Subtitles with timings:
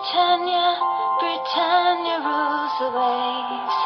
[0.00, 0.80] Britannia,
[1.20, 3.76] Britannia rules the waves.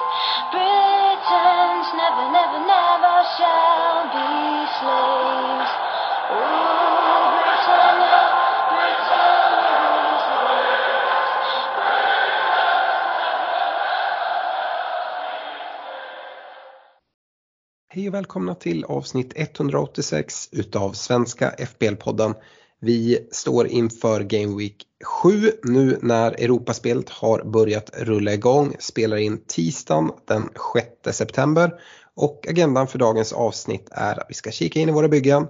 [0.55, 4.31] Britons never, never, never shall be
[4.79, 5.73] slaves.
[6.31, 6.39] Oh,
[7.42, 8.21] Britannia,
[8.71, 11.32] Britannia rules the waves.
[17.88, 22.34] Hej och välkomna till avsnitt 186 utav Svenska FBL-podden.
[22.85, 24.77] Vi står inför Game Week
[25.23, 28.77] 7 nu när Europaspelet har börjat rulla igång.
[28.79, 30.48] Spelar in tisdagen den
[31.05, 31.73] 6 september
[32.15, 35.47] och agendan för dagens avsnitt är att vi ska kika in i våra byggen.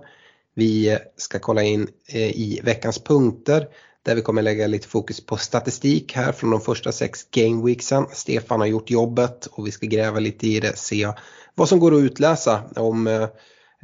[0.54, 3.66] Vi ska kolla in eh, i veckans punkter
[4.02, 8.06] där vi kommer lägga lite fokus på statistik här från de första sex Game Weeksen.
[8.12, 11.12] Stefan har gjort jobbet och vi ska gräva lite i det, se
[11.54, 13.28] vad som går att utläsa om eh,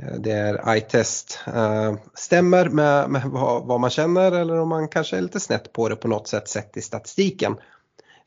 [0.03, 4.89] Eh, det är iTest, eh, stämmer med, med vad, vad man känner eller om man
[4.89, 7.57] kanske är lite snett på det på något sätt sett i statistiken.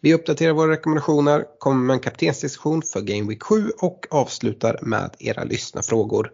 [0.01, 5.15] Vi uppdaterar våra rekommendationer, kommer med en kaptensdiskussion för Game Week 7 och avslutar med
[5.19, 6.31] era lyssnarfrågor.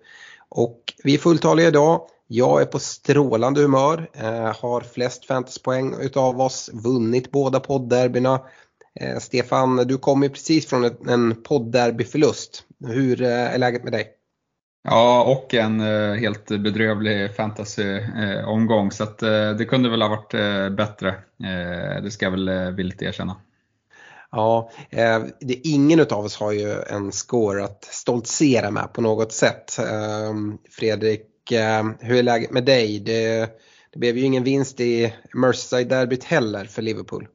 [0.50, 2.02] Och vi är fulltaliga idag.
[2.28, 8.42] Jag är på strålande humör, eh, har flest fantasypoäng utav oss, vunnit båda poddderbyna.
[9.20, 12.64] Stefan, du kom ju precis från en poddderbyförlust.
[12.86, 14.19] Hur är läget med dig?
[14.84, 20.10] Ja, och en eh, helt bedrövlig fantasy-omgång eh, så att, eh, det kunde väl ha
[20.10, 21.10] varit eh, bättre.
[21.44, 23.36] Eh, det ska jag väl eh, villigt erkänna.
[24.32, 29.32] Ja, eh, det, ingen av oss har ju en score att stoltsera med på något
[29.32, 29.80] sätt.
[29.80, 30.34] Eh,
[30.70, 33.00] Fredrik, eh, hur är läget med dig?
[33.00, 33.50] Det,
[33.92, 37.28] det blev ju ingen vinst i Merseyside-derbyt heller för Liverpool.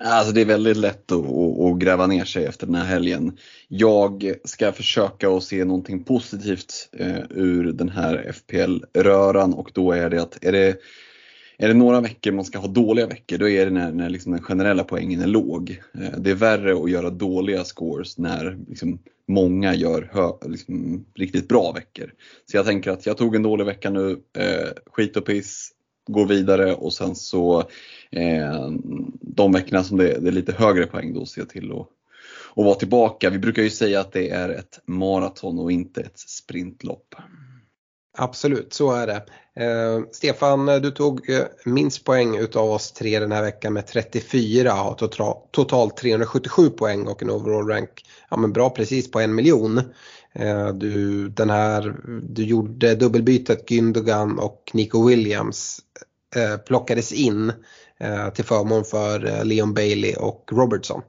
[0.00, 3.36] Alltså det är väldigt lätt att, att, att gräva ner sig efter den här helgen.
[3.68, 10.10] Jag ska försöka att se någonting positivt eh, ur den här FPL-röran och då är
[10.10, 10.76] det att är det,
[11.58, 14.32] är det några veckor man ska ha dåliga veckor då är det när, när liksom
[14.32, 15.80] den generella poängen är låg.
[15.94, 21.48] Eh, det är värre att göra dåliga scores när liksom många gör hö, liksom, riktigt
[21.48, 22.12] bra veckor.
[22.50, 25.72] Så jag tänker att jag tog en dålig vecka nu, eh, skit och piss,
[26.08, 27.60] går vidare och sen så
[28.10, 28.70] eh,
[29.20, 31.88] de veckorna som det, det, är lite högre poäng då ser jag till att,
[32.54, 33.30] och vara tillbaka.
[33.30, 37.14] Vi brukar ju säga att det är ett maraton och inte ett sprintlopp.
[38.20, 39.22] Absolut, så är det.
[39.64, 44.70] Eh, Stefan, du tog eh, minst poäng utav oss tre den här veckan med 34,
[44.70, 49.34] har total, totalt 377 poäng och en overall rank, ja men bra precis på en
[49.34, 49.80] miljon.
[50.38, 55.80] Eh, du, den här, du gjorde dubbelbytet Gündogan och Nico Williams
[56.36, 57.52] eh, plockades in
[58.00, 61.02] eh, till förmån för Leon Bailey och Robertson.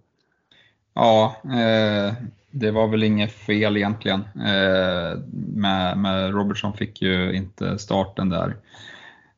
[0.94, 2.14] Ja, eh,
[2.52, 4.20] det var väl inget fel egentligen.
[4.36, 5.20] Eh,
[5.56, 8.56] med, med Robertson fick ju inte starten där.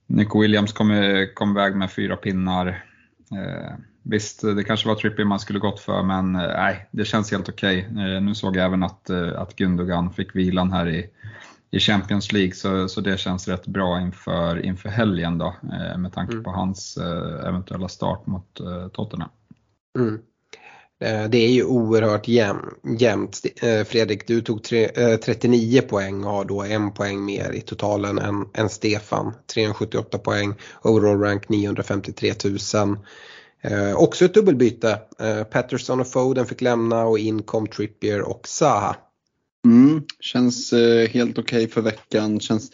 [0.07, 0.91] Nico Williams kom,
[1.33, 2.85] kom iväg med fyra pinnar.
[3.31, 3.73] Eh,
[4.03, 7.87] visst, det kanske var Trippier man skulle gått för, men nej, det känns helt okej.
[7.91, 8.19] Okay.
[8.19, 11.09] nu såg jag även att, att Gundogan fick vilan här i,
[11.71, 15.55] i Champions League så, så det känns rätt bra inför, inför helgen då
[15.97, 16.97] med tanke på hans
[17.47, 18.61] eventuella start mot
[18.93, 19.29] Tottenham.
[19.99, 20.19] Mm.
[21.29, 22.27] Det är ju oerhört
[22.99, 23.41] jämnt.
[23.85, 28.69] Fredrik, du tog 39 poäng och har då en poäng mer i totalen än, än
[28.69, 29.33] Stefan.
[29.53, 32.97] 378 poäng, overall rank 953 000.
[33.61, 34.99] Eh, också ett dubbelbyte.
[35.19, 38.95] Eh, Patterson och Foden fick lämna och in kom Trippier och Zaha.
[39.65, 42.39] Mm, känns eh, helt okej okay för veckan.
[42.39, 42.71] Känns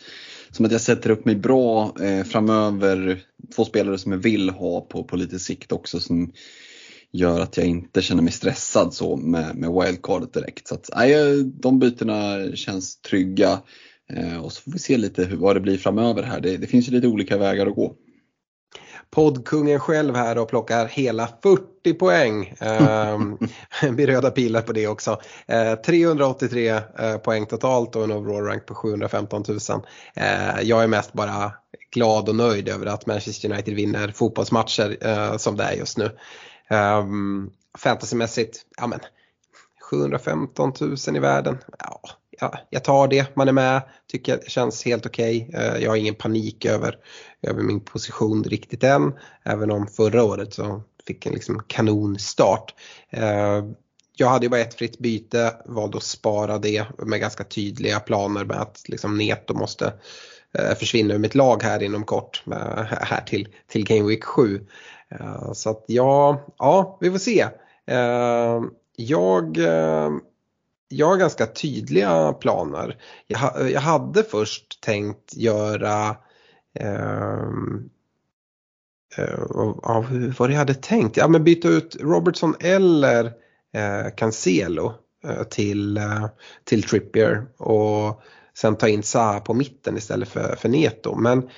[0.51, 3.21] som att jag sätter upp mig bra eh, framöver.
[3.55, 5.99] Två spelare som jag vill ha på, på lite sikt också.
[5.99, 6.31] Som
[7.11, 10.67] gör att jag inte känner mig stressad så med, med wildcardet direkt.
[10.67, 13.59] Så att, nej, eh, de bytena känns trygga.
[14.13, 16.39] Eh, och så får vi se lite hur, vad det blir framöver här.
[16.39, 17.95] Det, det finns ju lite olika vägar att gå.
[19.11, 22.53] Poddkungen själv här och plockar hela 40 poäng.
[22.67, 23.37] Um,
[23.95, 25.11] blir röda pilar på det också.
[25.51, 29.57] Uh, 383 uh, poäng totalt och en overall rank på 715 000.
[29.57, 31.51] Uh, jag är mest bara
[31.91, 36.11] glad och nöjd över att Manchester United vinner fotbollsmatcher som det är just nu.
[36.69, 38.99] Um, fantasymässigt, ja men
[39.89, 41.57] 715 000 i världen.
[41.79, 42.01] Ja,
[42.39, 45.45] ja, jag tar det, man är med, tycker det känns helt okej.
[45.49, 45.81] Okay.
[45.83, 46.95] Jag har ingen panik över,
[47.41, 49.13] över min position riktigt än.
[49.43, 52.73] Även om förra året så fick en liksom kanonstart.
[53.09, 53.65] Eh,
[54.15, 58.45] jag hade ju bara ett fritt byte, valde att spara det med ganska tydliga planer
[58.45, 59.93] med att liksom Neto måste
[60.53, 62.43] eh, försvinna ur mitt lag här inom kort,
[62.89, 64.65] här till, till Game Week 7.
[65.53, 67.47] Så att ja, ja, vi får se.
[68.95, 69.57] Jag,
[70.87, 72.97] jag har ganska tydliga planer.
[73.27, 76.15] Jag, jag hade först tänkt göra
[76.79, 77.89] ehm,
[79.17, 79.39] eh,
[79.83, 80.05] ja,
[80.37, 81.17] vad jag hade tänkt.
[81.17, 83.25] Ja men byta ut Robertson eller
[83.73, 84.93] eh, Cancelo
[85.25, 86.25] eh, till, eh,
[86.63, 88.21] till Trippier och
[88.53, 91.15] sen ta in Sa på mitten istället för, för Neto.
[91.15, 91.49] Men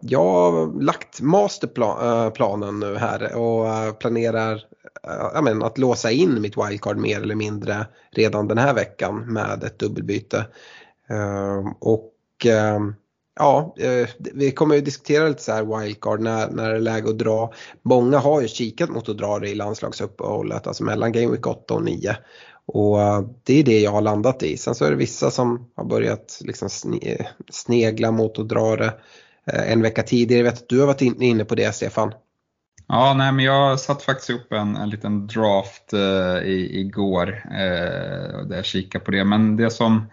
[0.00, 4.60] jag har lagt masterplanen nu här och planerar
[5.02, 9.32] Eh, ja, men, att låsa in mitt wildcard mer eller mindre redan den här veckan
[9.32, 10.46] med ett dubbelbyte.
[11.08, 12.12] Ehm, och
[12.46, 12.94] ehm,
[13.36, 17.08] ja, eh, vi kommer ju diskutera lite så här wildcard när, när det är läge
[17.08, 17.52] att dra.
[17.82, 21.74] Många har ju kikat mot att dra det i landslagsuppehållet, alltså mellan Game Week 8
[21.74, 22.16] och 9.
[22.66, 24.56] Och eh, det är det jag har landat i.
[24.56, 26.68] Sen så är det vissa som har börjat liksom
[27.50, 28.94] snegla mot att dra det
[29.52, 30.44] en vecka tidigare.
[30.44, 32.12] Jag vet att du har varit inne på det Stefan.
[32.88, 38.46] Ja, nej, men jag satte faktiskt upp en, en liten draft eh, i, igår eh,
[38.46, 39.24] där jag kikade på det.
[39.24, 40.06] Men det som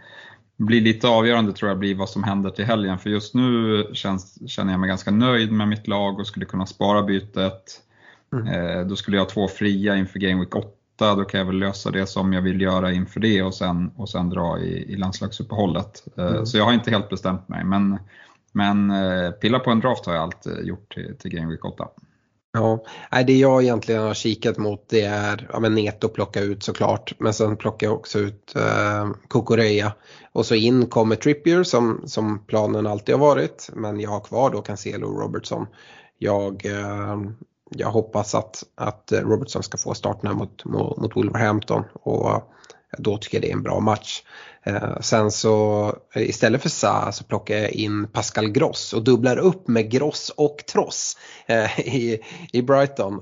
[0.58, 3.00] blir lite avgörande tror jag blir vad som händer till helgen.
[3.00, 6.66] För just nu känns, känner jag mig ganska nöjd med mitt lag och skulle kunna
[6.66, 7.82] spara bytet.
[8.34, 8.48] Mm.
[8.48, 11.16] Eh, då skulle jag ha två fria inför Game Week 8.
[11.16, 14.10] Då kan jag väl lösa det som jag vill göra inför det och sen, och
[14.10, 16.04] sen dra i, i landslagsuppehållet.
[16.18, 16.46] Eh, mm.
[16.46, 17.64] Så jag har inte helt bestämt mig.
[17.64, 18.00] Men
[18.54, 21.88] men eh, pilla på en draft har jag alltid gjort till, till Game Week 8.
[22.56, 22.84] Ja,
[23.28, 27.14] det jag egentligen har kikat mot det är ja, men Neto plocka ut såklart.
[27.20, 29.94] Men sen plockar jag också ut eh, Kukureya.
[30.32, 33.70] Och så in kommer Trippier som, som planen alltid har varit.
[33.74, 35.68] Men jag har kvar då Cancelo och Robertson.
[36.18, 37.22] Jag, eh,
[37.70, 41.84] jag hoppas att, att Robertson ska få starten mot, mot, mot Wolverhampton.
[41.94, 42.54] Och
[42.98, 44.24] då tycker jag det är en bra match.
[44.64, 49.38] Eh, sen så eh, istället för Sa så plockar jag in Pascal Gross och dubblar
[49.38, 52.20] upp med Gross och Tross eh, i,
[52.54, 53.22] i Brighton.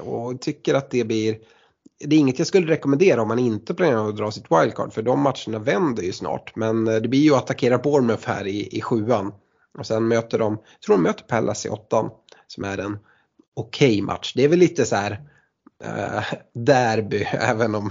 [0.00, 1.38] Och tycker att det blir
[2.04, 5.02] det är inget jag skulle rekommendera om man inte planerar att dra sitt wildcard för
[5.02, 6.56] de matcherna vänder ju snart.
[6.56, 9.32] Men det blir ju att attackera Bournemouth här i, i sjuan.
[9.78, 12.10] Och sen möter de, jag tror de möter Pallas i åttan
[12.46, 12.98] som är en
[13.54, 14.32] okej okay match.
[14.34, 15.20] Det är väl lite så här
[15.84, 17.90] eh, derby även om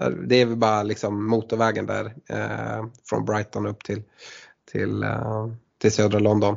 [0.00, 4.02] eh, det är väl bara liksom motorvägen där eh, från Brighton upp till,
[4.72, 5.48] till, eh,
[5.80, 6.56] till södra London.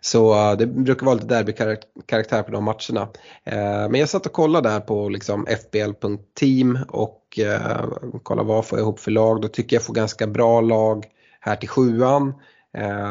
[0.00, 3.08] Så eh, det brukar vara lite derbykaraktär på de matcherna.
[3.44, 7.86] Eh, men jag satt och kollade där på liksom fbl.team och eh,
[8.22, 9.40] kollade vad får jag ihop för lag.
[9.40, 11.06] Då tycker jag får ganska bra lag
[11.40, 12.34] här till sjuan.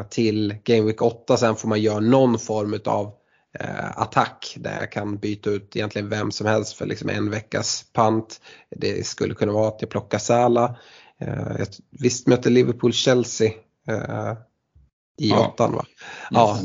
[0.10, 3.14] till Game Week 8 sen får man göra någon form av
[3.96, 8.42] attack där jag kan byta ut egentligen vem som helst för liksom en veckas pant.
[8.76, 10.76] Det skulle kunna vara att jag plockar Sala.
[11.20, 13.52] Eh, visst möter Liverpool-Chelsea
[13.88, 14.34] eh,
[15.18, 15.48] i ja.
[15.48, 15.86] åttan va?
[16.30, 16.60] Ja,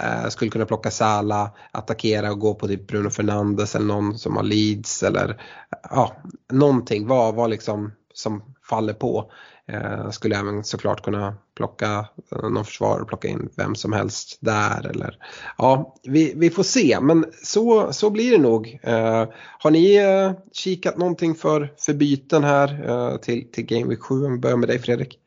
[0.00, 4.36] eh, skulle kunna plocka Sala, attackera och gå på typ Bruno Fernandes eller någon som
[4.36, 5.42] har Leeds eller
[5.90, 6.16] ja,
[6.52, 7.06] någonting.
[7.06, 9.30] Vad, vad liksom som faller på.
[9.68, 14.38] Eh, skulle även såklart kunna plocka eh, någon försvarare och plocka in vem som helst
[14.40, 14.90] där.
[14.90, 15.18] Eller,
[15.58, 18.78] ja, vi, vi får se men så, så blir det nog.
[18.82, 19.28] Eh,
[19.58, 24.24] har ni eh, kikat någonting för, för byten här eh, till, till Game Week 7?
[24.24, 25.18] Om vi börjar med dig Fredrik.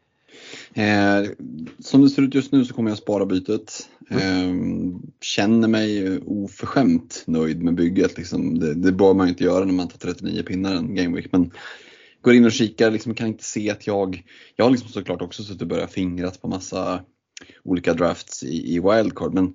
[0.73, 1.29] Eh,
[1.79, 3.89] som det ser ut just nu så kommer jag spara bytet.
[4.09, 4.55] Eh,
[5.21, 8.17] känner mig oförskämt nöjd med bygget.
[8.17, 8.59] Liksom.
[8.59, 11.27] Det, det bör man inte göra när man tar 39 pinnar en Game Week.
[11.31, 11.51] Men
[12.29, 14.23] går in och kikar, liksom kan inte se att jag,
[14.55, 17.01] jag har liksom såklart också suttit och börjat fingrat på massa
[17.63, 19.53] olika drafts i, i wildcard men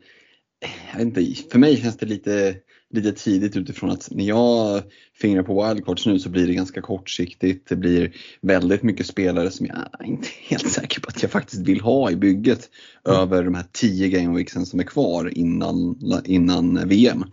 [0.92, 2.56] jag vet inte, för mig känns det lite,
[2.90, 4.82] lite tidigt utifrån att när jag
[5.20, 7.68] fingrar på wildcards nu så blir det ganska kortsiktigt.
[7.68, 11.68] Det blir väldigt mycket spelare som jag inte är helt säker på att jag faktiskt
[11.68, 12.70] vill ha i bygget
[13.08, 13.20] mm.
[13.20, 17.24] över de här 10 gameweeksen som är kvar innan, innan VM.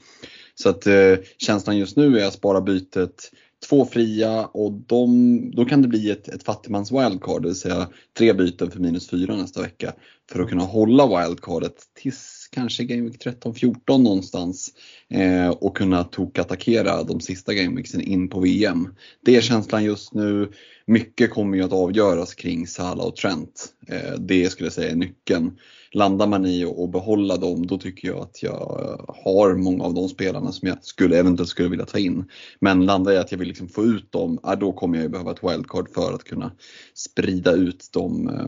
[0.56, 3.32] Så att eh, känslan just nu är att spara bytet
[3.70, 7.90] två fria och de, då kan det bli ett, ett fattigmans wildcard, det vill säga
[8.18, 9.94] tre byten för minus fyra nästa vecka
[10.32, 14.70] för att kunna hålla wildcardet tills kanske Game Week 13-14 någonstans
[15.10, 18.96] eh, och kunna tokattackera de sista gameweeksen in på VM.
[19.26, 20.52] Det är känslan just nu.
[20.86, 23.66] Mycket kommer ju att avgöras kring Salah och Trent.
[23.88, 25.58] Eh, det skulle jag säga är nyckeln
[25.94, 30.10] landar man i att behålla dem, då tycker jag att jag har många av de
[30.10, 32.26] spelarna som jag skulle, eventuellt skulle vilja ta in.
[32.60, 35.44] Men landar jag att jag vill liksom få ut dem, då kommer jag behöva ett
[35.44, 36.52] wildcard för att kunna
[36.94, 38.30] sprida ut dem.
[38.30, 38.48] eh,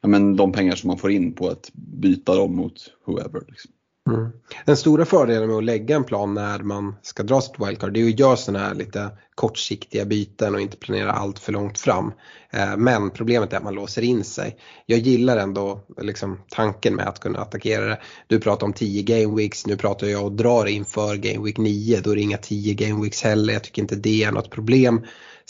[0.00, 2.74] ja, men de pengar som man får in på att byta dem mot
[3.06, 3.42] whoever.
[3.48, 3.70] Liksom.
[4.10, 4.30] Mm.
[4.64, 8.00] Den stora fördelen med att lägga en plan när man ska dra sitt wildcard det
[8.00, 12.12] är att göra sådana här lite kortsiktiga byten och inte planera allt för långt fram.
[12.50, 14.56] Eh, men problemet är att man låser in sig.
[14.86, 18.00] Jag gillar ändå liksom, tanken med att kunna attackera det.
[18.26, 22.00] Du pratar om 10 game weeks, nu pratar jag och drar inför game week 9.
[22.00, 23.52] Då är det inga 10 game weeks heller.
[23.52, 25.00] Jag tycker inte det är något problem.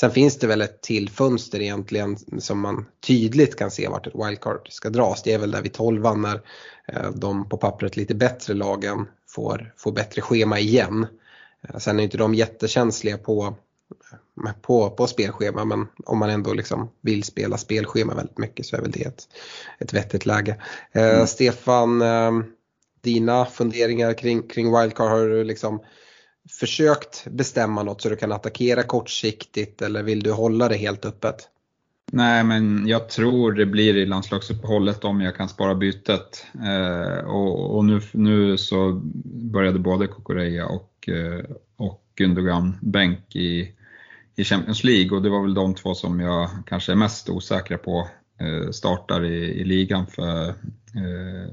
[0.01, 4.15] Sen finns det väl ett till fönster egentligen som man tydligt kan se vart ett
[4.15, 5.23] wildcard ska dras.
[5.23, 6.41] Det är väl där vid 12 när
[6.89, 11.07] eh, de på pappret lite bättre lagen får, får bättre schema igen.
[11.69, 13.55] Eh, sen är inte de jättekänsliga på,
[14.63, 18.81] på, på spelschema men om man ändå liksom vill spela spelschema väldigt mycket så är
[18.81, 19.29] väl det ett,
[19.79, 20.63] ett vettigt läge.
[20.93, 21.27] Mm.
[21.27, 22.03] Stefan,
[23.01, 25.81] dina funderingar kring, kring wildcard, har du liksom
[26.51, 31.49] försökt bestämma något så du kan attackera kortsiktigt eller vill du hålla det helt öppet?
[32.13, 36.47] Nej, men jag tror det blir i landslagsuppehållet om jag kan spara bytet.
[36.65, 41.45] Eh, och, och nu, nu, så började både Kokoreya och, eh,
[41.77, 43.73] och Gundogan bänk i,
[44.37, 47.79] i Champions League och det var väl de två som jag kanske är mest osäkra
[47.79, 48.09] på
[48.41, 50.55] eh, startar i, i ligan för
[50.97, 51.51] Eh,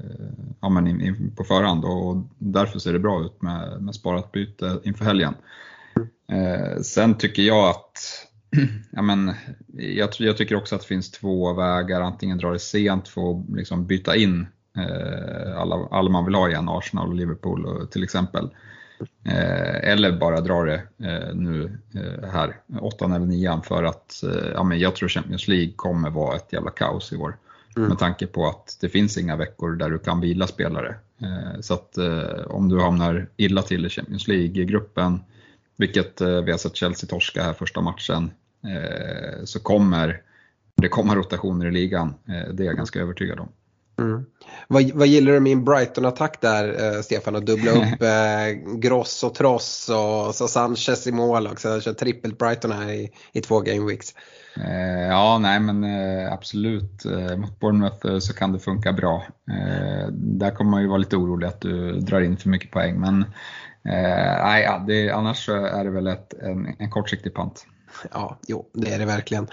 [0.60, 4.32] ja, men in, in på förhand och därför ser det bra ut med, med sparat
[4.32, 5.34] byte inför helgen.
[6.32, 7.98] Eh, sen tycker jag att
[8.90, 9.34] ja, men,
[9.76, 13.56] jag, jag, tycker också att det finns två vägar, antingen dra det sent för att
[13.56, 14.46] liksom byta in
[14.76, 18.50] eh, alla, alla man vill ha igen, Arsenal och Liverpool till exempel.
[19.24, 24.50] Eh, eller bara dra det eh, nu eh, här, åttan eller nian för att eh,
[24.54, 27.36] ja, men jag tror Champions League kommer vara ett jävla kaos i år.
[27.76, 27.88] Mm.
[27.88, 30.94] Med tanke på att det finns inga veckor där du kan vila spelare.
[31.22, 35.20] Eh, så att eh, om du hamnar illa till i Champions League-gruppen,
[35.76, 38.30] vilket eh, vi har sett Chelsea torska här första matchen,
[39.44, 40.22] så kommer
[40.76, 42.14] det komma rotationer i ligan.
[42.26, 43.48] Det är jag ganska övertygad om.
[43.98, 44.24] Mm.
[44.68, 47.36] Vad, vad gillar du min Brighton-attack där, eh, Stefan?
[47.36, 51.80] Att dubbla upp eh, Gross och Tross och så Sanchez i mål också.
[51.80, 54.14] Kör trippelt Brighton här i, i två game weeks.
[54.56, 57.04] Eh, ja, nej men eh, absolut.
[57.04, 59.22] Eh, Mot Bournemouth så kan det funka bra.
[60.10, 63.00] där kommer man ju vara lite orolig att du drar in för mycket poäng.
[63.00, 63.24] Men
[63.82, 67.66] nej, ja, det, annars är det väl ett, en, en kortsiktig pant.
[68.12, 69.48] Ja, jo, det är det verkligen.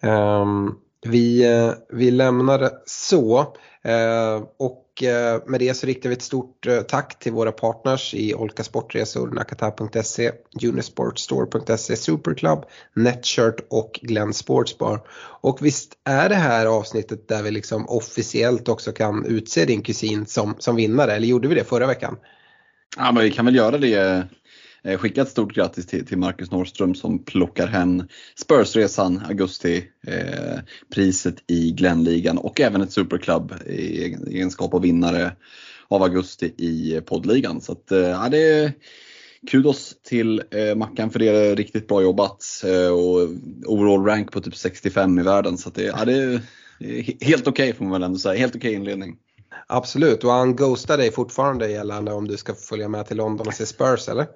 [0.00, 1.44] Um, vi,
[1.92, 3.40] vi lämnar det så.
[3.88, 7.52] Uh, och och eh, med det så riktar vi ett stort eh, tack till våra
[7.52, 10.32] partners i Olka Sportresor, Nakata.se,
[10.62, 15.00] Unisportstore.se, Superclub, Netshirt och Glenn Sportsbar.
[15.40, 20.26] Och visst är det här avsnittet där vi liksom officiellt också kan utse din kusin
[20.26, 22.16] som, som vinnare, eller gjorde vi det förra veckan?
[22.96, 24.28] Ja, men vi kan väl göra det
[24.84, 28.02] Eh, skicka ett stort grattis till, till Marcus Norrström som plockar hem
[28.36, 35.32] Spursresan Augustipriset eh, i Glenligan och även ett Superclub i egenskap av vinnare
[35.88, 37.60] av augusti i eh, poddligan.
[37.60, 38.72] Så att, eh, det är
[39.50, 43.28] kudos till eh, Mackan för det, riktigt bra jobbat eh, och
[43.66, 45.58] overall rank på typ 65 i världen.
[45.58, 46.40] Så att det, ja, det är
[47.24, 49.16] helt okej okay, får man väl ändå säga, helt okej okay inledning.
[49.66, 53.54] Absolut, och han ghostar dig fortfarande gällande om du ska följa med till London och
[53.54, 54.26] se Spurs eller?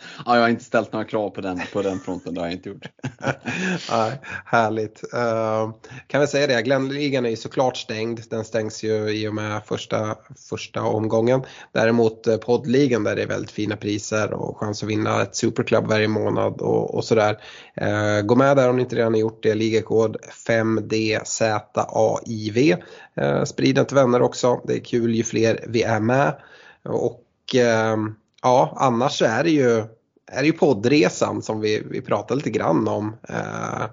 [0.26, 2.54] Ja, jag har inte ställt några krav på den, på den fronten, det har jag
[2.54, 2.86] inte gjort.
[3.88, 4.12] ja,
[4.44, 5.04] härligt.
[5.14, 5.70] Uh,
[6.06, 8.20] kan vi säga det, Glenligan är ju såklart stängd.
[8.30, 10.16] Den stängs ju i och med första,
[10.48, 11.42] första omgången.
[11.72, 15.86] Däremot eh, poddligan där det är väldigt fina priser och chans att vinna ett Superklubb
[15.86, 17.38] varje månad och, och sådär.
[17.82, 19.54] Uh, gå med där om ni inte redan har gjort det.
[19.54, 20.16] Ligakod
[20.48, 22.72] 5DZAIV.
[22.72, 22.78] Uh,
[23.24, 24.60] ehm, sprid den till vänner också.
[24.64, 26.36] Det är kul ju fler vi är med.
[26.84, 27.24] Och
[28.42, 29.78] ja, annars så är det ju,
[30.26, 33.16] är det ju poddresan som vi, vi pratade lite grann om.
[33.28, 33.84] Eh,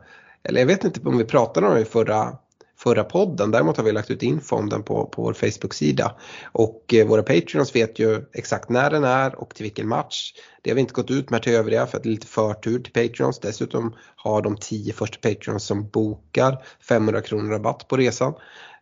[0.43, 2.37] eller jag vet inte om vi pratade om det i förra,
[2.77, 3.51] förra podden.
[3.51, 6.15] Däremot har vi lagt ut info om den på, på vår Facebook-sida.
[6.51, 10.33] Och eh, våra Patreons vet ju exakt när den är och till vilken match.
[10.61, 12.79] Det har vi inte gått ut med till övriga för att det är lite förtur
[12.79, 13.39] till Patreons.
[13.39, 18.33] Dessutom har de 10 första Patreons som bokar 500 kronor rabatt på resan.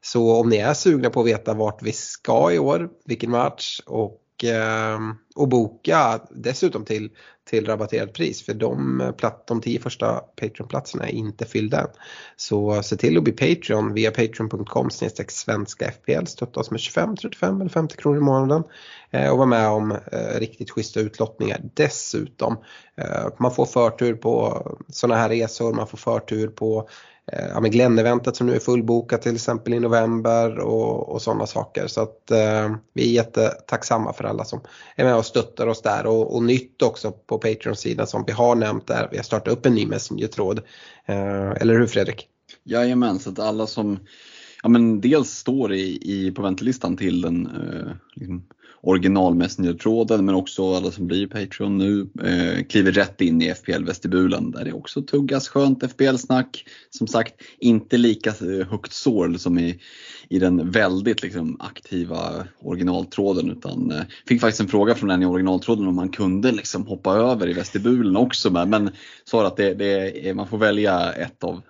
[0.02, 3.80] Så om ni är sugna på att veta vart vi ska i år, vilken match
[3.86, 7.10] och Ehm, och, boka dessutom till,
[7.50, 11.88] till rabatterat pris för de, eh, de tio första Patreon-platserna är inte fyllda än.
[12.36, 14.90] Så se till att bli Patreon via patreon.com
[15.28, 16.26] svenska FPL.
[16.26, 18.64] Stötta oss med 25, 35 eller 50 kronor i månaden
[19.12, 22.58] eh, och vara med om eh, riktigt schyssta utlottningar dessutom.
[23.40, 26.90] Man får förtur på sådana här resor, man får förtur på
[27.32, 31.46] Eh, ja, men Glenn-eventet som nu är fullbokat till exempel i november och, och sådana
[31.46, 31.88] saker.
[31.88, 34.62] Så att eh, vi är jättetacksamma för alla som
[34.96, 38.56] är med och stöttar oss där och, och nytt också på Patreon-sidan som vi har
[38.56, 39.08] nämnt där.
[39.12, 40.62] Vi har startat upp en ny Messenger-tråd.
[41.06, 42.28] Eh, eller hur Fredrik?
[42.64, 44.00] Jajamän, så att alla som
[44.64, 48.46] ja, men dels står i, i, på väntelistan till den eh, liksom,
[48.86, 49.50] original
[49.80, 54.66] tråden men också alla som blir Patreon nu eh, kliver rätt in i FPL-vestibulen där
[54.66, 56.66] det också tuggas skönt FPL-snack.
[56.90, 59.80] Som sagt, inte lika eh, högt sorl som i,
[60.30, 65.26] i den väldigt liksom, aktiva originaltråden utan eh, fick faktiskt en fråga från en i
[65.26, 68.92] originaltråden om man kunde liksom, hoppa över i vestibulen också men, men
[69.24, 71.62] sa att det, det, man får välja ett av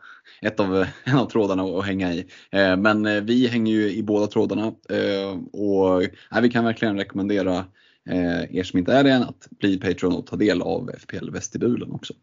[0.42, 2.26] ett av, en av trådarna att hänga i.
[2.52, 6.98] Eh, men eh, vi hänger ju i båda trådarna eh, och eh, vi kan verkligen
[6.98, 7.66] rekommendera
[8.10, 11.92] eh, er som inte är det än att bli Patreon och ta del av FPL-vestibulen
[11.92, 12.14] också.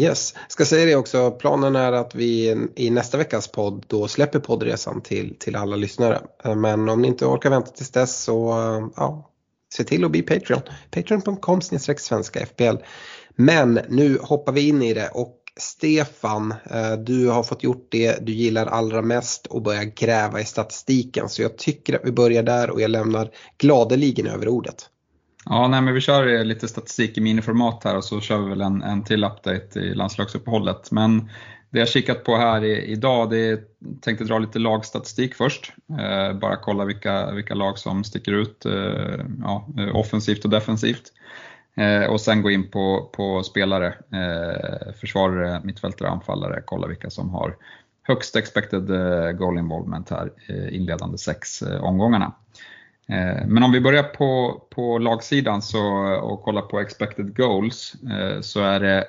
[0.00, 1.30] Yes, ska säga det också.
[1.30, 6.20] Planen är att vi i nästa veckas podd då släpper poddresan till, till alla lyssnare.
[6.56, 8.54] Men om ni inte orkar vänta tills dess så
[8.96, 9.30] ja,
[9.74, 10.60] se till att bli Patreon.
[10.90, 12.76] Patreon.com svenska FPL.
[13.36, 18.26] Men nu hoppar vi in i det och Stefan, eh, du har fått gjort det
[18.26, 21.28] du gillar allra mest och börjar gräva i statistiken.
[21.28, 24.90] Så jag tycker att vi börjar där och jag lämnar gladeligen över ordet.
[25.44, 28.48] Ja, nej, men vi kör eh, lite statistik i miniformat här och så kör vi
[28.48, 30.90] väl en, en till update i landslagsuppehållet.
[30.90, 31.30] Men
[31.70, 33.58] det jag kikat på här i, idag, det är,
[34.00, 35.72] tänkte dra lite lagstatistik först.
[36.00, 41.12] Eh, bara kolla vilka, vilka lag som sticker ut eh, ja, eh, offensivt och defensivt.
[41.78, 47.30] Eh, och sen gå in på, på spelare, eh, försvarare, mittfältare, anfallare, kolla vilka som
[47.30, 47.56] har
[48.08, 52.32] högst expected eh, goal involvement här eh, inledande sex eh, omgångarna.
[53.46, 55.80] Men om vi börjar på, på lagsidan så,
[56.22, 57.94] och kollar på expected goals
[58.40, 59.04] så är det,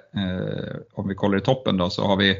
[0.94, 2.38] om vi kollar i toppen då, så har vi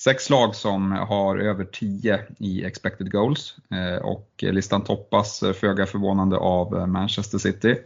[0.00, 3.56] sex lag som har över 10 i expected goals
[4.02, 7.76] och listan toppas föga förvånande av Manchester City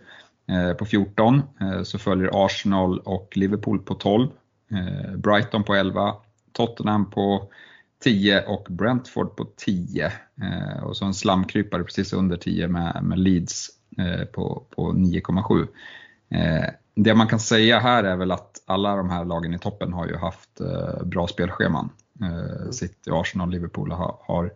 [0.48, 4.28] Eh, på 14 eh, så följer Arsenal och Liverpool på 12.
[4.70, 6.14] Eh, Brighton på 11,
[6.52, 7.50] Tottenham på
[8.02, 10.12] 10 och Brentford på 10.
[10.82, 13.68] Och så en slamkrypare precis under 10 med, med Leeds
[14.32, 15.66] på, på 9,7.
[16.94, 20.06] Det man kan säga här är väl att alla de här lagen i toppen har
[20.06, 20.60] ju haft
[21.04, 21.90] bra spelscheman.
[22.70, 24.52] City, Arsenal och Liverpool har, har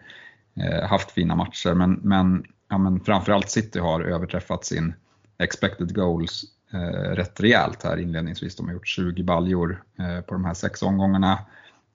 [0.86, 4.94] haft fina matcher men, men, ja, men framförallt City har överträffat sin
[5.40, 8.56] expected goals eh, rätt rejält här inledningsvis.
[8.56, 11.38] De har gjort 20 baljor eh, på de här sex omgångarna.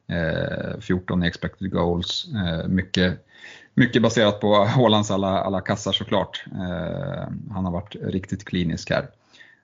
[0.07, 2.27] Eh, 14 i expected goals.
[2.33, 3.25] Eh, mycket,
[3.73, 6.45] mycket baserat på Hålands alla, alla kassar såklart.
[6.51, 9.07] Eh, han har varit riktigt klinisk här.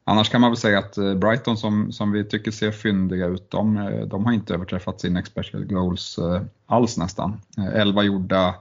[0.04, 3.52] Annars kan man väl säga att eh, Brighton som, som vi tycker ser fyndiga ut,
[3.52, 7.42] de, eh, de har inte överträffat sin expected goals eh, alls nästan.
[7.74, 8.56] 11 gjorda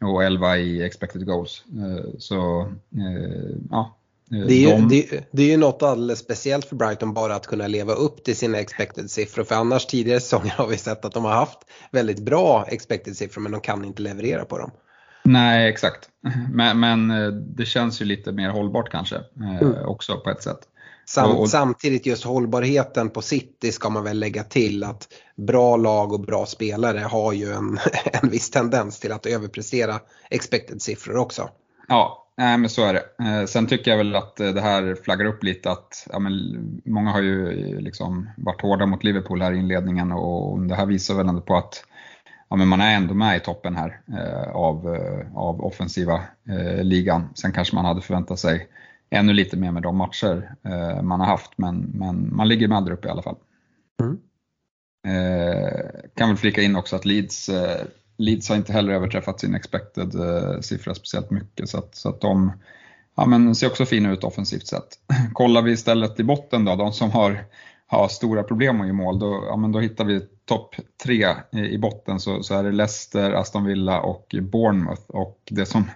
[0.00, 1.64] och 11 i expected goals.
[2.18, 2.72] Så
[3.70, 3.96] ja,
[4.32, 4.88] det är, ju, de...
[4.88, 8.36] det, det är ju något alldeles speciellt för Brighton bara att kunna leva upp till
[8.36, 9.44] sina expected siffror.
[9.44, 11.58] För annars tidigare säsonger har vi sett att de har haft
[11.90, 14.70] väldigt bra expected siffror men de kan inte leverera på dem.
[15.24, 16.08] Nej exakt,
[16.52, 19.86] men, men eh, det känns ju lite mer hållbart kanske eh, mm.
[19.86, 20.58] också på ett sätt.
[21.06, 21.50] Sam, och, och...
[21.50, 26.46] Samtidigt just hållbarheten på City ska man väl lägga till att bra lag och bra
[26.46, 27.78] spelare har ju en,
[28.22, 31.50] en viss tendens till att överprestera expected siffror också.
[31.88, 33.24] Ja, Nej men så är det.
[33.24, 36.32] Eh, sen tycker jag väl att eh, det här flaggar upp lite att ja, men
[36.84, 40.86] många har ju eh, liksom varit hårda mot Liverpool här i inledningen och det här
[40.86, 41.84] visar väl ändå på att
[42.48, 44.00] ja, men man är ändå med i toppen här
[44.52, 44.86] av,
[45.34, 46.20] av offensiva
[46.82, 47.28] ligan.
[47.34, 48.68] Sen kanske man hade förväntat sig
[49.10, 50.54] ännu lite mer med de matcher
[51.02, 53.36] man har haft men, men man ligger med där uppe i alla fall.
[54.02, 54.18] Mm.
[56.14, 57.50] kan väl flika in också att Leeds
[58.22, 62.20] Leeds har inte heller överträffat sin expected eh, siffra speciellt mycket så att, så att
[62.20, 62.52] de
[63.16, 64.98] ja, men ser också fina ut offensivt sett.
[65.32, 67.44] Kollar vi istället i botten då, de som har,
[67.86, 71.78] har stora problem att göra mål, då, ja, men då hittar vi topp tre i,
[71.78, 75.90] botten så, så är det Leicester, Aston Villa och Bournemouth och det som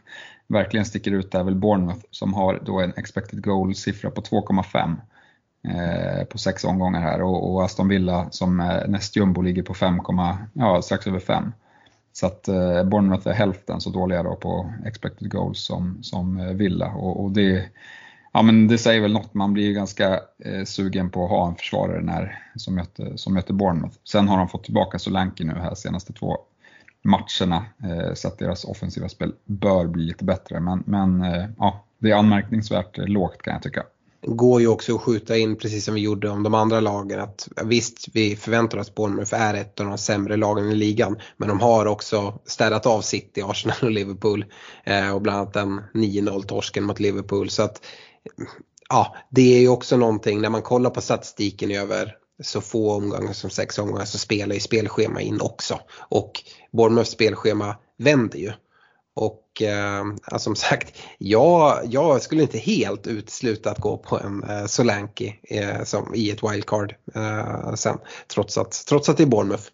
[0.49, 4.97] verkligen sticker ut är väl Bournemouth som har då en expected goal-siffra på 2,5
[5.69, 8.57] eh, på sex omgångar här och, Aston Villa som
[8.89, 10.01] näst jumbo ligger på 5,
[10.53, 11.53] ja, strax över 5.
[12.17, 16.53] Så att eh, Bournemouth är hälften så dåliga då på expected goals som, som eh,
[16.53, 16.93] Villa.
[16.95, 17.69] Och, och, det,
[18.33, 21.49] ja, men det säger väl något, man blir ju ganska eh, sugen på att ha
[21.49, 23.97] en försvarare när, som, möter, som möter Bournemouth.
[24.05, 26.39] Sen har de fått tillbaka Solanke nu här senaste två
[27.03, 30.61] matcherna eh, så att deras offensiva spel bör bli lite bättre.
[30.61, 33.83] Men, men eh, ja, det är anmärkningsvärt eh, lågt kan jag tycka
[34.27, 37.49] går ju också att skjuta in precis som vi gjorde om de andra lagen att
[37.65, 41.49] visst vi förväntar oss att Bournemouth är ett av de sämre lagen i ligan men
[41.49, 44.45] de har också städat av City, Arsenal och Liverpool
[44.85, 47.51] eh, och bland annat den 9-0 torsken mot Liverpool.
[47.51, 47.87] Så att
[48.89, 53.33] ja det är ju också någonting när man kollar på statistiken över så få omgångar
[53.33, 55.81] som sex omgångar så spelar ju spelschema in också.
[55.99, 56.33] Och
[56.73, 58.53] Bournemouths spelschema vänder ju.
[59.17, 60.05] Och eh,
[60.39, 65.83] som sagt, jag, jag skulle inte helt utesluta att gå på en eh, Solanke eh,
[65.85, 67.99] som, i ett wildcard eh, sen.
[68.35, 69.65] Trots att, trots att det är Bournemouth.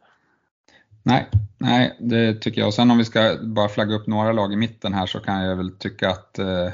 [1.03, 1.29] Nej,
[1.59, 2.69] nej, det tycker jag.
[2.69, 5.43] Och sen om vi ska bara flagga upp några lag i mitten här så kan
[5.43, 6.69] jag väl tycka att eh,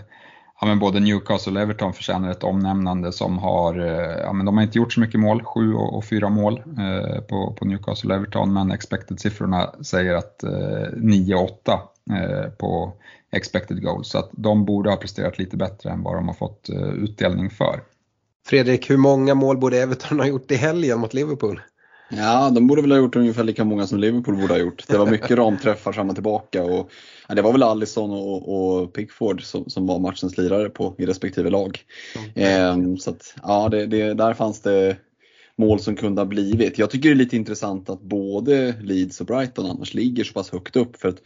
[0.61, 4.57] ja, men både Newcastle och Everton förtjänar ett omnämnande som har, eh, ja, men de
[4.57, 8.11] har inte gjort så mycket mål, sju och, och fyra mål eh, på, på Newcastle
[8.11, 10.51] och Everton, men expected-siffrorna säger att eh,
[10.97, 11.49] 9-8
[12.59, 12.93] på
[13.33, 14.09] expected goals.
[14.09, 17.51] Så att de borde ha presterat lite bättre än vad de har fått eh, utdelning
[17.51, 17.81] för.
[18.47, 21.61] Fredrik, hur många mål borde Everton ha gjort i helgen mot Liverpool?
[22.11, 24.85] Ja, de borde väl ha gjort ungefär lika många som Liverpool borde ha gjort.
[24.89, 26.65] Det var mycket ramträffar fram och tillbaka.
[26.65, 26.91] Och,
[27.29, 31.07] ja, det var väl Allison och, och Pickford som, som, var matchens lirare på, i
[31.07, 31.81] respektive lag.
[32.35, 32.91] Mm.
[32.91, 34.97] Eh, så att, ja, det, det, där fanns det
[35.57, 36.79] mål som kunde ha blivit.
[36.79, 40.51] Jag tycker det är lite intressant att både Leeds och Brighton annars ligger så pass
[40.51, 40.97] högt upp.
[40.97, 41.19] för att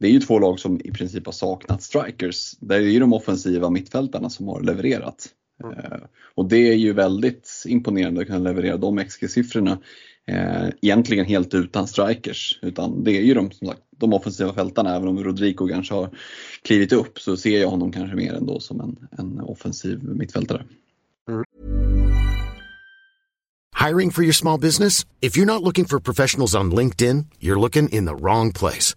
[0.00, 2.52] det är ju två lag som i princip har saknat strikers.
[2.60, 5.28] Det är ju de offensiva mittfältarna som har levererat.
[5.64, 5.78] Mm.
[5.78, 5.98] Eh,
[6.34, 9.78] och det är ju väldigt imponerande att kunna leverera de XG-siffrorna
[10.26, 12.58] eh, egentligen helt utan strikers.
[12.62, 16.10] Utan det är ju de, som sagt, de offensiva fältarna, även om Rodrigo kanske har
[16.62, 20.64] klivit upp så ser jag honom kanske mer ändå som en, en offensiv mittfältare.
[21.28, 21.44] Mm.
[23.86, 25.06] Hiring for your small business?
[25.20, 28.96] If you're not looking for professionals on LinkedIn, you're looking in the wrong place.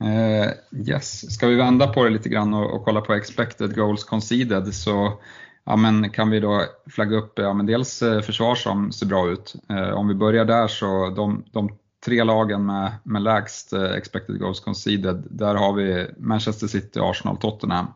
[0.00, 0.50] Eh,
[0.88, 4.74] yes, ska vi vända på det lite grann och, och kolla på expected goals conceded
[4.74, 5.12] så
[5.64, 9.30] ja, men kan vi då flagga upp ja, men dels eh, försvar som ser bra
[9.30, 9.54] ut.
[9.68, 11.70] Eh, om vi börjar där så de, de
[12.04, 17.86] tre lagen med, med lägst expected goals conceded, där har vi Manchester City, Arsenal, Tottenham.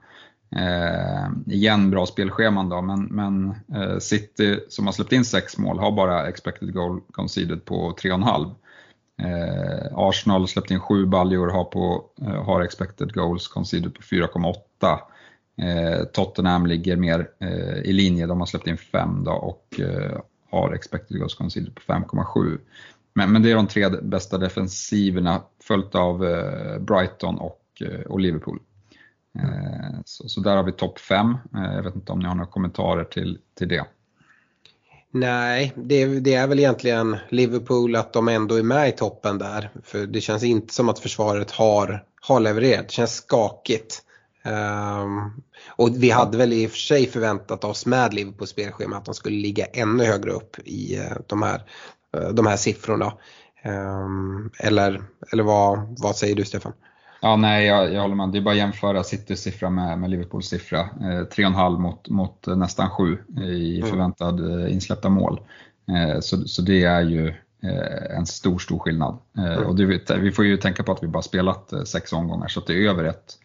[0.57, 5.79] Eh, igen bra spelscheman då, men, men eh, City som har släppt in sex mål
[5.79, 8.55] har bara expected goal conceded på 3,5.
[9.23, 14.03] Eh, Arsenal har släppt in sju baljor, har, på, eh, har expected goals conceded på
[14.03, 15.01] 4,8.
[15.63, 20.21] Eh, Tottenham ligger mer eh, i linje, de har släppt in 5 då och eh,
[20.51, 22.59] har expected goals conceded på 5,7.
[23.15, 28.21] Men, men det är de tre bästa defensiverna följt av eh, Brighton och, eh, och
[28.21, 28.59] Liverpool.
[29.39, 31.31] Eh, så, så, där har vi topp 5.
[31.31, 33.85] Eh, jag vet inte om ni har några kommentarer till, till det.
[35.13, 39.71] Nej, det, det, är väl egentligen Liverpool att de ändå är med i toppen där.
[39.85, 42.89] För det känns inte som att försvaret har, har levererat.
[42.89, 44.03] Det känns skakigt.
[44.45, 49.05] Um, och vi hade väl i och för sig förväntat oss med Liverpools spelschema att
[49.05, 51.63] de skulle ligga ännu högre upp i eh, de, här,
[52.17, 53.13] eh, de här siffrorna.
[53.65, 56.73] Um, eller eller vad, vad säger du Stefan?
[57.21, 58.29] Ja, nej, jag, jag håller med.
[58.29, 60.81] Det är bara att jämföra Citys siffra med, med Liverpools siffra.
[60.81, 63.91] Eh, 3,5 mot, mot nästan 7 i mm.
[63.91, 64.69] förväntad mm.
[64.69, 65.41] insläppta mål.
[65.89, 67.29] Eh, så, så det är ju
[67.63, 69.19] eh, en stor, stor skillnad.
[69.39, 69.67] Eh, mm.
[69.67, 72.73] Och det, vi får ju tänka på att vi bara spelat sex omgångar så det
[72.73, 73.39] är över ett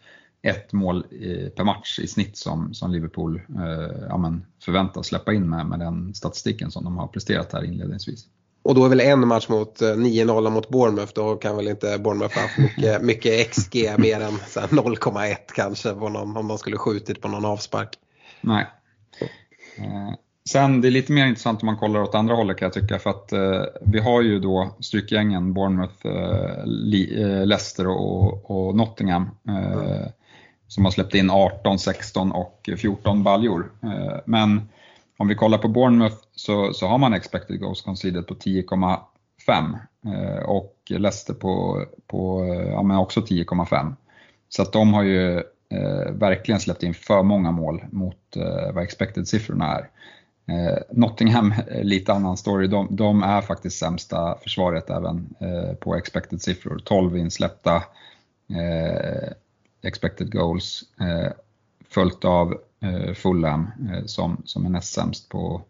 [0.44, 4.34] ett mål i, per match i snitt som, som Liverpool eh, ja,
[4.64, 8.26] förväntas släppa in med, med den statistiken som de har presterat här inledningsvis.
[8.64, 11.98] Och då är väl en match mot 9-0 eh, mot Bournemouth, då kan väl inte
[11.98, 16.76] Bournemouth ha haft mycket, mycket XG mer än 0,1 kanske på någon, om de skulle
[16.76, 17.88] skjutit på någon avspark.
[18.40, 18.66] Nej.
[19.78, 20.14] Eh,
[20.50, 22.98] sen det är lite mer intressant om man kollar åt andra hållet kan jag tycka
[22.98, 26.66] för att eh, vi har ju då strykgängen Bournemouth, eh,
[27.46, 29.30] Leicester och, och Nottingham.
[29.48, 30.08] Mm
[30.74, 33.72] som har släppt in 18, 16 och 14 baljor.
[33.82, 34.68] Eh, men
[35.16, 40.44] om vi kollar på Bournemouth så, så har man expected goals conceded på 10,5 eh,
[40.44, 43.94] och Leicester på, på ja, men också 10,5.
[44.48, 45.36] Så att de har ju
[45.68, 49.90] eh, verkligen släppt in för många mål mot eh, vad expected-siffrorna är.
[50.46, 55.96] Eh, Nottingham, eh, lite annan story, de, de, är faktiskt sämsta försvaret även eh, på
[55.96, 56.78] expected-siffror.
[56.84, 57.76] 12 insläppta,
[58.50, 59.32] eh,
[59.82, 61.32] expected goals eh,
[61.94, 65.62] följt av eh, Fulham eh, som, som är näst sämst på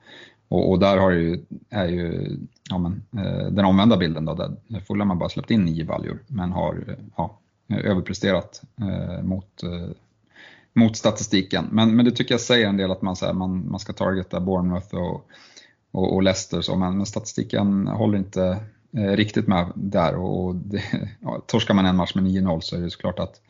[0.48, 2.37] och, och, där har ju, är ju
[2.70, 6.18] ja, men, eh, den omvända bilden då, där Fulham har bara släppt in nio valjor
[6.26, 9.88] men har eh, ja, överpresterat eh, mot, eh,
[10.72, 11.68] mot statistiken.
[11.70, 13.92] Men, men det tycker jag säger en del att man, så här, man, man ska
[13.92, 15.26] targeta Bournemouth och,
[15.90, 18.60] och, och Leicester, så, men, men statistiken håller inte
[18.96, 20.82] eh, riktigt med där och, och det,
[21.20, 23.40] ja, torskar man en match med 9-0 så är det såklart att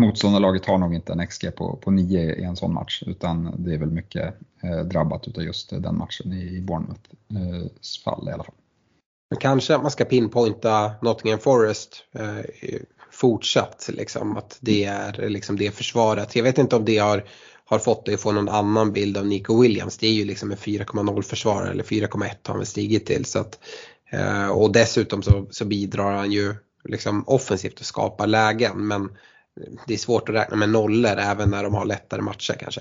[0.00, 3.74] motståndarlaget har nog inte en XG på, på 9 i en sån match utan det
[3.74, 8.44] är väl mycket eh, drabbat utav just den matchen i Bournemouths eh, fall i alla
[8.44, 8.54] fall.
[9.40, 15.70] Kanske att man ska pinpointa Nottingham Forest eh, fortsatt, liksom, att det är liksom det
[15.70, 16.36] försvaret.
[16.36, 17.24] Jag vet inte om det har,
[17.64, 19.98] har fått dig att få någon annan bild av Nico Williams.
[19.98, 23.24] Det är ju liksom en 4,0 försvarare eller 4,1 har han stigit till.
[23.24, 23.58] Så att,
[24.10, 29.08] eh, och dessutom så, så bidrar han ju liksom offensivt att skapa lägen men
[29.86, 32.80] det är svårt att räkna med nollor även när de har lättare matcher kanske.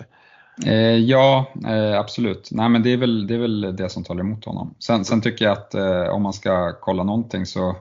[0.66, 2.50] Eh, ja, eh, absolut.
[2.52, 4.76] Nej, men det, är väl, det är väl det som talar emot honom.
[4.80, 7.76] Sen, sen tycker jag att eh, om man ska kolla någonting så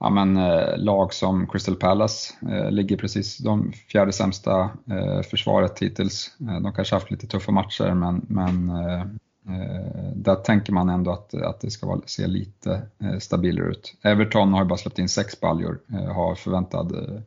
[0.00, 5.78] ja, men, eh, lag som Crystal Palace eh, ligger precis de fjärde sämsta eh, försvaret
[5.78, 6.30] hittills.
[6.40, 9.00] Eh, de kanske haft lite tuffa matcher men, men eh,
[9.48, 12.82] eh, där tänker man ändå att, att det ska vara, se lite
[13.20, 13.94] stabilare ut.
[14.02, 15.78] Everton har ju bara släppt in sex baljor,
[16.14, 17.22] har förväntad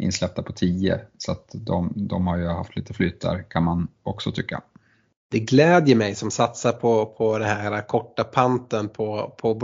[0.00, 1.00] insläppta på 10.
[1.18, 4.62] Så att de, de har ju haft lite flyt där kan man också tycka.
[5.30, 9.54] Det glädjer mig som satsar på, på det här korta panten på, på,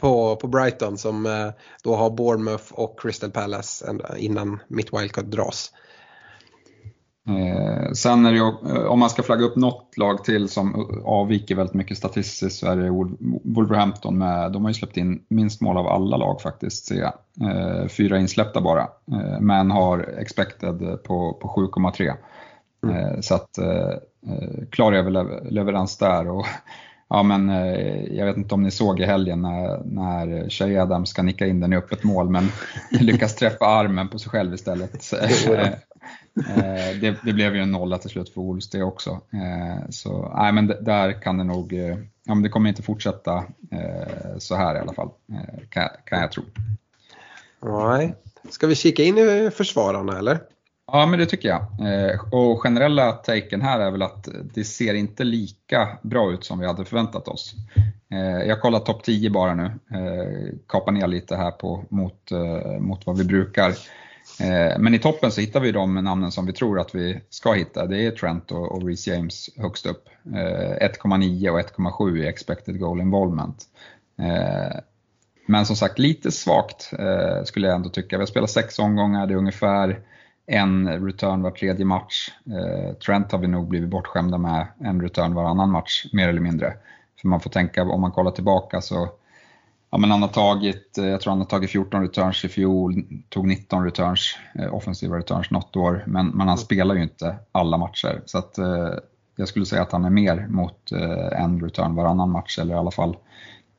[0.00, 1.50] på, på Brighton som eh,
[1.82, 5.72] då har Bournemouth och Crystal Palace innan mitt wildcard dras.
[7.28, 11.00] Eh, sen är det ju, eh, om man ska flagga upp något lag till som
[11.04, 12.90] avviker väldigt mycket statistiskt så är det
[13.44, 17.12] Wolverhampton med, de har ju släppt in minst mål av alla lag faktiskt, ser jag.
[17.50, 22.14] Eh, fyra insläppta bara, eh, men har expected på, på 7,3.
[22.82, 22.96] Mm.
[22.96, 23.94] Eh, så att eh,
[24.70, 26.28] klar leverans där.
[26.28, 26.46] Och,
[27.08, 27.48] ja, men,
[28.16, 31.60] jag vet inte om ni såg i helgen när, när Shay Adams ska nicka in
[31.60, 32.48] den i öppet mål men
[32.90, 35.12] lyckas träffa armen på sig själv istället.
[36.48, 39.10] Eh, det, det, blev ju en nolla till slut för Wolves det också.
[39.10, 43.44] Eh, så nej, men där kan det nog, eh, ja, men det kommer inte fortsätta
[44.38, 45.10] så här i alla fall,
[45.68, 46.42] kan, kan jag tro.
[47.60, 48.14] Nej.
[48.50, 50.38] Ska vi kika in i försvararna eller?
[50.96, 51.60] Ja, men det tycker jag.
[51.60, 56.58] Eh, och generella taken här är väl att det ser inte lika bra ut som
[56.58, 57.54] vi hade förväntat oss.
[58.10, 62.30] Eh, jag kollar topp 10 bara nu, eh, kapar ner lite här på, mot,
[62.80, 63.74] mot vad vi brukar.
[64.78, 67.86] Men i toppen så hittar vi de namnen som vi tror att vi ska hitta.
[67.86, 70.08] Det är Trent och, och Reece James högst upp.
[70.24, 73.64] 1,9 och 1,7 i expected goal involvement.
[75.46, 76.92] Men som sagt lite svagt
[77.44, 78.16] skulle jag ändå tycka.
[78.16, 80.00] Vi har spelat sex omgångar, det är ungefär
[80.46, 82.28] en return var tredje match.
[83.06, 86.72] Trent har vi nog blivit bortskämda med en return varannan match, mer eller mindre.
[87.20, 89.08] För man får tänka, om man kollar tillbaka så
[89.90, 93.02] ja, men han har tagit, eh, jag tror han har tagit 14 returns i fjol,
[93.28, 96.58] tog 19 returns, eh, offensiva returns något år, men, men han mm.
[96.58, 98.22] spelar ju inte alla matcher.
[98.26, 98.94] Så att, eh,
[99.36, 102.78] jag skulle säga att han är mer mot eh, en return varannan match, eller i
[102.78, 103.16] alla fall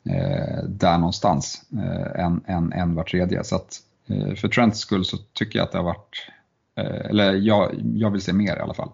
[0.09, 3.43] eh, där någonstans, eh, än, än, än var tredje.
[3.43, 3.73] Så att,
[4.07, 6.27] eh, för Trents skull så tycker jag att det har varit,
[6.83, 8.89] eller jag, jag vill se mer i alla fall.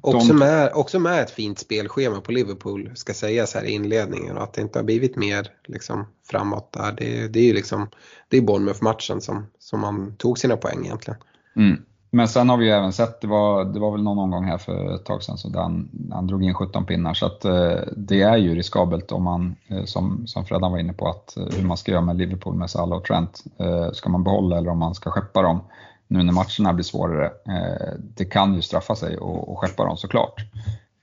[0.00, 0.38] Också, de...
[0.38, 4.52] med, också med ett fint spelschema på Liverpool ska sägas här i inledningen och att
[4.52, 6.92] det inte har blivit mer liksom, framåt där.
[6.92, 7.88] Det, det är ju liksom,
[8.28, 11.20] det är Bournemouth-matchen som, som man tog sina poäng egentligen.
[11.56, 11.82] Mm.
[12.10, 14.58] Men sen har vi ju även sett, det var, det var väl någon omgång här
[14.58, 17.14] för ett tag sedan, så han, han drog in 17 pinnar.
[17.14, 20.92] Så att, eh, det är ju riskabelt om man, eh, som, som Freddan var inne
[20.92, 23.44] på, att, eh, hur man ska göra med Liverpool med Salah och Trent.
[23.58, 25.60] Eh, ska man behålla eller om man ska skeppa dem?
[26.08, 27.26] nu när matcherna blir svårare.
[27.26, 30.40] Eh, det kan ju straffa sig och skeppa dem såklart.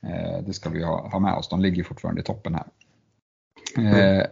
[0.04, 2.66] Eh, det ska vi ha med oss, de ligger fortfarande i toppen här.
[3.78, 4.28] Eh, mm.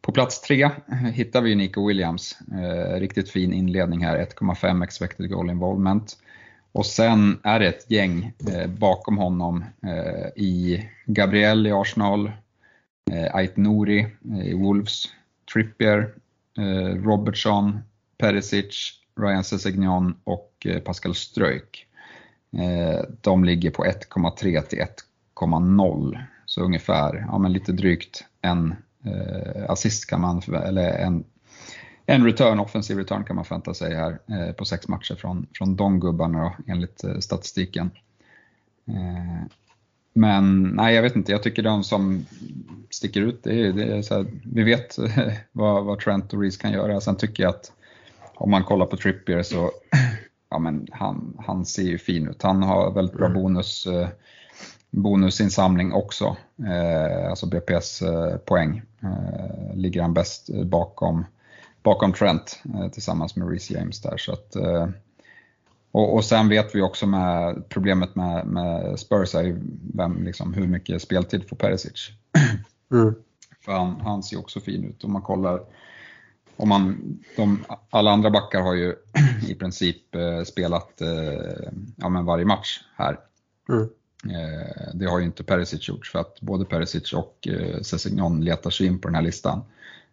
[0.00, 2.38] På plats tre eh, hittar vi Nico Williams.
[2.52, 6.18] Eh, riktigt fin inledning här, 1,5 expected goal involvement.
[6.72, 9.64] Och sen är det ett gäng eh, bakom honom
[10.36, 12.32] i Gabriel i Arsenal,
[13.32, 14.06] Ait Nouri
[14.44, 15.04] i Wolves,
[15.52, 16.14] Trippier,
[17.04, 17.78] Robertson,
[18.18, 21.86] Perisic, Ryan Sessegnon och Pascal Ströjk.
[23.20, 24.78] De ligger på 1,3 till
[25.36, 26.18] 1,0.
[26.46, 28.74] Så ungefär, ja men lite drygt en
[29.68, 31.24] assist kan man, eller en,
[32.06, 34.18] en return, offensiv return kan man förvänta sig här
[34.52, 37.90] på sex matcher från, från de gubbarna då, enligt statistiken.
[40.12, 41.32] Men nej, jag vet inte.
[41.32, 42.26] Jag tycker de som
[42.90, 44.96] sticker ut, det är, det är så här, vi vet
[45.52, 47.00] vad, vad Trent och Reese kan göra.
[47.00, 47.72] Sen tycker jag att
[48.34, 49.70] om man kollar på Trippier så
[50.50, 52.42] ja, men han, han ser ju fin ut.
[52.42, 53.42] Han har väldigt bra mm.
[53.42, 54.08] bonus, eh,
[54.90, 58.82] bonusinsamling också, eh, alltså BPS eh, poäng.
[59.02, 61.24] Eh, ligger han bäst bakom,
[61.82, 64.16] bakom Trent tillsammans med Reece James där.
[64.16, 64.56] Så att,
[65.92, 69.60] och, och, sen vet vi också med problemet med, med Spurs är ju
[69.94, 72.10] vem, liksom, hur mycket speltid får Perisic.
[72.92, 73.14] Mm.
[73.64, 75.60] För han, han ser också fin ut om man kollar
[76.56, 78.94] om man, de, alla andra backar har ju
[79.48, 80.02] i princip
[80.46, 81.02] spelat
[81.96, 83.18] ja, men varje match här.
[83.68, 83.88] Mm.
[84.24, 88.70] Eh, det har ju inte Perisic gjort för att både Perisic och eh, Sessignon letar
[88.70, 89.62] sig in på den här listan.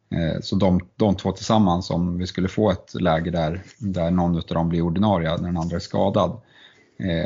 [0.10, 4.36] Eh, så de, de två tillsammans, om vi skulle få ett läge där, där någon
[4.36, 6.42] av dem blir ordinarie när den andra är skadad,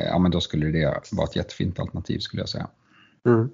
[0.05, 2.67] ja men då skulle det vara ett jättefint alternativ skulle jag säga.
[3.25, 3.49] Mm.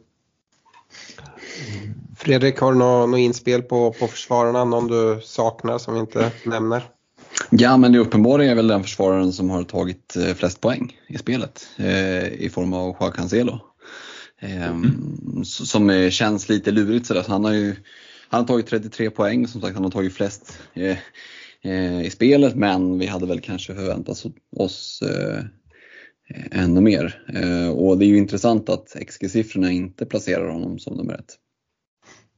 [2.15, 4.63] Fredrik, har du något, något inspel på, på försvararna?
[4.63, 6.83] Någon du saknar som vi inte nämner?
[7.49, 11.17] Ja, men det uppenbara är väl den försvararen som har tagit eh, flest poäng i
[11.17, 13.59] spelet eh, i form av Joao Cancelo.
[14.41, 15.43] Eh, mm.
[15.43, 17.25] Som känns lite lurigt sådär.
[17.27, 17.75] Han har ju
[18.29, 20.97] han har tagit 33 poäng, som sagt han har tagit flest eh,
[21.61, 25.43] eh, i spelet men vi hade väl kanske förväntat oss eh,
[26.51, 27.21] ännu mer.
[27.75, 31.35] och det är ju intressant att XG-siffrorna inte placerar honom som nummer ett.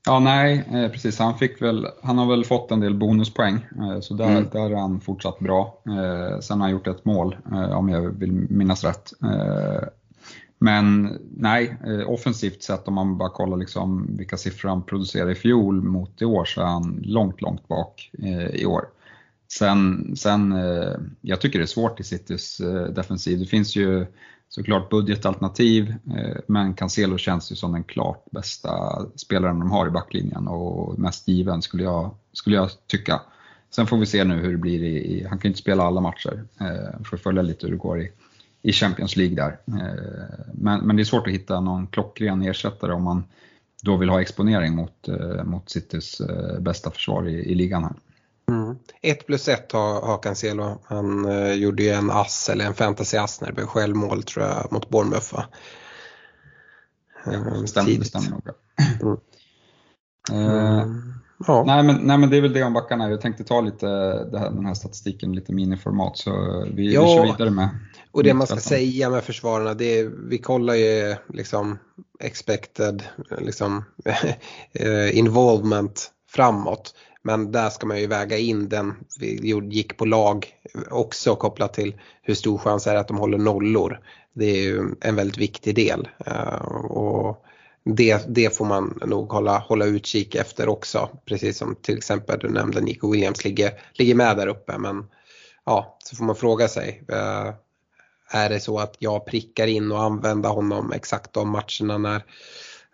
[0.05, 1.19] Ja, nej, precis.
[1.19, 3.65] Han, fick väl, han har väl fått en del bonuspoäng,
[4.01, 4.47] så där, mm.
[4.51, 5.81] där är han fortsatt bra.
[6.41, 7.37] Sen har han gjort ett mål,
[7.73, 9.13] om jag vill minnas rätt.
[10.59, 15.35] Men nej, eh, offensivt sett om man bara kollar liksom vilka siffror han producerade i
[15.35, 18.85] fjol mot i år så är han långt, långt bak eh, i år.
[19.51, 22.61] Sen, sen eh, jag tycker det är svårt i Citys
[22.95, 23.39] defensiv.
[23.39, 24.05] Det finns ju
[24.49, 29.89] såklart budgetalternativ, eh, men Cancelo känns ju som den klart bästa spelaren de har i
[29.89, 33.21] backlinjen och mest given skulle jag, skulle jag tycka.
[33.69, 36.01] Sen får vi se nu hur det blir i, han kan ju inte spela alla
[36.01, 38.11] matcher, eh, får följa lite hur det går i,
[38.61, 39.57] i Champions League där.
[39.67, 43.23] Eh, men, men det är svårt att hitta någon klockren ersättare om man
[43.83, 45.09] då vill ha exponering mot,
[45.43, 46.21] mot Citys
[46.59, 47.93] bästa försvar i, i ligan här.
[48.49, 48.75] Mm.
[49.01, 50.81] 1 plus 1 har, har Cancelo.
[50.85, 54.71] Han uh, gjorde ju en ass eller en fantasy-ass när det blev självmål tror jag
[54.71, 55.45] mot Bournemouth va?
[57.27, 58.41] Uh, stämmer, det stämmer nog.
[59.01, 59.17] Mm.
[60.31, 61.13] Uh, mm.
[61.47, 61.63] Ja.
[61.67, 63.09] Nej, men, nej men det är väl det om backarna.
[63.09, 66.31] Jag tänkte ta lite här, den här statistiken lite miniformat så
[66.73, 67.01] vi, ja.
[67.01, 67.69] vi kör vidare med.
[68.11, 71.79] Och det man ska säga med försvararna, det är, vi kollar ju liksom
[72.19, 73.03] expected
[73.37, 73.83] liksom,
[74.73, 76.93] eh, involvement framåt.
[77.23, 80.47] Men där ska man ju väga in den vi gick på lag
[80.89, 83.99] också kopplat till hur stor chans är det att de håller nollor.
[84.33, 86.07] Det är ju en väldigt viktig del.
[86.25, 87.45] Eh, och
[87.83, 91.09] det, det får man nog hålla, hålla utkik efter också.
[91.25, 94.77] Precis som till exempel du nämnde Nico Williams ligger, ligger med där uppe.
[94.77, 95.05] Men
[95.65, 97.03] ja, så får man fråga sig.
[97.07, 97.53] Eh,
[98.31, 102.23] är det så att jag prickar in och använder honom exakt de matcherna när,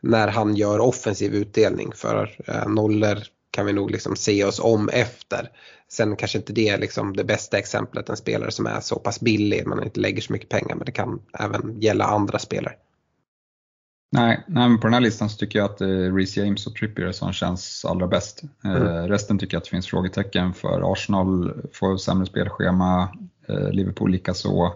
[0.02, 1.92] när han gör offensiv utdelning?
[1.96, 3.18] För eh, nollor
[3.56, 5.50] kan vi nog liksom se oss om efter.
[5.90, 9.20] Sen kanske inte det är liksom det bästa exemplet, en spelare som är så pass
[9.20, 12.74] billig, man inte lägger så mycket pengar, men det kan även gälla andra spelare.
[14.12, 16.76] Nej, nej men på den här listan så tycker jag att eh, Reece James och
[16.76, 18.44] Trippier som känns allra bäst.
[18.66, 19.08] Eh, mm.
[19.08, 20.94] resten tycker jag att det finns frågetecken för.
[20.94, 24.74] Arsenal får sämre spelschema, eh, Liverpool likaså.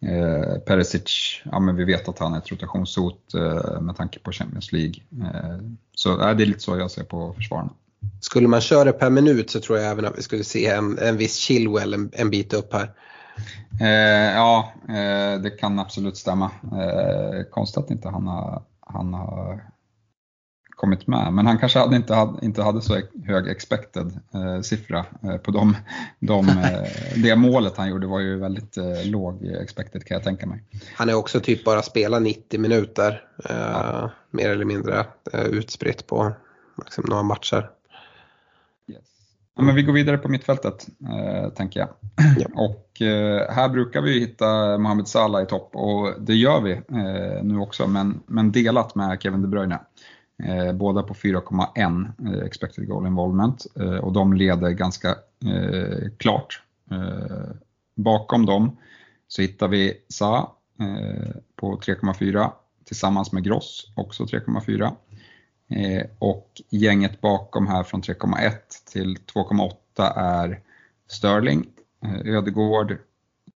[0.00, 4.32] Eh, Perisic, ja men vi vet att han är ett rotationshot eh, med tanke på
[4.32, 4.94] Champions League.
[5.22, 5.58] Eh,
[5.94, 7.70] så eh, det är lite så jag ser på försvararna.
[8.20, 11.16] Skulle man köra per minut så tror jag även att vi skulle se en, en
[11.16, 12.92] viss Chilwell en, en bit upp här.
[13.80, 16.50] Eh, ja, eh, det kan absolut stämma.
[16.62, 19.62] Eh, konstigt att inte han har, han har
[20.78, 21.32] kommit med.
[21.32, 25.50] Men han kanske hade inte, hade, inte hade så hög expected eh, siffra eh, på
[25.50, 25.76] de,
[26.20, 30.62] de, eh, det målet han gjorde var ju väldigt låg expected kan jag tänka mig.
[30.94, 34.10] Han är också typ bara spelat 90 minuter ja.
[34.30, 36.32] mer eller mindre utspritt på
[36.84, 37.70] liksom, några matcher.
[39.58, 41.88] Ja, men vi går vidare på mittfältet, eh, tänker jag.
[42.38, 42.46] Ja.
[42.54, 47.42] Och eh, här brukar vi hitta Mohamed Salah i topp och det gör vi eh,
[47.44, 49.78] nu också, men, men delat med Kevin De Bruyne.
[50.42, 55.14] Eh, båda på 4,1 eh, expected goal involvement eh, och de leder ganska
[56.18, 56.62] klart.
[57.94, 58.76] bakom dem
[59.28, 60.54] så hittar vi Sa
[61.56, 62.50] på 3,4
[62.84, 64.92] tillsammans med Gross, också 3,4.
[65.70, 68.52] Eh, och gänget bakom här från 3,1
[68.92, 70.60] till 2,8 är
[71.06, 71.66] Sterling,
[72.04, 72.98] eh, Ödegård,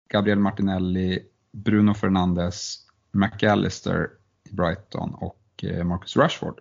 [0.09, 2.77] Gabriel Martinelli, Bruno Fernandes,
[3.13, 4.11] McAllister
[4.51, 6.61] i Brighton och eh, Marcus Rashford.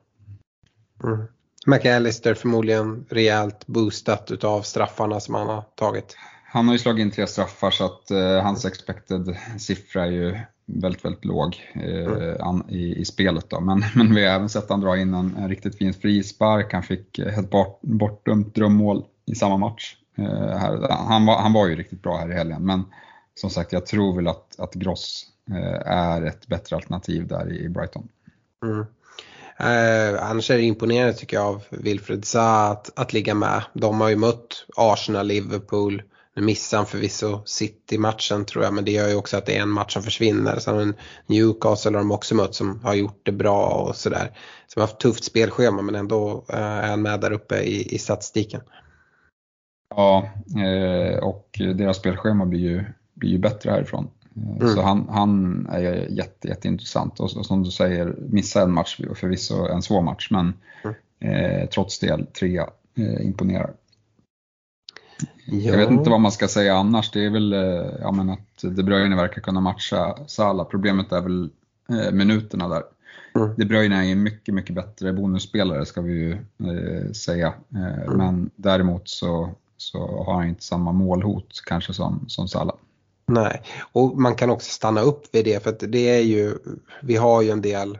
[1.03, 1.25] Mm.
[1.65, 6.17] McAllister förmodligen rejält boostat utav straffarna som han har tagit.
[6.51, 10.38] Han har ju slagit in tre straffar så att uh, hans expected siffra är ju
[10.65, 13.49] väldigt, väldigt låg eh, an, i, i, spelet.
[13.49, 13.59] Då.
[13.59, 16.73] Men, men vi har även sett han dra in en, en riktigt fin frispark.
[16.73, 19.95] Han fick ett bort, bortdömt drömmål i samma match.
[20.17, 22.83] Eh, här, han, var, han var ju riktigt bra här i helgen, men
[23.35, 27.69] som sagt jag tror väl att, att Gross eh, är ett bättre alternativ där i
[27.69, 28.08] Brighton.
[28.63, 28.85] Mm.
[29.60, 33.63] Eh, annars är det imponerande tycker jag av Wilfred Zaha att, att ligga med.
[33.73, 36.02] De har ju mött Arsenal, Liverpool,
[36.40, 39.62] nu missar han förvisso City-matchen tror jag men det gör ju också att det är
[39.62, 40.60] en match som försvinner.
[40.60, 40.94] Sen
[41.27, 44.31] Newcastle har de också mött som har gjort det bra och sådär.
[44.67, 47.98] Som har haft tufft spelschema men ändå eh, är han med där uppe i, i
[47.98, 48.62] statistiken.
[49.96, 52.83] Ja, eh, och deras spelschema blir ju,
[53.13, 54.10] blir ju bättre härifrån.
[54.35, 54.75] Eh, mm.
[54.75, 59.67] Så han, han är jätte, jätteintressant och, och som du säger, missa en match, förvisso
[59.67, 60.96] en svår match, men mm.
[61.35, 63.73] eh, trots det trea eh, imponerar.
[65.45, 65.71] Ja.
[65.71, 67.11] Jag vet inte vad man ska säga annars.
[67.11, 70.67] Det är väl eh, ja, men att De Bruyne verkar kunna matcha Salah.
[70.67, 71.49] Problemet är väl
[71.89, 72.83] eh, minuterna där.
[73.35, 73.53] Mm.
[73.57, 77.53] De Bruyne är en mycket, mycket bättre bonusspelare ska vi ju eh, säga.
[77.75, 78.17] Eh, mm.
[78.17, 82.75] Men däremot så, så har han inte samma målhot kanske som, som Salah.
[83.25, 83.61] Nej,
[83.91, 86.53] och man kan också stanna upp vid det för att det är ju,
[87.01, 87.97] vi har ju en del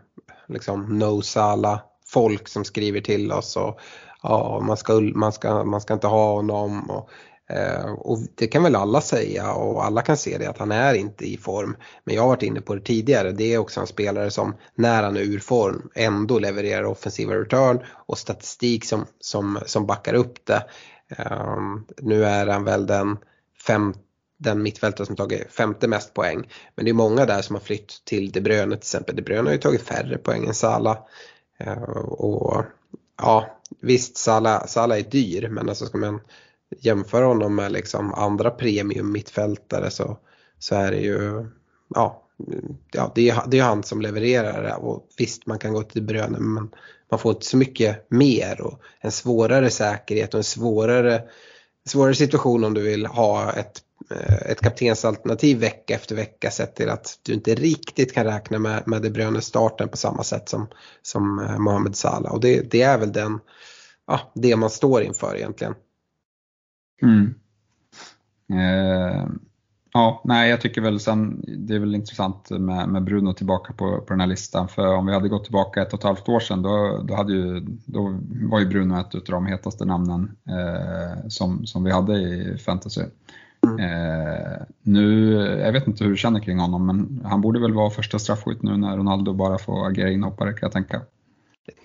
[0.48, 3.80] liksom no Salah folk som skriver till oss och
[4.24, 6.90] ja, man ska, man ska, man ska inte ha honom.
[6.90, 7.10] Och,
[7.56, 10.94] eh, och det kan väl alla säga och alla kan se det att han är
[10.94, 11.76] inte i form.
[12.04, 15.04] Men jag har varit inne på det tidigare, det är också en spelare som när
[15.04, 20.46] han är ur form ändå levererar offensiva return och statistik som, som, som backar upp
[20.46, 20.64] det.
[21.18, 23.18] Um, nu är han väl den
[23.68, 23.94] fem,
[24.38, 26.50] den mittfältare som tagit femte mest poäng.
[26.76, 29.16] Men det är många där som har flytt till De Bruyne till exempel.
[29.16, 30.98] De Bruyne har ju tagit färre poäng än Salah.
[31.68, 32.64] Uh, och
[33.18, 36.22] ja, visst Salah, Salah är dyr men alltså ska man
[36.80, 40.18] jämföra honom med liksom andra premium mittfältare så,
[40.60, 41.46] så är det ju,
[41.96, 42.24] ja,
[42.92, 46.04] ja det, är, det är han som levererar det och visst man kan gå till
[46.04, 46.70] Bröne men
[47.10, 51.22] man får inte så mycket mer och en svårare säkerhet och en svårare,
[51.86, 53.82] svårare situation om du vill ha ett
[54.12, 58.84] Eh, ett kaptensalternativ vecka efter vecka sett till att du inte riktigt kan räkna med,
[58.86, 60.68] med De Bruyne starten på samma sätt som,
[61.02, 62.34] som eh, Mohamed Salah.
[62.34, 63.40] Och det, det är väl den,
[64.08, 65.74] ja, det man står inför egentligen.
[67.02, 67.34] Mm.
[68.54, 69.28] Eh,
[69.94, 74.02] ja, nej jag tycker väl sen, det är väl intressant med, med Bruno tillbaka på,
[74.02, 74.68] på den här listan.
[74.68, 77.34] För om vi hade gått tillbaka ett och ett halvt år sedan då, då, hade
[77.34, 82.14] ju, då var ju Bruno ett av de hetaste namnen eh, som, som vi hade
[82.14, 83.02] i fantasy.
[83.68, 83.80] Mm.
[83.80, 87.90] Eh, nu, jag vet inte hur du känner kring honom, men han borde väl vara
[87.90, 91.02] första straffskytt nu när Ronaldo bara får agera inhoppare kan jag tänka.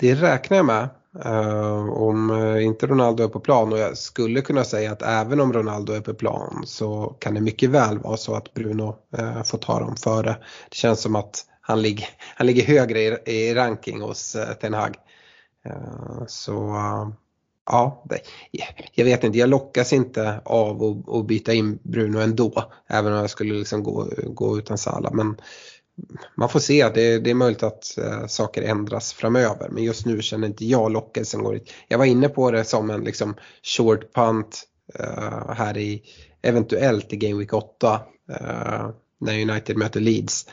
[0.01, 0.89] Det räknar jag med.
[1.27, 5.41] Uh, om uh, inte Ronaldo är på plan och jag skulle kunna säga att även
[5.41, 9.43] om Ronaldo är på plan så kan det mycket väl vara så att Bruno uh,
[9.43, 10.37] får ta dem före.
[10.71, 12.07] Det känns som att han, lig
[12.37, 14.95] han ligger högre i, i ranking hos uh, Ten Hag.
[16.27, 16.77] så
[17.67, 18.05] ja,
[18.93, 22.73] jag vet inte, jag lockas inte av att, att byta in Bruno ändå.
[22.89, 25.11] Även om jag skulle liksom gå, gå utan Sala.
[25.11, 25.37] Men
[26.37, 29.69] man får se, det, det är möjligt att äh, saker ändras framöver.
[29.69, 31.73] Men just nu känner inte jag lockelsen går dit.
[31.89, 34.63] Jag var inne på det som en liksom short punt
[34.99, 36.03] äh, här i
[36.43, 38.01] eventuellt i Game Week 8
[38.31, 38.89] äh, eh,
[39.21, 40.47] när United möter Leeds.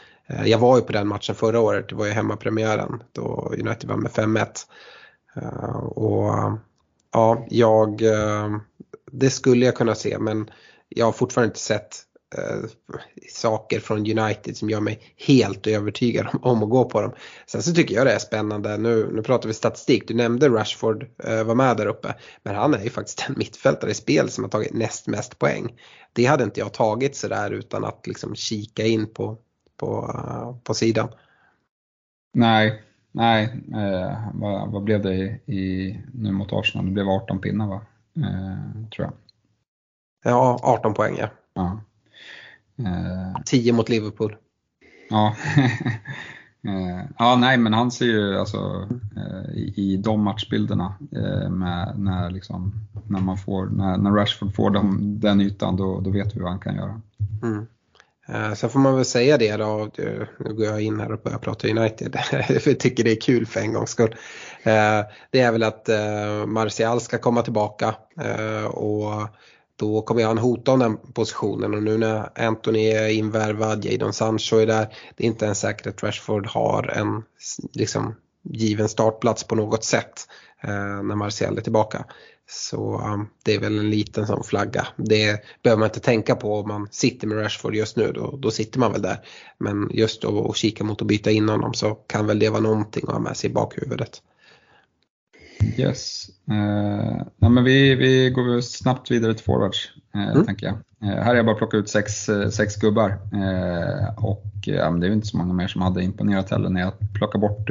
[0.46, 4.00] Jag var ju på den matchen förra året, det var ju hemmapremiären då United vann
[4.00, 4.48] med 5-1.
[5.96, 6.34] Och
[7.12, 8.58] ja, jag, eh,
[9.12, 10.50] det skulle jag kunna se men
[10.90, 11.98] jag har fortfarande inte sett
[12.38, 12.70] eh,
[13.30, 17.14] saker från United som gör mig helt övertygad om, om, att gå på dem.
[17.48, 21.06] Sen så tycker jag det är spännande, nu, nu pratar vi statistik, du nämnde Rashford
[21.24, 24.44] eh, var med där uppe, men han är ju faktiskt den mittfältare i spel som
[24.44, 25.80] har tagit näst mest poäng.
[26.14, 29.38] Det hade inte jag tagit sådär utan att liksom kika in på,
[29.78, 31.10] på, uh, på sidan.
[32.34, 33.44] Nej, Nej,
[33.74, 36.86] eh, vad, vad, blev det i, i, nu mot Arsenal?
[36.86, 37.82] Det blev 18 pinnar va?
[38.16, 39.14] Eh, tror jag.
[40.24, 41.30] Ja, 18 poäng ja.
[41.54, 41.82] ja.
[42.78, 44.36] Eh, 10 mot Liverpool.
[45.10, 45.36] Ja.
[46.68, 52.00] eh, ja, nej men han ser ju alltså eh, i, i de matchbilderna eh, med,
[52.00, 52.74] när, liksom,
[53.08, 56.52] när, man får, när, när Rashford får dem, den ytan då, då vet vi vad
[56.52, 57.02] han kan göra.
[57.44, 57.68] Mm.
[58.32, 59.90] Eh, sen får man väl säga det då,
[60.40, 63.46] nu går jag in här och börjar prata United, för jag tycker det är kul
[63.46, 64.16] för en gångs skull.
[64.64, 65.02] Eh,
[65.32, 67.96] det är väl att eh, Martial ska komma tillbaka
[68.68, 69.28] och
[69.76, 74.58] då kommer han hota om den positionen och nu när Anthony är invärvad, Jadon Sancho
[74.58, 77.24] är där, det är inte ens säkert att Rashford har en
[77.74, 80.28] liksom, given startplats på något sätt
[81.04, 82.06] när Martial är tillbaka.
[82.54, 83.02] Så
[83.44, 84.88] det är väl en liten sån flagga.
[84.98, 88.52] Det behöver man inte tänka på om man sitter med Rashford just nu, då, då
[88.52, 89.20] sitter man väl där.
[89.58, 93.04] Men just att kika mot att byta in honom så kan väl det vara någonting
[93.08, 94.22] att ha med sig i bakhuvudet.
[95.78, 96.30] Yes.
[96.52, 100.46] Uh, ja, men vi, vi går snabbt vidare till forwards, uh, mm.
[100.46, 100.76] tänker jag.
[101.04, 103.18] Uh, här har jag bara plockat ut sex, sex gubbar
[104.18, 107.40] och ja, det är inte så många mer som hade imponerat heller när jag plockar
[107.40, 107.70] bort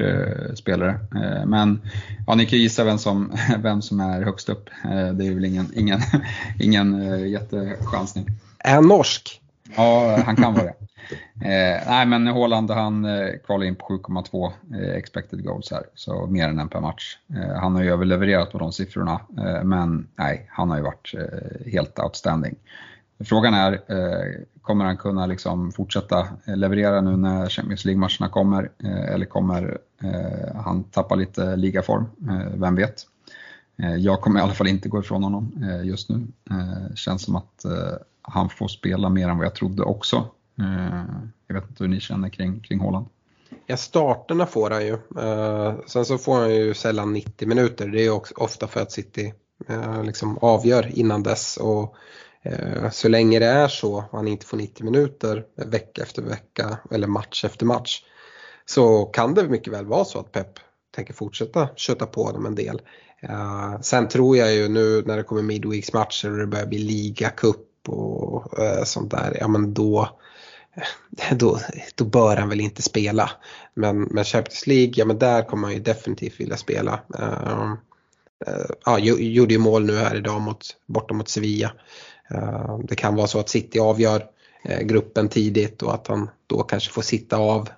[0.58, 1.00] spelare.
[1.46, 1.80] men
[2.26, 3.32] ja, ni kan gissa vem som,
[3.62, 4.70] vem som är högst upp.
[5.14, 6.00] det är väl ingen, ingen,
[6.60, 8.26] ingen jättechansning.
[8.64, 9.39] Han norsk?
[9.76, 10.74] Ja, han kan vara det.
[11.40, 16.26] Eh, nej men Haaland han eh, kvalar in på 7,2 eh, expected goals här, så
[16.26, 17.18] mer än en per match.
[17.34, 21.14] Eh, han har ju överlevererat på de siffrorna, eh, men nej, han har ju varit
[21.14, 22.56] eh, helt outstanding.
[23.24, 28.70] Frågan är, eh, kommer han kunna liksom fortsätta eh, leverera nu när Champions League-matcherna kommer,
[28.84, 32.04] eh, eller kommer eh, han tappa lite ligaform?
[32.54, 33.06] vem vet?
[33.98, 35.52] Jag kommer i alla fall inte gå ifrån honom
[35.84, 36.26] just nu.
[36.94, 37.64] Känns som att
[38.22, 40.30] han får spela mer än vad jag trodde också.
[40.60, 41.04] Eh,
[41.46, 43.06] jag vet inte hur ni känner kring, kring Haaland.
[43.66, 44.98] Ja, starterna får han ju.
[45.18, 47.88] Eh, sen så får han ju sällan 90 minuter.
[47.88, 49.34] Det är ju ofta för att City
[49.68, 51.56] eh, liksom avgör innan dess.
[51.56, 51.96] Och
[52.92, 57.06] så länge det är så, och han inte får 90 minuter vecka efter vecka eller
[57.06, 58.04] match efter match.
[58.64, 60.46] Så kan det mycket väl vara så att Pep
[60.94, 62.80] tänker fortsätta köta på honom en del.
[63.80, 67.69] sen tror jag ju nu när det kommer Midweeks matcher och det börjar bli ligacup
[67.88, 70.08] och eh, sånt där, ja men då
[71.16, 71.60] eh, då,
[71.94, 73.30] då bör han väl inte spela.
[73.74, 77.00] Men, men Champions League, ja men där kommer han ju definitivt vilja spela.
[77.18, 77.72] Uh,
[78.48, 81.72] uh, ja, gjorde ju mål nu här idag mot, borta mot Sevilla.
[82.34, 84.26] Uh, det kan vara så att City avgör
[84.82, 87.68] gruppen tidigt och att han då kanske får sitta av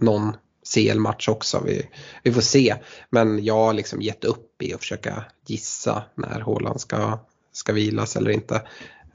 [0.00, 0.32] någon
[0.74, 1.62] CL-match också.
[1.64, 1.88] Vi,
[2.22, 2.74] vi får se.
[3.10, 7.18] Men jag har liksom gett upp i att försöka gissa när Haaland ska,
[7.58, 8.54] ska vilas eller inte.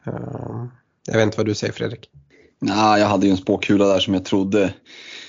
[0.08, 0.66] Eh,
[1.08, 2.10] jag vet inte vad du säger Fredrik?
[2.62, 4.74] Nah, jag hade ju en spåkula där som jag trodde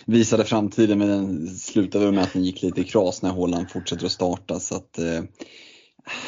[0.06, 4.06] visade framtiden men den slutade med att den gick lite i kras när Holland fortsätter
[4.06, 4.60] att starta.
[4.60, 5.22] Så att, eh,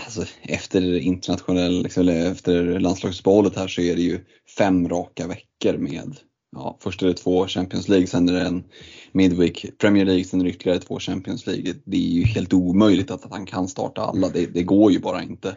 [0.05, 4.21] alltså, efter internationell, liksom, eller efter landslagsuppehållet här så är det ju
[4.59, 6.17] fem raka veckor med
[6.57, 8.65] Ja, först är det två Champions League, sen är det en
[9.13, 11.75] Midweek Premier League, sen är det ytterligare två Champions League.
[11.85, 15.01] Det är ju helt omöjligt att, att han kan starta alla, det, det går ju
[15.01, 15.57] bara inte.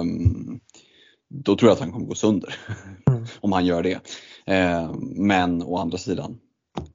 [0.00, 0.60] Um,
[1.28, 2.54] då tror jag att han kommer gå sönder
[3.10, 3.24] mm.
[3.40, 4.00] om han gör det.
[4.46, 6.38] Eh, men å andra sidan,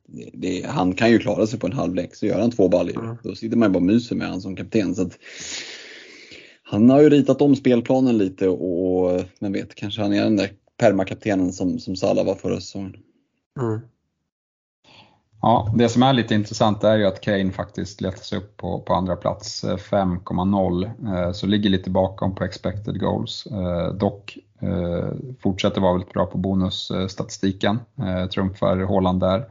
[0.07, 3.03] det, det, han kan ju klara sig på en halvlek så gör han två baljor.
[3.03, 3.17] Mm.
[3.23, 4.95] Då sitter man ju bara och myser med honom som kapten.
[4.95, 5.17] Så att,
[6.63, 10.51] han har ju ritat om spelplanen lite och vem vet, kanske han är den där
[10.77, 12.95] permakaptenen som, som Salah var förra säsongen.
[13.59, 13.81] Mm.
[15.41, 18.79] Ja, det som är lite intressant är ju att Kane faktiskt letar sig upp på,
[18.79, 23.45] på andra plats eh, 5,0 eh, så ligger lite bakom på expected goals.
[23.45, 24.37] Eh, dock
[25.39, 27.79] fortsätter vara väldigt bra på bonusstatistiken,
[28.33, 29.45] trumfar Haaland där.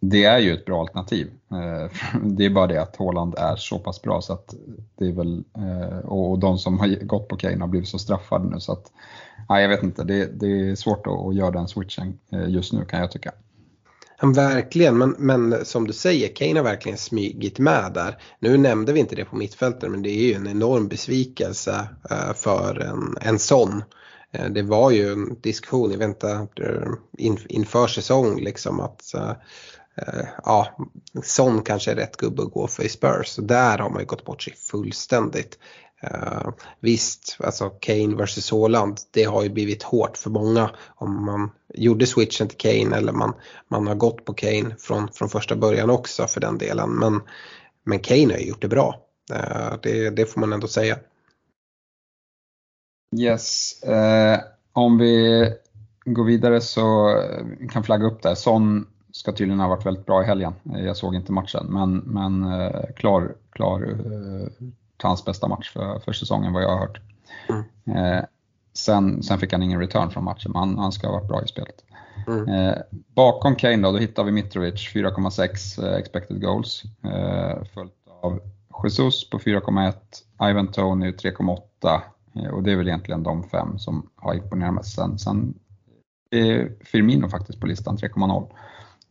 [0.00, 1.30] Det är ju ett bra alternativ.
[2.22, 4.54] Det är bara det att Haaland är så pass bra så att
[4.98, 5.44] det är väl,
[6.04, 8.92] och de som har gått på Kane har blivit så straffade nu så att,
[9.48, 12.84] nej jag vet inte, det, det är svårt att göra den switchen eh, just nu
[12.84, 13.32] kan jag tycka.
[14.16, 18.18] Han verkligen, men, men som du säger, Kane har verkligen smygit med där.
[18.38, 22.34] Nu nämnde vi inte det på mittfältet men det är ju en enorm besvikelse eh,
[22.34, 23.84] för en, en sån.
[24.32, 26.46] Eh, det var ju en diskussion, jag vet inte,
[27.48, 29.14] inför säsong liksom att
[30.08, 30.68] Uh, ja,
[31.22, 33.28] sån kanske är rätt gubbe att gå för i Spurs.
[33.28, 35.58] Så där har man ju gått bort sig fullständigt.
[36.04, 36.50] Uh,
[36.80, 42.06] visst, alltså Kane vs Haaland, det har ju blivit hårt för många om man gjorde
[42.06, 43.34] switchen till Kane eller man,
[43.68, 46.90] man har gått på Kane från, från första början också för den delen.
[46.90, 47.20] Men,
[47.84, 49.00] men Kane har ju gjort det bra,
[49.32, 50.98] uh, det, det får man ändå säga.
[53.20, 54.38] Yes, uh,
[54.72, 55.46] om vi
[56.04, 57.16] går vidare så
[57.70, 58.34] kan flagga upp där.
[58.34, 60.52] Son ska tydligen ha varit väldigt bra i helgen.
[60.62, 62.46] Jag såg inte matchen, men, men
[62.96, 63.98] klar, klar
[65.08, 67.00] hans bästa match för, för säsongen vad jag har hört.
[67.48, 67.96] Mm.
[67.96, 68.24] Eh,
[68.74, 71.42] sen, sen fick han ingen return från matchen, men han, han ska ha varit bra
[71.42, 71.84] i spelet.
[72.26, 72.48] Mm.
[72.48, 72.78] Eh,
[73.14, 76.82] bakom Kane då, då hittar vi Mitrovic 4,6 eh, expected goals.
[77.04, 77.92] Eh, följt
[78.22, 78.40] av
[78.84, 79.94] Jesus på 4,1,
[80.50, 82.00] Ivan Tony 3,8
[82.34, 84.94] eh, och det är väl egentligen de fem som har imponerat mest.
[84.94, 85.54] Sen, sen
[86.30, 88.50] är Firmino faktiskt på listan 3,0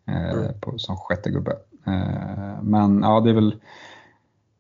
[0.08, 0.54] eh, mm.
[0.78, 1.56] som sjätte gubbe.
[2.62, 3.56] men ja, det är väl,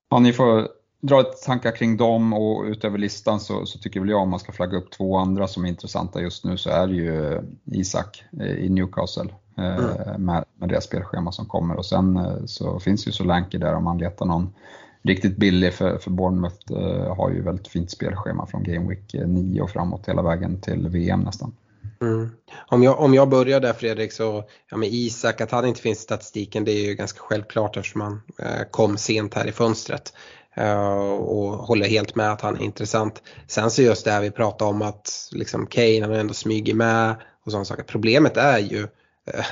[0.09, 0.67] ja, ni får
[1.01, 4.39] dra ett tankar kring dem och utöver listan så, så, tycker väl jag om man
[4.39, 8.23] ska flagga upp två andra som är intressanta just nu så är det ju Isak
[8.57, 10.25] i Newcastle eh, mm.
[10.25, 13.83] med, med det spelschema som kommer och sen eh, så finns ju Solanke där om
[13.83, 14.53] man letar någon
[15.03, 19.61] riktigt billig för, för Bournemouth eh, har ju väldigt fint spelschema från Game Week 9
[19.61, 21.53] och framåt hela vägen till VM nästan.
[22.01, 22.29] Mm.
[22.67, 25.99] Om, jag, om jag börjar där Fredrik så, ja med Isak, att han inte finns
[25.99, 30.13] i statistiken det är ju ganska självklart eftersom han eh, kom sent här i fönstret.
[30.57, 33.21] Uh, och håller helt med att han är intressant.
[33.47, 37.15] Sen så just det här vi pratar om att liksom Kane han ändå smyger med
[37.45, 37.83] och sådana saker.
[37.83, 38.87] Problemet är ju uh,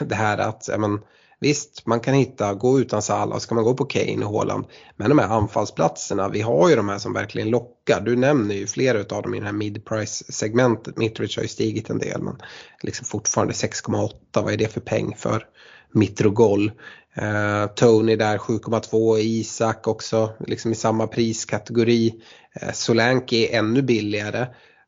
[0.06, 1.00] det här att men,
[1.41, 4.66] Visst, man kan hitta, gå utan Salah och ska man gå på Kane och Haaland.
[4.95, 8.02] Men de här anfallsplatserna, vi har ju de här som verkligen lockar.
[8.02, 10.97] Du nämner ju flera av dem i det här mid-price segmentet.
[10.97, 12.41] Mitrovic har ju stigit en del men
[12.82, 15.45] liksom fortfarande 6,8, vad är det för peng för
[15.91, 16.71] Mitrogol?
[17.13, 22.13] Eh, Tony där 7,2, Isak också liksom i samma priskategori.
[22.61, 24.47] Eh, Solanke är ännu billigare.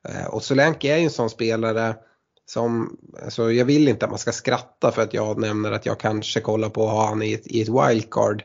[0.10, 1.96] Eh, och Solanke är ju en sån spelare
[2.46, 6.00] som, alltså jag vill inte att man ska skratta för att jag nämner att jag
[6.00, 8.44] kanske kollar på att ha han i ett, i ett wildcard.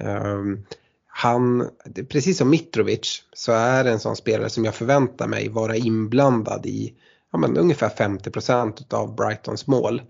[0.00, 0.66] Um,
[1.06, 1.68] han,
[2.08, 6.66] precis som Mitrovic, så är det en sån spelare som jag förväntar mig vara inblandad
[6.66, 6.94] i
[7.32, 10.02] ja, men ungefär 50% av Brightons mål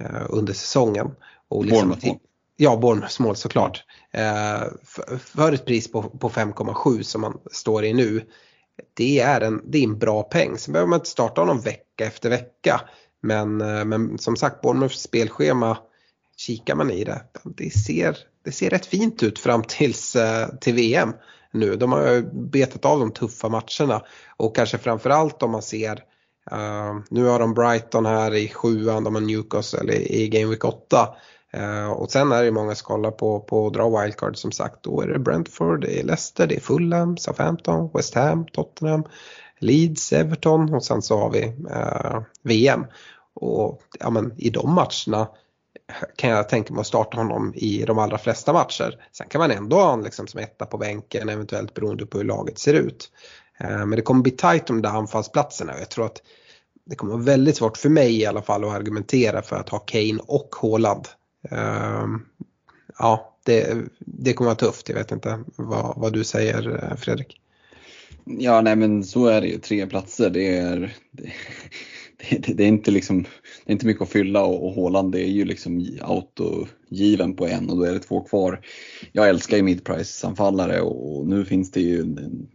[0.00, 1.10] eh, under säsongen.
[1.50, 2.20] Och liksom, Bournemouth
[2.56, 3.84] Ja, Bournemouths mål såklart.
[4.14, 8.26] Uh, för, för ett pris på, på 5,7 som man står i nu
[8.94, 10.58] det är en, det är en bra peng.
[10.58, 12.80] Sen behöver man inte starta honom vecka efter vecka.
[13.22, 15.78] Men, eh, men som sagt, Bournemouths spelschema,
[16.36, 20.74] kikar man i det, det ser, det ser rätt fint ut fram tills, eh, till
[20.74, 21.12] VM
[21.50, 21.76] nu.
[21.76, 22.20] De har
[22.50, 24.02] betat av de tuffa matcherna
[24.36, 26.04] och kanske framförallt om man ser
[26.52, 30.64] Uh, nu har de Brighton här i sjuan, de har Newcastle i, i Game Week
[30.64, 31.08] 8.
[31.52, 34.82] Eh, och sen är det många som kollar på, på att dra wildcard som sagt.
[34.82, 39.04] Då är det Brentford, det är Leicester, det är Fulham, Southampton, West Ham, Tottenham,
[39.58, 42.86] Leeds, Everton och sen så har vi eh, VM.
[43.34, 45.28] Och ja, men, i de matcherna
[46.16, 49.04] kan jag tänka mig att starta honom i de allra flesta matcher.
[49.12, 52.24] Sen kan man ändå ha honom liksom som etta på bänken eventuellt beroende på hur
[52.24, 53.10] laget ser ut.
[53.60, 56.22] Eh, men det kommer bli tajt om de där anfallsplatserna och jag tror att
[56.84, 59.78] det kommer vara väldigt svårt för mig i alla fall att argumentera för att ha
[59.78, 61.08] Kane och Haaland
[61.42, 62.22] Ehm,
[62.98, 64.88] ja, det, det kommer vara tufft.
[64.88, 67.40] Jag vet inte vad, vad du säger eh, Fredrik.
[68.24, 69.58] Ja, nej men så är det ju.
[69.58, 70.96] Tre platser, det är,
[72.30, 73.22] det, det, det är inte liksom,
[73.64, 77.46] det är inte mycket att fylla och, och Håland det är ju liksom autogiven på
[77.46, 78.60] en och då är det två kvar.
[79.12, 82.48] Jag älskar ju midprice-anfallare och nu finns det ju en,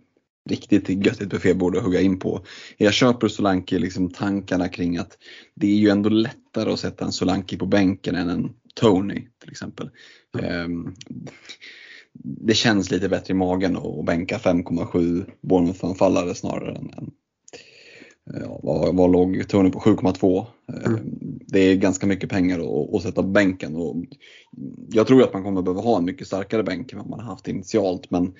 [0.49, 2.45] riktigt göttigt buffébord att hugga in på.
[2.77, 5.17] Jag köper Solanke liksom tankarna kring att
[5.55, 9.51] det är ju ändå lättare att sätta en Solanke på bänken än en Tony till
[9.51, 9.89] exempel.
[10.41, 10.93] Mm.
[12.23, 17.11] Det känns lite bättre i magen att bänka 5,7 Bournemouth-anfallare snarare än, än
[18.25, 19.79] ja, vad, vad låg Tony på?
[19.79, 20.45] 7,2.
[20.67, 21.39] Ehm, mm.
[21.47, 23.75] Det är ganska mycket pengar att, att sätta på bänken.
[23.75, 23.95] Och
[24.91, 27.27] jag tror att man kommer behöva ha en mycket starkare bänk än vad man har
[27.27, 28.33] haft initialt men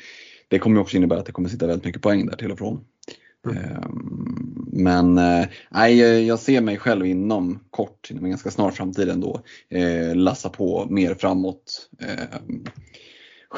[0.47, 2.85] det kommer också innebära att det kommer sitta väldigt mycket poäng där till och från.
[3.45, 3.57] Mm.
[3.57, 9.09] Ehm, men eh, nej, jag ser mig själv inom kort, inom en ganska snar framtid
[9.09, 11.89] ändå, eh, lassa på mer framåt.
[11.99, 12.63] Ehm,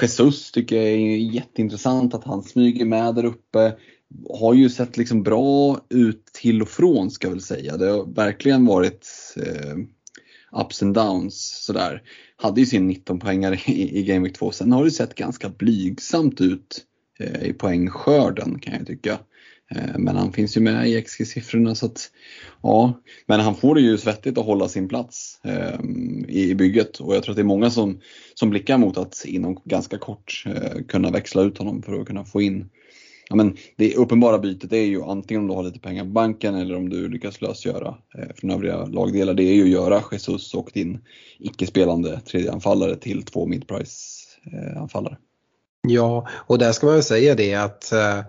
[0.01, 3.75] Jesus tycker jag är jätteintressant att han smyger med där uppe.
[4.39, 7.77] Har ju sett liksom bra ut till och från ska jag väl säga.
[7.77, 9.07] Det har verkligen varit
[9.37, 9.75] eh,
[10.61, 12.01] ups and downs sådär.
[12.35, 14.51] Hade ju sin 19 poängare i, i Game Week 2.
[14.51, 16.85] Sen har det sett ganska blygsamt ut
[17.19, 19.19] eh, i poängskörden kan jag tycka.
[19.75, 22.11] Eh, men han finns ju med i XG-siffrorna så att
[22.63, 25.79] ja, men han får det ju svettigt att hålla sin plats eh,
[26.27, 27.99] i, bygget och jag tror att det är många som,
[28.33, 32.25] som blickar mot att inom ganska kort eh, kunna växla ut honom för att kunna
[32.25, 32.69] få in
[33.29, 36.55] Ja, men det uppenbara bytet är ju antingen om du har lite pengar på banken
[36.55, 39.33] eller om du lyckas lösgöra eh, från övriga lagdelar.
[39.33, 40.99] Det är ju att göra Jesus och din
[41.39, 45.17] icke-spelande tredje anfallare till två midprice eh, anfallare.
[45.87, 48.19] Ja, och där ska man väl säga det att eh,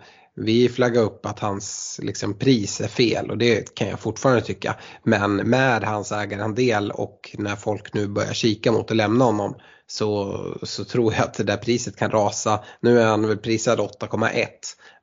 [0.41, 4.77] vi flaggar upp att hans liksom, pris är fel och det kan jag fortfarande tycka.
[5.03, 9.55] Men med hans ägarandel och när folk nu börjar kika mot att lämna honom
[9.87, 12.65] så, så tror jag att det där priset kan rasa.
[12.81, 14.47] Nu är han väl prisad 8,1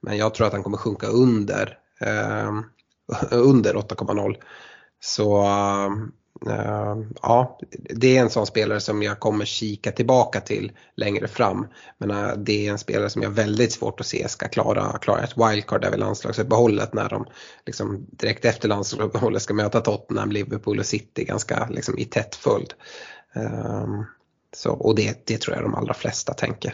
[0.01, 2.51] men jag tror att han kommer sjunka under, eh,
[3.31, 4.35] under 8,0.
[4.99, 5.89] Så eh,
[6.47, 11.67] Eh, ja, det är en sån spelare som jag kommer kika tillbaka till längre fram.
[11.97, 14.97] Men uh, det är en spelare som jag har väldigt svårt att se ska klara,
[14.97, 17.25] klara ett wildcard över landslagsuppehållet när de
[17.65, 22.73] liksom, direkt efter landslagsuppehållet ska möta Tottenham, Liverpool och City ganska liksom, i tätt följd.
[23.37, 24.01] Uh,
[24.55, 26.73] så, och det, det tror jag de allra flesta tänker.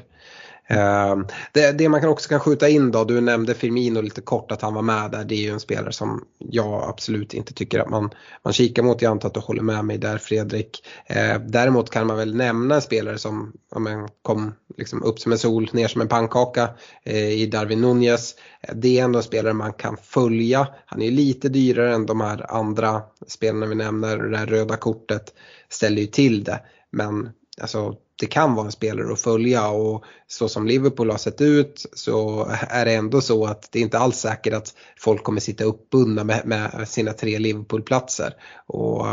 [0.72, 4.52] Ehm, det, det, man kan också kan skjuta in då, du nämnde Firmino lite kort
[4.52, 5.24] att han var med där.
[5.24, 8.10] Det är ju en spelare som jag absolut inte tycker att man,
[8.44, 9.02] man kikar mot.
[9.02, 10.84] Jag antar att du håller med mig där Fredrik.
[11.06, 15.32] Ehm, däremot kan man väl nämna en spelare som ja, men, kom liksom upp som
[15.32, 16.70] en sol, ner som en pannkaka
[17.04, 18.36] eh, i Darwin Nunez.
[18.74, 20.68] Det är ändå en spelare man kan följa.
[20.86, 24.18] Han är lite dyrare än de här andra spelarna vi nämner.
[24.18, 25.34] Det här röda kortet
[25.70, 26.60] ställer ju till det.
[26.92, 27.30] Men
[27.62, 31.86] alltså, det kan vara en spelare att följa och så som Liverpool har sett ut
[31.94, 35.64] så är det ändå så att det är inte alls säkert att folk kommer sitta
[35.64, 38.34] uppbundna med, med sina tre Liverpool-platser.
[38.66, 39.06] Och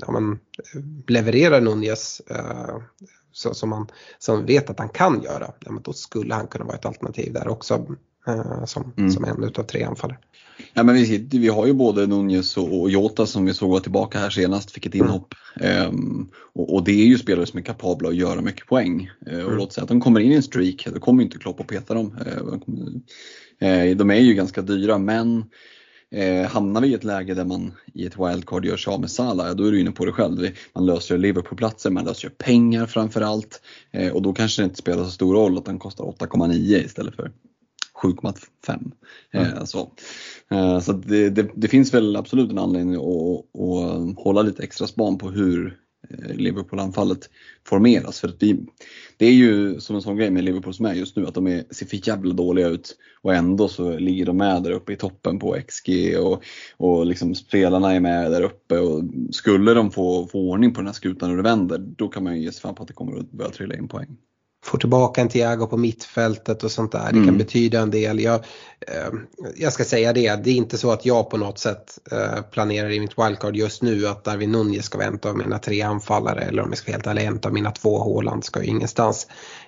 [0.00, 0.38] ja, man
[1.08, 2.76] levererar Nunez uh,
[3.32, 3.86] så, som man
[4.18, 7.32] som vet att han kan göra, ja, men då skulle han kunna vara ett alternativ
[7.32, 7.86] där också
[8.28, 9.10] uh, som, mm.
[9.10, 10.18] som en utav tre anfallare.
[10.74, 13.80] Ja, men vi, vi har ju både Nunez och, och Jota som vi såg var
[13.80, 15.34] tillbaka här senast, fick ett inhopp.
[15.60, 15.88] Mm.
[15.88, 19.10] Um, och, och, det är ju spelare som är kapabla att göra mycket poäng.
[19.26, 19.56] Uh, och mm.
[19.56, 21.94] låt säga att de kommer in i en streak, då kommer inte Klopp att peta
[21.94, 22.18] dem.
[22.26, 22.54] Uh,
[23.68, 25.44] uh, de är ju ganska dyra men
[26.14, 29.10] Eh, hamnar vi i ett läge där man i ett wildcard gör sig av med
[29.10, 30.48] Salah, då är du inne på det själv.
[30.74, 33.60] Man löser Liverpool-platser, man löser pengar framförallt.
[33.90, 37.14] Eh, och då kanske det inte spelar så stor roll att den kostar 8,9 istället
[37.14, 37.32] för
[38.02, 38.92] 7,5.
[39.32, 39.46] Mm.
[39.46, 39.92] Eh, så
[40.50, 44.86] eh, så det, det, det, finns väl absolut en anledning att, att hålla lite extra
[44.86, 45.72] span på hur eh,
[46.10, 47.30] Eh, Liverpool-anfallet
[47.66, 48.20] formeras.
[48.20, 48.66] För att vi,
[49.16, 51.46] det är ju som en sån grej med Liverpool som är just nu att de
[51.46, 52.96] är, ser för jävla dåliga ut.
[53.22, 56.44] Och ändå så ligger de med där uppe i toppen på XG och,
[56.76, 58.78] och liksom spelarna är med där uppe.
[58.78, 62.24] Och skulle de få, få ordning på den här skutan och det vänder då kan
[62.24, 64.16] man ju ge sig fan på att det kommer att börja trilla in poäng
[64.64, 67.04] får tillbaka en Thiago på mittfältet och sånt där.
[67.04, 67.38] Det kan mm.
[67.38, 68.20] betyda en del.
[68.20, 68.34] Jag,
[68.80, 69.12] eh,
[69.56, 72.90] jag ska säga det, det är inte så att jag på något sätt eh, planerar
[72.90, 76.40] i mitt wildcard just nu att Darwin Nunez ska vara en av mina tre anfallare
[76.40, 79.26] eller om jag ska vara helt ärlig, en av mina två Håland ska ju ingenstans.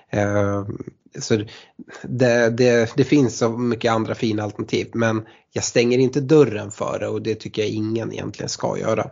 [0.09, 0.65] Eh,
[1.19, 1.35] så
[2.03, 6.99] det, det, det, finns så mycket andra fina alternativ men jag stänger inte dörren för
[6.99, 9.09] det och det tycker jag ingen egentligen ska göra.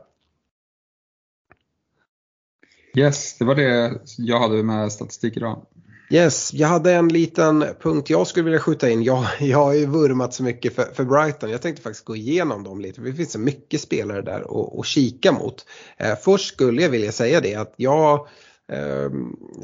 [2.97, 5.65] Yes, det var det jag hade med statistik idag.
[6.13, 9.03] Yes, jag hade en liten punkt jag skulle vilja skjuta in.
[9.03, 11.49] Jag, jag har ju vurmat så mycket för, för Brighton.
[11.49, 13.01] Jag tänkte faktiskt gå igenom dem lite.
[13.01, 15.65] Det finns så mycket spelare där att, att kika mot.
[15.97, 18.27] Eh, först skulle jag vilja säga det att jag
[18.71, 19.11] eh,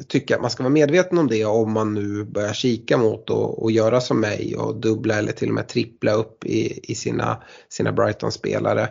[0.08, 3.64] tycker att man ska vara medveten om det om man nu börjar kika mot och,
[3.64, 7.43] och göra som mig och dubbla eller till och med trippla upp i, i sina,
[7.70, 8.89] sina Brighton-spelare.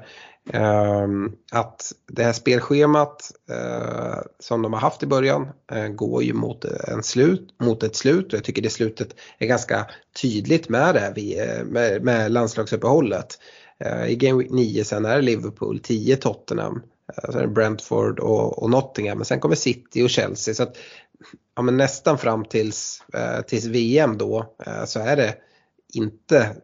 [0.53, 6.33] Ehm, att det här spelschemat eh, som de har haft i början eh, går ju
[6.33, 9.87] mot, en slut, mot ett slut och jag tycker det slutet är ganska
[10.23, 13.39] tydligt med det eh, med, med landslagsuppehållet.
[13.79, 16.83] Eh, I Game Week 9 sen är det Liverpool, 10 Tottenham,
[17.17, 20.55] eh, sen är det Brentford och, och Nottingham men sen kommer City och Chelsea.
[20.55, 20.77] Så att,
[21.57, 24.55] ja, men nästan fram tills, eh, tills VM då
[24.87, 25.35] så är det
[25.95, 26.57] inte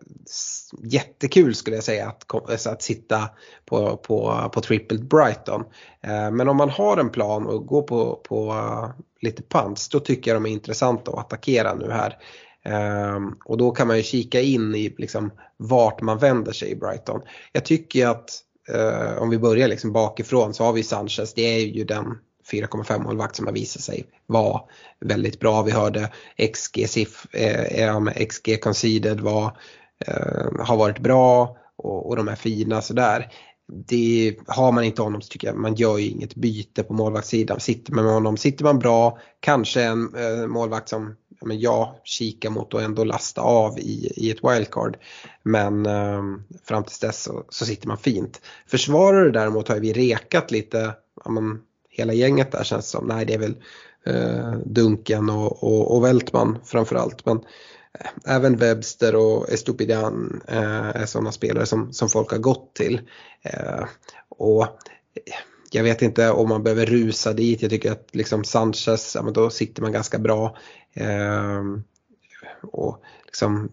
[0.82, 3.30] jättekul skulle jag säga att, alltså att sitta
[3.64, 5.64] på, på, på trippelt Brighton.
[6.00, 10.00] Eh, men om man har en plan och går på, på eh, lite pants då
[10.00, 12.18] tycker jag de är intressanta att attackera nu här.
[12.64, 16.76] Ehm, och då kan man ju kika in i liksom vart man vänder sig i
[16.76, 17.20] Brighton.
[17.52, 18.30] Jag tycker att
[18.68, 22.18] eh, om vi börjar liksom bakifrån så har vi Sanchez, det är ju den
[22.52, 24.60] 4,5 målvakt som har visat sig vara
[25.00, 25.62] väldigt bra.
[25.62, 26.10] Vi hörde
[26.54, 29.58] XG, SIF, eh, XG conceded var,
[30.06, 33.32] eh, har varit bra och, och de är fina sådär.
[33.86, 37.60] Det, har man inte honom så tycker jag man gör ju inget byte på målvaktssidan.
[37.60, 41.94] Sitter man med honom, sitter man bra, kanske en eh, målvakt som ja, men jag
[42.04, 44.96] kikar mot och ändå lasta av i, i ett wildcard.
[45.42, 46.22] Men eh,
[46.64, 48.40] fram tills dess så, så, sitter man fint.
[48.66, 51.60] Försvarare däremot har vi rekat lite, ja, men,
[51.94, 53.06] hela gänget där känns som.
[53.06, 53.56] Nej det är väl
[54.06, 57.26] eh, Duncan och, och, och Weltman framförallt.
[57.26, 57.36] Men
[58.00, 63.00] eh, även Webster och Estupidan eh, är sådana spelare som, som folk har gått till.
[63.42, 63.84] Eh,
[64.28, 65.34] och eh,
[65.70, 67.62] jag vet inte om man behöver rusa dit.
[67.62, 70.56] Jag tycker att liksom Sanchez, ja, men då sitter man ganska bra.
[70.94, 71.62] Eh,
[72.62, 73.70] och liksom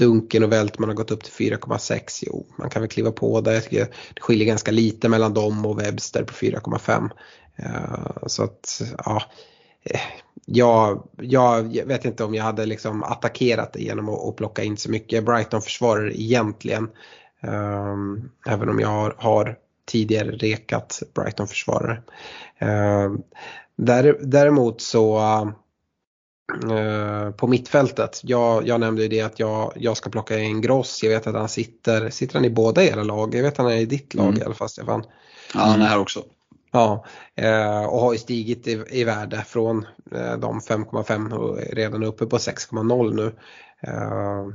[0.00, 2.24] Dunken och Weltman har gått upp till 4,6.
[2.26, 3.52] Jo, man kan väl kliva på där.
[3.52, 3.84] Jag tycker
[4.14, 7.10] det skiljer ganska lite mellan dem och Webster på 4,5.
[7.62, 9.22] Eh, så att ja,
[9.82, 10.00] eh,
[10.46, 14.90] jag, jag vet inte om jag hade liksom attackerat det genom att, plocka in så
[14.90, 16.88] mycket Brighton försvarare egentligen.
[17.42, 19.56] Um, även om jag har, har
[19.86, 22.02] tidigare rekat Brighton försvarare.
[22.60, 23.22] Um,
[23.76, 25.18] där, däremot så
[26.64, 31.02] uh, på mittfältet, jag, jag nämnde ju det att jag, jag ska plocka in Gross.
[31.02, 33.34] Jag vet att han sitter, sitter han i båda era lag?
[33.34, 34.40] Jag vet att han är i ditt lag mm.
[34.40, 35.04] i alla fall Stefan.
[35.54, 36.24] Ja han är här också.
[36.72, 37.04] Ja,
[37.36, 42.02] eh, och har ju stigit i, i värde från eh, de 5,5 och är redan
[42.02, 43.32] uppe på 6,0 nu.
[43.82, 44.48] Eh,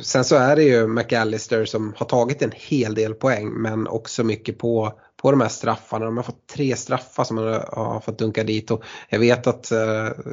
[0.00, 4.24] sen så är det ju McAllister som har tagit en hel del poäng men också
[4.24, 6.04] mycket på på de här straffarna.
[6.04, 9.72] De har fått tre straffar som man har fått dunka dit och jag vet att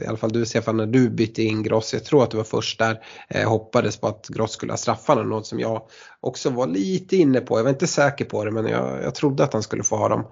[0.02, 2.43] i alla fall du Stefan när du bytte in Gross, jag tror att du var
[2.43, 3.00] först där,
[3.45, 5.82] hoppades på att Gross skulle ha straffarna, något som jag
[6.20, 7.60] också var lite inne på.
[7.60, 10.10] Jag var inte säker på det men jag, jag trodde att han skulle få ha
[10.10, 10.26] dem.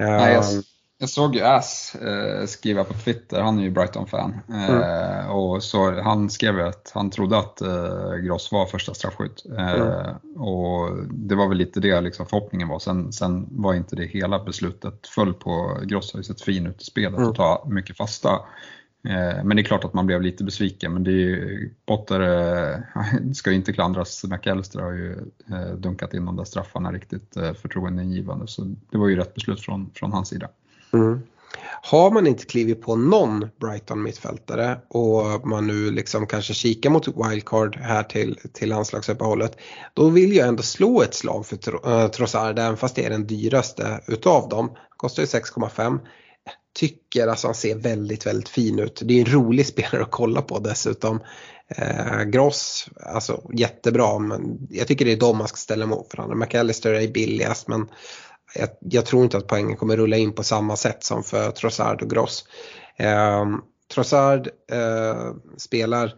[0.00, 0.62] Nej, jag, ehm.
[0.98, 4.40] jag såg ju Ass eh, skriva på Twitter, han är ju Brighton-fan.
[4.48, 5.30] Eh, mm.
[5.30, 9.44] och så Han skrev att han trodde att eh, Gross var första straffskytt.
[9.58, 10.16] Eh, mm.
[10.36, 12.78] Och det var väl lite det liksom förhoppningen var.
[12.78, 15.80] Sen, sen var inte det hela beslutet föll på.
[15.82, 17.28] Gross har ju sett fin ut i spelet mm.
[17.28, 18.40] och ta mycket fasta.
[19.04, 22.20] Eh, men det är klart att man blev lite besviken, men det är ju, Potter
[22.20, 22.78] eh,
[23.34, 24.24] ska ju inte klandras.
[24.24, 25.12] McAllister har ju
[25.50, 29.90] eh, dunkat in de där straffarna riktigt förtroendeingivande, så det var ju rätt beslut från,
[29.94, 30.48] från hans sida.
[30.92, 31.20] Mm.
[31.82, 37.08] Har man inte klivit på någon Brighton mittfältare och man nu liksom kanske kikar mot
[37.08, 39.56] wildcard här till, till landslagsuppehållet.
[39.94, 44.00] Då vill jag ändå slå ett slag för Trossard även fast det är den dyraste
[44.06, 44.70] utav dem.
[44.96, 45.98] Kostar ju 6,5
[46.72, 49.00] tycker alltså han ser väldigt, väldigt fin ut.
[49.04, 51.20] Det är en rolig spelare att kolla på dessutom.
[51.76, 56.36] Eh, Gross, alltså jättebra men jag tycker det är de man ska ställa mot varandra.
[56.36, 57.88] McAllister är billigast men
[58.54, 62.02] jag, jag, tror inte att poängen kommer rulla in på samma sätt som för Trossard
[62.02, 62.44] och Gross.
[62.96, 63.46] Eh,
[63.94, 66.14] Trossard eh, spelar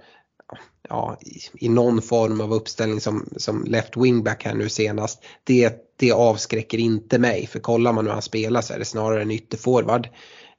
[0.88, 5.24] ja, i, i, någon form av uppställning som, som left wingback här nu senast.
[5.44, 9.22] Det, det avskräcker inte mig för kollar man hur han spelar så är det snarare
[9.22, 10.08] en ytterforward.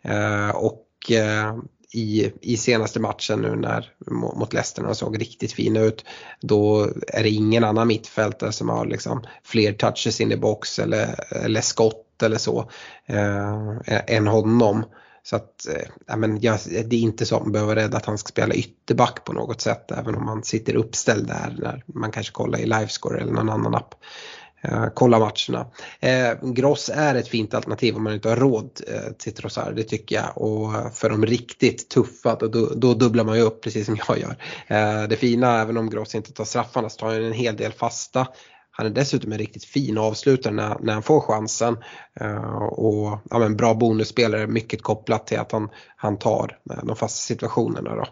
[0.03, 1.55] Eh, och eh,
[1.93, 6.05] i, i senaste matchen nu när, mot Leicester när de såg riktigt fina ut.
[6.41, 11.33] Då är det ingen annan mittfältare som har liksom fler touches in i box eller,
[11.45, 12.69] eller skott eller så
[13.05, 14.85] eh, än honom.
[15.23, 15.67] Så att,
[16.07, 18.27] eh, men jag, det är inte så att man behöver vara rädd att han ska
[18.27, 22.59] spela ytterback på något sätt även om han sitter uppställd där när man kanske kollar
[22.59, 23.95] i Livescore eller någon annan app.
[24.63, 25.67] Eh, kolla matcherna.
[25.99, 29.83] Eh, Gross är ett fint alternativ om man inte har råd eh, till Trossard, det
[29.83, 30.37] tycker jag.
[30.37, 33.97] Och eh, för de riktigt tuffa då, då, då dubblar man ju upp precis som
[34.07, 34.35] jag gör.
[34.67, 37.71] Eh, det fina, även om Gross inte tar straffarna, så tar han en hel del
[37.71, 38.27] fasta.
[38.75, 41.77] Han är dessutom en riktigt fin avslutare när, när han får chansen.
[42.21, 47.17] Uh, och ja, men bra bonusspelare, mycket kopplat till att han, han tar de fasta
[47.17, 47.95] situationerna.
[47.95, 48.05] Då.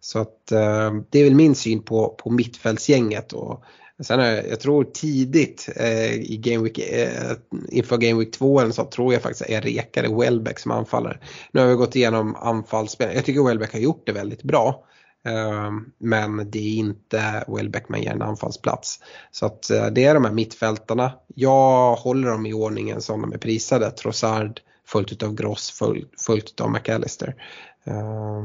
[0.00, 3.32] Så att, uh, det är väl min syn på, på mittfältsgänget.
[3.32, 3.64] Och,
[4.02, 7.32] Sen är, jag tror tidigt eh, i Game Week, eh,
[7.68, 11.18] inför Game Week 2 eller så tror jag faktiskt är Rekare Welbeck som anfallare.
[11.52, 13.14] Nu har vi gått igenom anfallsspel.
[13.14, 14.84] Jag tycker Welbeck har gjort det väldigt bra.
[15.26, 19.00] Eh, men det är inte Welbeck man ger en anfallsplats.
[19.30, 21.12] Så att eh, det är de här mittfältarna.
[21.34, 23.90] Jag håller dem i ordningen som de är prisade.
[23.90, 27.34] Trossard följt av Gross, följt, följt av McAllister.
[27.84, 28.42] Eh,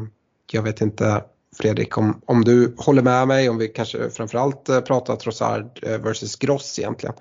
[0.52, 1.24] jag vet inte
[1.54, 5.98] Fredrik, om, om du håller med mig, om vi kanske framförallt eh, pratar Trossard eh,
[5.98, 7.16] versus Gross egentligen.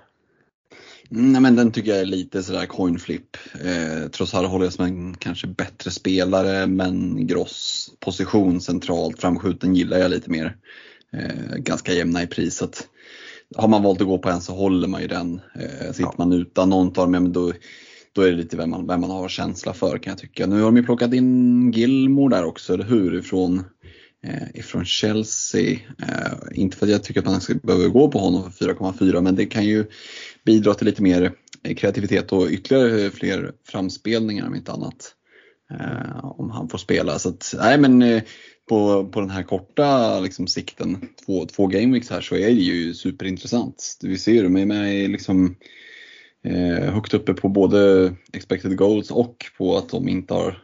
[1.09, 3.37] Nej men den tycker jag är lite sådär coin flip.
[3.63, 9.97] Eh, Trossard håller jag som en kanske bättre spelare men Gross position centralt framskjuten gillar
[9.97, 10.57] jag lite mer.
[11.13, 12.87] Eh, ganska jämna i priset.
[13.55, 15.41] Har man valt att gå på en så håller man ju den.
[15.55, 16.15] Eh, sitter ja.
[16.17, 17.53] man utan någon av dem, då,
[18.13, 20.47] då är det lite vem man, vem man har känsla för kan jag tycka.
[20.47, 23.15] Nu har de ju plockat in Gilmore där också, eller hur?
[23.15, 23.63] Ifrån eh,
[24.23, 25.71] Eh, ifrån Chelsea.
[26.01, 29.21] Eh, inte för att jag tycker att man ska behöva gå på honom för 4,4
[29.21, 29.85] men det kan ju
[30.45, 31.31] bidra till lite mer
[31.63, 35.15] eh, kreativitet och ytterligare fler framspelningar om inte annat.
[36.21, 37.19] Om han får spela.
[37.19, 38.21] Så att, nej men
[38.69, 42.93] på, på den här korta liksom, sikten, två, två gameweeks här, så är det ju
[42.93, 43.97] superintressant.
[44.01, 45.55] Vi ser ju, de är med liksom,
[46.45, 50.62] eh, högt uppe på både expected goals och på att de inte har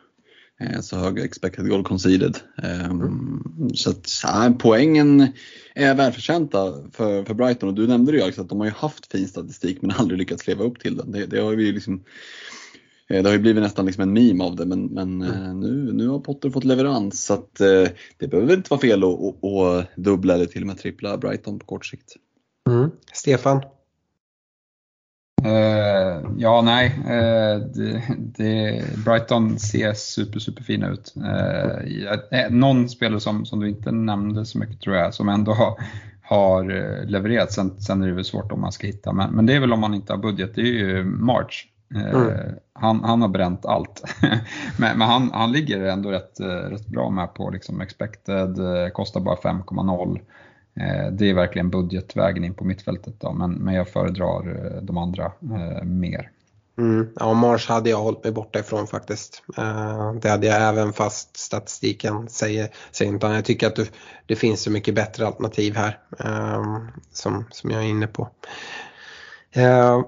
[0.81, 2.37] så hög expected goal conceded.
[2.63, 3.69] Ehm, mm.
[3.73, 5.27] Så att ja, poängen
[5.75, 8.73] är välförtjänta för, för Brighton och du nämnde det ju Alex att de har ju
[8.73, 11.11] haft fin statistik men aldrig lyckats leva upp till den.
[11.11, 12.03] Det, det har ju liksom
[13.09, 15.43] eh, det har ju blivit nästan liksom en meme av det men, men mm.
[15.43, 17.55] Eh, nu, nu har Potter fått leverans så att
[18.17, 21.59] det behöver inte vara fel att, att, att dubbla eller till och med trippla Brighton
[21.59, 22.15] på kort sikt.
[22.69, 22.89] Mm.
[23.13, 23.61] Stefan?
[25.45, 26.99] Uh, ja, nej.
[26.99, 31.13] Uh, det, det, Brighton ser super, super fina ut.
[31.17, 35.79] Uh, någon spelare som, som du inte nämnde så mycket tror jag, som ändå har,
[36.21, 36.63] har
[37.05, 37.51] levererat.
[37.51, 39.73] Sen, sen är det väl svårt om man ska hitta, men, men det är väl
[39.73, 40.55] om man inte har budget.
[40.55, 41.65] Det är ju March.
[41.95, 42.31] Mm.
[42.73, 44.03] Han, han har bränt allt.
[44.77, 48.57] men, men han, han ligger ändå rätt, rätt bra med på liksom expected,
[48.93, 50.19] kostar bara 5,0.
[50.79, 54.97] Eh, det är verkligen budgetvägen in på mittfältet då, men, men jag föredrar eh, de
[54.97, 56.31] andra eh, mer.
[56.77, 57.07] Mm.
[57.15, 59.43] Ja, Mars hade jag hållit mig borta ifrån faktiskt.
[59.57, 63.91] Eh, det hade jag även fast statistiken säger, säger inte Jag tycker att det,
[64.25, 65.99] det finns så mycket bättre alternativ här
[67.11, 68.29] som, som jag är inne på.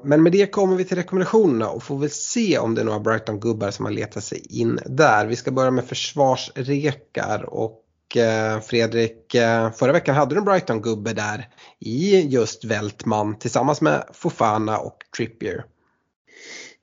[0.04, 3.00] Men med det kommer vi till rekommendationerna och får väl se om det är några
[3.00, 5.26] Brighton-gubbar som har letat sig in där.
[5.26, 7.81] Vi ska börja med försvarsrekar och
[8.16, 11.47] Eh, Fredrik, eh, förra veckan hade du en Brighton-gubbe där
[11.80, 15.66] i just Veltman tillsammans med Fofana och Trippier.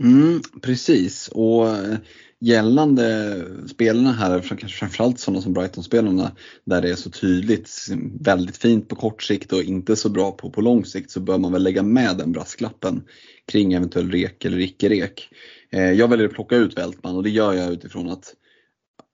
[0.02, 1.96] Mm, precis, och eh,
[2.40, 3.36] gällande
[3.68, 6.32] spelarna här, kanske framförallt sådana som Brighton-spelarna,
[6.64, 7.70] där det är så tydligt
[8.20, 11.38] väldigt fint på kort sikt och inte så bra på, på lång sikt så bör
[11.38, 13.02] man väl lägga med den brasklappen
[13.46, 15.28] kring eventuell rek eller icke-rek.
[15.70, 18.34] Jag väljer att plocka ut Vältman och det gör jag utifrån att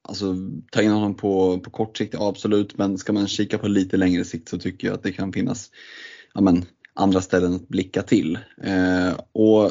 [0.09, 0.37] Alltså
[0.71, 4.25] ta in honom på, på kort sikt, absolut, men ska man kika på lite längre
[4.25, 5.71] sikt så tycker jag att det kan finnas
[6.35, 8.39] ja, men, andra ställen att blicka till.
[8.63, 9.71] Eh, och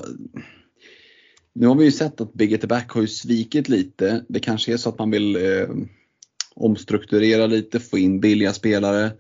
[1.56, 4.26] nu har vi ju sett att Big It the Back har ju svikit lite.
[4.30, 5.70] Det kanske är så att man vill eh,
[6.56, 9.12] omstrukturera lite, få in billiga spelare.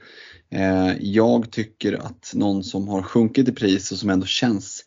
[0.51, 4.86] Eh, jag tycker att någon som har sjunkit i pris och som ändå känns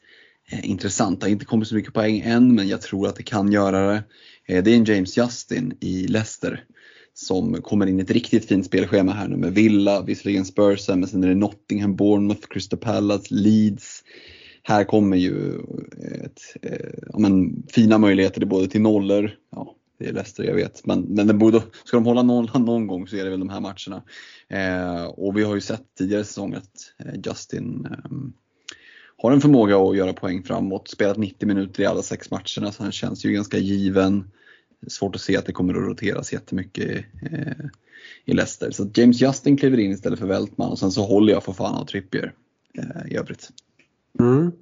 [0.50, 1.20] Eh, intressant.
[1.20, 3.92] Det har inte kommit så mycket poäng än men jag tror att det kan göra
[3.92, 4.02] det.
[4.46, 6.64] Eh, det är en James Justin i Leicester
[7.14, 11.06] som kommer in i ett riktigt fint spelschema här nu med Villa, visserligen Spurs, men
[11.06, 14.02] sen är det Nottingham, Bournemouth, Crystal Palace, Leeds
[14.68, 15.54] här kommer ju
[16.02, 16.40] eh, ett,
[17.12, 21.26] ja, men, fina möjligheter både till nollor, ja, det är Leicester jag vet, men, men
[21.26, 24.02] det borde, ska de hålla nollan någon gång så är det väl de här matcherna.
[24.48, 26.92] Eh, och vi har ju sett tidigare säsonger att
[27.26, 28.10] Justin eh,
[29.18, 32.82] har en förmåga att göra poäng framåt, spelat 90 minuter i alla sex matcherna så
[32.82, 34.30] han känns ju ganska given.
[34.88, 37.66] Svårt att se att det kommer att roteras jättemycket eh,
[38.24, 38.70] i Leicester.
[38.70, 41.74] Så James Justin kliver in istället för Weltman och sen så håller jag för fan
[41.74, 42.32] av Trippier
[42.78, 43.48] eh, i övrigt.
[44.18, 44.52] Mm.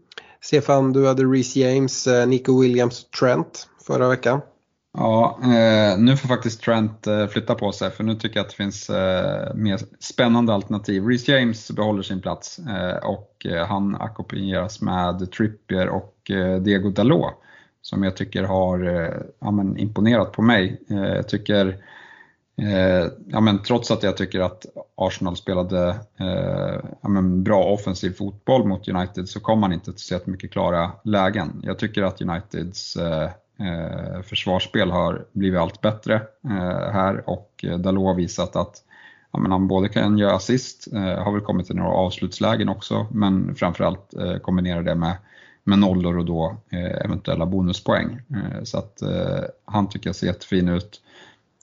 [0.41, 4.41] Stefan, du hade Reece James, eh, Nico Williams och Trent förra veckan.
[4.97, 8.51] Ja, eh, nu får faktiskt Trent eh, flytta på sig för nu tycker jag att
[8.51, 11.07] det finns eh, mer spännande alternativ.
[11.07, 12.61] Reece James behåller sin plats
[13.03, 16.15] och han ackompanjeras med Trippier och
[16.61, 17.35] Diego Dalot
[17.83, 18.79] som jag tycker har
[19.39, 20.81] ja, men, imponerat på mig.
[20.89, 21.77] jag tycker
[23.27, 24.67] ja, men trots att jag tycker att
[24.97, 25.97] Arsenal spelade
[27.03, 30.91] ja, men bra offensiv fotboll mot United så kom man inte till så mycket klara
[31.05, 31.61] lägen.
[31.63, 32.97] Jag tycker att Uniteds
[33.59, 38.83] eh, försvarsspel har blivit allt bättre eh, här och eh, Dalot har visat att
[39.33, 43.07] ja, men han både kan göra assist, eh, har väl kommit till några avslutslägen också,
[43.11, 45.17] men framförallt eh, kombinera det med,
[45.65, 48.21] med nollor och då eh, eventuella bonuspoäng.
[48.31, 49.03] Eh, så att
[49.65, 51.01] han tycker jag ser jättefin ut.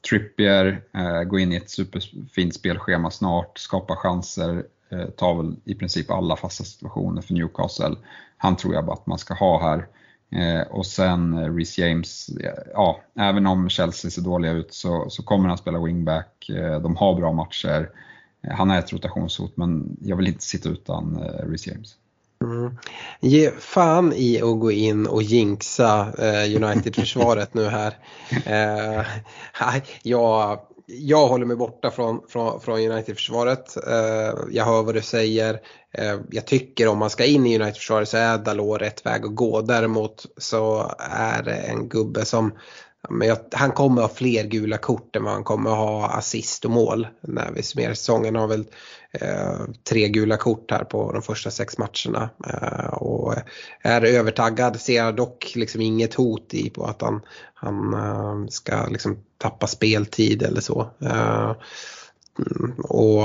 [0.10, 6.12] Trippier, eh, in i ett superfint spelschema snart, skapar chanser, eh, tar väl i princip
[6.12, 7.96] alla fasta situationer för Newcastle.
[8.38, 9.88] Han tror jag bara att man ska ha här.
[10.36, 15.10] Eh, och sen eh, Reece James, eh, ja, även om Chelsea ser dåliga ut så,
[15.10, 16.50] så kommer han spela wingback.
[16.50, 17.90] Eh, de har bra matcher.
[18.52, 21.96] Han är ett rotationshot men jag vill inte sitta utan Reece James.
[22.42, 22.78] Mm.
[23.20, 27.94] Ge fan i att gå in och jinxa eh, United-försvaret nu här.
[28.46, 29.06] Eh,
[30.04, 33.78] jag, jag håller mig borta från, från, från United-försvaret.
[33.88, 35.60] Eh, jag hör vad du säger.
[35.94, 39.36] Eh, jag tycker om man ska in i United-försvaret så är Dalot rätt väg att
[39.36, 39.62] gå.
[39.62, 42.52] Däremot så är det en gubbe som
[43.10, 46.72] men jag, han kommer ha fler gula kort än vad han kommer ha assist och
[46.72, 48.36] mål när vi summerar säsongen.
[48.36, 48.66] Han har väl
[49.12, 52.30] eh, tre gula kort här på de första sex matcherna.
[52.48, 53.36] Eh, och
[53.82, 57.22] är övertaggad, ser dock liksom inget hot i på att han,
[57.54, 60.90] han eh, ska liksom tappa speltid eller så.
[61.02, 61.52] Eh,
[62.78, 63.24] och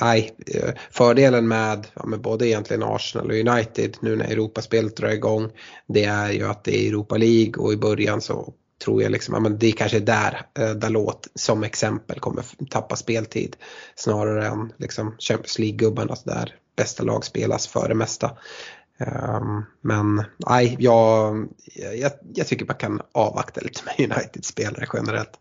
[0.00, 5.10] nej, eh, fördelen med, ja, med både egentligen Arsenal och United nu när Europaspelet drar
[5.10, 5.50] igång
[5.86, 8.54] det är ju att det är Europa League och i början så
[8.84, 12.96] tror jag liksom, ja, men det kanske är där eh, Dalot som exempel kommer tappa
[12.96, 13.56] speltid
[13.94, 18.30] snarare än liksom Champions League-gubbarna där bästa lag spelas för det mesta.
[18.98, 21.48] Um, men nej, jag,
[21.94, 25.40] jag, jag, tycker man kan avvakta lite med United-spelare generellt.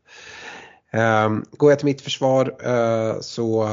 [0.94, 3.64] Um, går jag till mitt försvar uh, så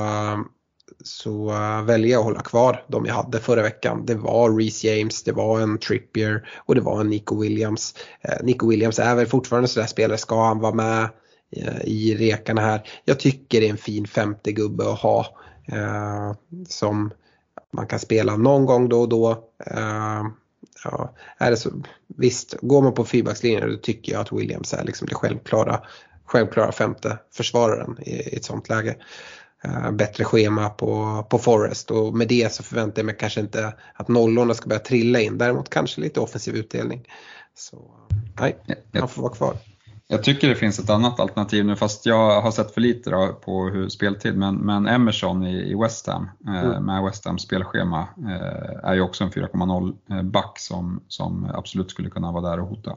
[1.04, 4.06] så eh, väljer jag att hålla kvar de jag hade förra veckan.
[4.06, 7.94] Det var Reece James, det var en Trippier och det var en Nico Williams.
[8.20, 11.08] Eh, Nico Williams är väl fortfarande sådär spelare, ska han vara med
[11.56, 12.88] eh, i rekarna här?
[13.04, 15.26] Jag tycker det är en fin femte gubbe att ha
[16.68, 17.10] som
[17.72, 19.44] man kan spela någon gång då och då.
[20.84, 21.70] ja, är det så,
[22.06, 25.80] visst, går man på fyrbackslinjen då tycker jag att Williams är liksom det självklara,
[26.24, 28.96] självklara femte försvararen i, i ett sånt läge.
[29.64, 33.74] Eh, bättre schema på, på Forest och med det så förväntar jag mig kanske inte
[33.94, 35.38] att nollorna ska börja trilla in.
[35.38, 37.04] Däremot kanske lite offensiv utdelning.
[37.54, 37.90] Så
[38.40, 38.56] nej,
[38.92, 39.56] han får vara kvar.
[40.12, 43.40] Jag tycker det finns ett annat alternativ nu, fast jag har sett för lite då,
[43.44, 44.36] på hur speltid.
[44.36, 46.84] Men, men Emerson i, i West Ham, eh, mm.
[46.84, 51.90] med West Hams spelschema, eh, är ju också en 4,0 eh, back som, som absolut
[51.90, 52.96] skulle kunna vara där och hota.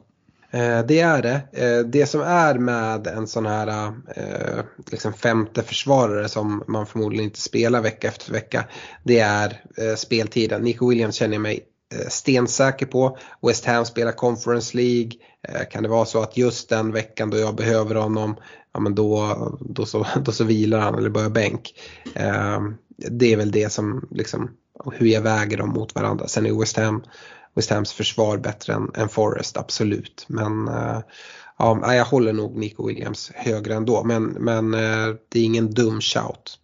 [0.53, 1.41] Eh, det är det.
[1.51, 7.25] Eh, det som är med en sån här eh, liksom femte försvarare som man förmodligen
[7.25, 8.65] inte spelar vecka efter vecka.
[9.03, 9.59] Det är
[9.95, 10.61] speltiden.
[10.61, 11.59] Nico Williams känner jag mig
[12.07, 13.17] stensäker på.
[13.47, 15.11] West Ham spelar Conference League.
[15.71, 18.35] Kan det vara så att just den veckan då jag behöver honom,
[18.73, 21.73] ja men då, då, så, då så vilar han eller börjar bänk.
[23.09, 24.51] Det är väl det som liksom,
[24.93, 26.27] hur jag väger dem mot varandra.
[26.27, 27.03] Sen är West Ham
[27.53, 30.25] West Hams försvar bättre än, än Forrest, absolut.
[30.27, 30.99] Men eh,
[31.57, 34.03] ja, jag håller nog Nico Williams högre ändå.
[34.03, 36.59] Men, men eh, det är ingen dum shout.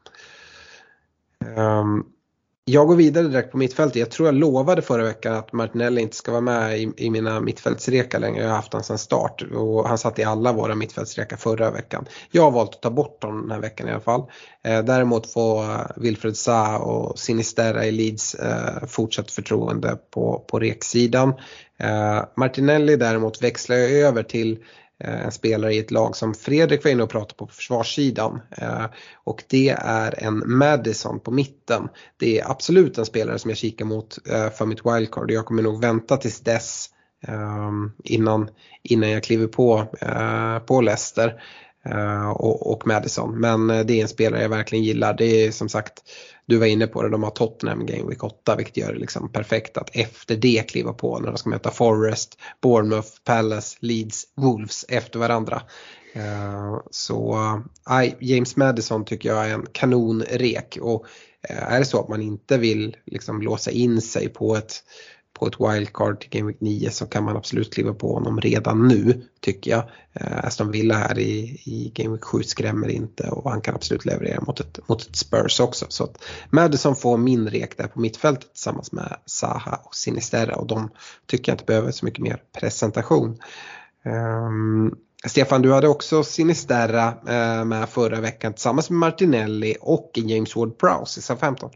[1.57, 2.05] Um,
[2.71, 3.95] jag går vidare direkt på mittfältet.
[3.95, 7.39] Jag tror jag lovade förra veckan att Martinelli inte ska vara med i, i mina
[7.39, 8.41] mittfältsrekar längre.
[8.41, 12.05] Jag har haft honom sedan start och han satt i alla våra mittfältsrekar förra veckan.
[12.31, 14.23] Jag har valt att ta bort honom den här veckan i alla fall.
[14.63, 20.59] Eh, däremot får eh, Wilfred Sa och Sinisterra i Leeds eh, fortsatt förtroende på, på
[20.59, 21.33] reksidan.
[21.79, 26.33] Eh, Martinelli däremot växlar jag över till Eh, Eh, en spelare i ett lag som
[26.33, 28.41] Fredrik var inne och pratade på på försvarssidan.
[28.57, 28.85] Eh,
[29.23, 31.89] och det är en Madison på mitten.
[32.17, 35.23] Det är absolut en spelare som jag kikar mot eh, för mitt wildcard.
[35.23, 36.89] och Jag kommer nog vänta tills dess
[37.27, 38.49] ehm, innan,
[38.83, 39.85] innan jag kliver på,
[40.65, 41.41] på Leicester
[41.85, 43.39] Eh, och, och Madison.
[43.39, 45.13] Men eh, det är en spelare jag verkligen gillar.
[45.13, 45.93] Det är som sagt
[46.45, 49.31] du var inne på det, de har Tottenham Game Week 8 vilket gör det liksom
[49.31, 54.85] perfekt att efter det kliva på när de ska möta Forest, Bournemouth, Palace, Leeds, Wolves
[54.87, 55.61] efter varandra.
[56.13, 57.37] Eh, så
[58.19, 61.05] James Madison tycker jag är en kanonrek och
[61.49, 64.83] är det så att man inte vill liksom låsa in sig på ett
[65.39, 68.87] på ett wildcard till Game Week 9 så kan man absolut kliva på honom redan
[68.87, 69.83] nu tycker jag.
[70.13, 74.05] Eh, Aston Villa här i, i Game Week 7 skrämmer inte och han kan absolut
[74.05, 75.85] leverera mot ett, mot ett Spurs också.
[75.89, 80.67] Så att Madison får min rek där på mittfältet tillsammans med Saha och Sinisterra och
[80.67, 80.89] de
[81.25, 83.37] tycker jag inte behöver så mycket mer presentation.
[84.05, 84.95] Um,
[85.27, 91.19] Stefan, du hade också Sinisterra uh, med förra veckan tillsammans med Martinelli och James Ward-Prowse
[91.19, 91.69] i SA-15.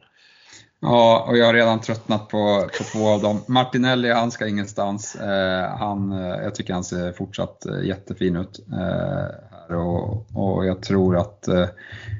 [0.85, 3.39] Ja, och jag har redan tröttnat på, på två av dem.
[3.47, 5.15] Martinelli, han ska ingenstans.
[5.15, 8.59] Eh, han, eh, jag tycker han ser fortsatt eh, jättefin ut.
[8.71, 11.65] Eh, och, och jag tror att, eh,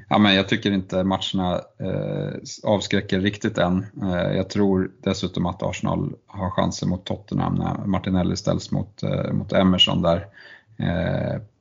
[0.08, 3.86] ja men jag tycker inte matcherna eh, avskräcker riktigt än.
[4.02, 9.02] Eh, jag tror dessutom att Arsenal har chanser mot Tottenham när Martinelli ställs mot,
[9.32, 10.26] mot Emerson där.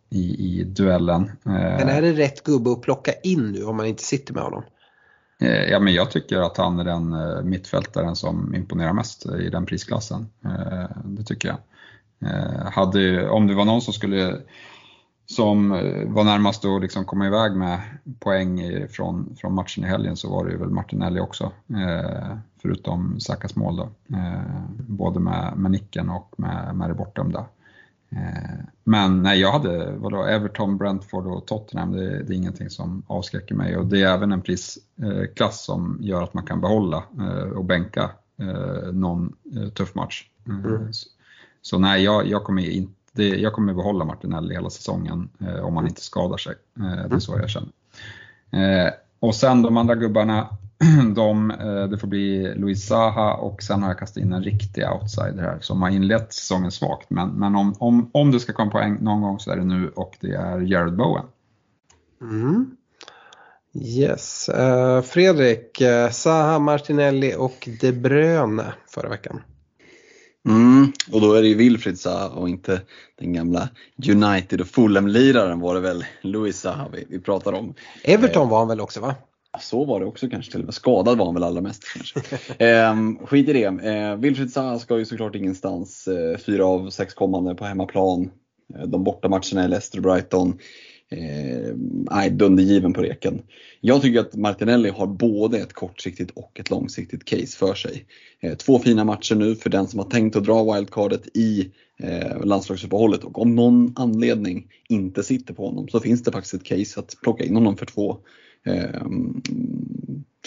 [0.09, 1.31] I, i duellen.
[1.43, 4.63] Men är det rätt gubbe att plocka in nu om man inte sitter med honom?
[5.43, 9.49] Eh, ja, men jag tycker att han är den eh, mittfältaren som imponerar mest i
[9.49, 10.29] den prisklassen.
[10.45, 11.57] Eh, det tycker jag.
[12.71, 14.41] Hade, om det var någon som skulle
[15.25, 15.69] som
[16.07, 17.81] var närmast att liksom komma iväg med
[18.19, 21.51] poäng från, från matchen i helgen så var det väl Martinelli också.
[22.61, 23.89] förutom Sakas mål då.
[24.77, 27.45] både med, med nicken och med, med det bortdömda.
[28.15, 33.03] Eh, men nej, jag hade vadå, Everton, Brentford och Tottenham, det, det, är ingenting som
[33.07, 37.49] avskräcker mig och det är även en prisklass som gör att man kan behålla eh,
[37.49, 39.33] och bänka eh, någon
[39.73, 40.29] tuff match.
[40.47, 40.91] Mm.
[41.61, 45.29] Så, nej, jag, jag, kommer inte, jag kommer behålla Martinelli hela säsongen
[45.61, 46.55] om han inte skadar sig.
[47.09, 47.71] Det är så jag känner.
[49.19, 50.57] Och sen de andra gubbarna,
[51.15, 54.83] de, eh, det får bli Luis Zaha och sen har jag kastat in en riktig
[54.89, 57.09] outsider här som har inlett säsongen svagt.
[57.09, 59.89] Men, men om, om, om det ska komma poäng någon gång så är det nu
[59.95, 61.25] och det är Jared Bowen.
[62.21, 62.75] Mm.
[63.75, 64.49] Yes.
[64.49, 69.41] Uh, Fredrik, uh, Zaha, Martinelli och De Bruyne förra veckan.
[70.47, 72.81] Mm, och då är det ju Wilfried Zaha och inte
[73.19, 73.69] den gamla
[74.09, 77.73] United och Fulham-liraren var det väl, Louis Zaha vi, vi pratar om.
[78.03, 79.15] Everton var han väl också va?
[79.59, 80.73] Så var det också kanske till och med.
[80.73, 82.19] Skadad var han väl allra mest kanske.
[82.65, 82.95] eh,
[83.25, 83.65] skit i det.
[83.65, 86.07] Eh, Wilfried Zaha ska ju såklart ingenstans.
[86.07, 88.31] Eh, fyra av sex kommande på hemmaplan.
[88.75, 90.59] Eh, de borta matcherna är Leicester och Brighton.
[91.11, 91.75] Eh,
[92.11, 93.41] nej, dundergiven på reken.
[93.81, 98.05] Jag tycker att Martinelli har både ett kortsiktigt och ett långsiktigt case för sig.
[98.41, 102.45] Eh, två fina matcher nu för den som har tänkt att dra wildcardet i eh,
[102.45, 106.99] landslagsuppehållet och om någon anledning inte sitter på honom så finns det faktiskt ett case
[106.99, 108.17] att plocka in honom för två
[108.65, 109.01] eh,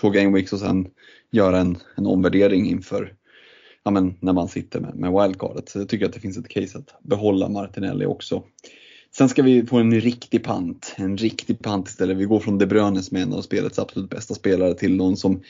[0.01, 0.89] två game weeks och sen
[1.31, 3.15] göra en, en omvärdering inför
[3.85, 5.69] ja, men, när man sitter med, med wildcardet.
[5.69, 8.43] Så jag tycker att det finns ett case att behålla Martinelli också.
[9.17, 12.17] Sen ska vi få en riktig pant, en riktig pant istället.
[12.17, 15.17] Vi går från De Bruyne som är en av spelets absolut bästa spelare till någon
[15.17, 15.43] som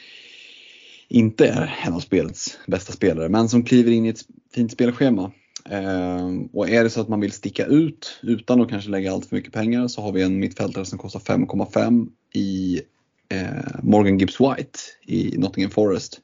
[1.09, 4.21] inte är en av spelets bästa spelare men som kliver in i ett
[4.55, 5.33] fint spelschema.
[5.71, 9.27] Ehm, och är det så att man vill sticka ut utan att kanske lägga allt
[9.27, 12.81] för mycket pengar så har vi en mittfältare som kostar 5,5 i
[13.29, 16.21] eh, Morgan Gibbs White i Nottingham Forest.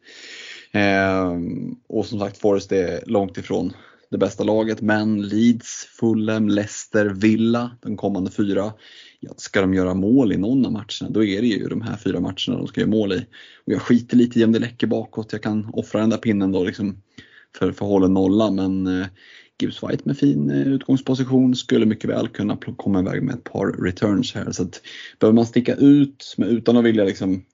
[0.73, 3.73] Ehm, och som sagt Forest är långt ifrån
[4.11, 8.73] det bästa laget men Leeds, Fulham, Leicester, Villa de kommande fyra.
[9.21, 11.97] Ja, ska de göra mål i någon av matcherna då är det ju de här
[11.97, 13.27] fyra matcherna de ska göra mål i.
[13.67, 16.53] Och jag skiter lite i om det läcker bakåt, jag kan offra den där pinnen
[16.53, 16.97] då liksom
[17.59, 19.07] för, för hålla nolla men eh,
[19.59, 23.67] Gibbs White med fin eh, utgångsposition skulle mycket väl kunna komma iväg med ett par
[23.67, 24.53] returns här.
[24.53, 24.81] Så att,
[25.19, 27.45] behöver man sticka ut men utan att vilja liksom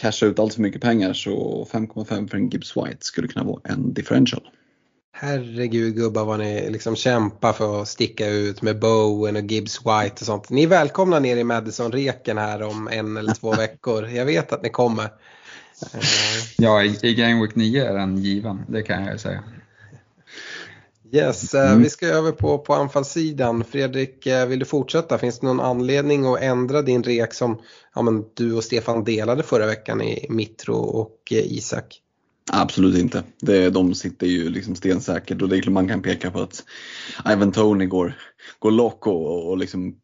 [0.00, 3.60] casha ut allt för mycket pengar så 5,5 för en Gibbs White skulle kunna vara
[3.64, 4.42] en differential.
[5.12, 10.14] Herregud gubbar vad ni liksom kämpar för att sticka ut med Bowen och Gibbs White
[10.20, 10.50] och sånt.
[10.50, 14.08] Ni är välkomna ner i Madison-reken här om en eller två veckor.
[14.08, 15.08] Jag vet att ni kommer.
[15.82, 16.00] Eh.
[16.56, 19.44] Ja, i, i Game Week 9 är den given, det kan jag säga.
[21.12, 21.82] Yes, eh, mm.
[21.82, 23.64] vi ska över på, på anfallssidan.
[23.64, 25.18] Fredrik, eh, vill du fortsätta?
[25.18, 27.58] Finns det någon anledning att ändra din rek som
[27.94, 32.02] ja, men du och Stefan delade förra veckan i Mitro och Isak?
[32.52, 33.22] Absolut inte.
[33.40, 36.64] Det, de sitter ju liksom stensäkert och det är klart man kan peka på att
[37.32, 38.18] Ivan Tony går,
[38.58, 39.96] går lock och, och liksom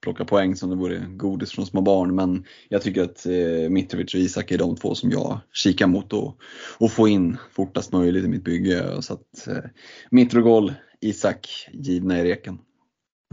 [0.00, 2.14] plockar poäng som det vore godis från små barn.
[2.14, 6.12] Men jag tycker att eh, Mitrovic och Isak är de två som jag kikar mot
[6.12, 6.36] och,
[6.78, 9.02] och få in fortast möjligt i mitt bygge.
[9.02, 9.70] Så att eh,
[10.10, 12.58] Mitrogol, Isak givna i reken.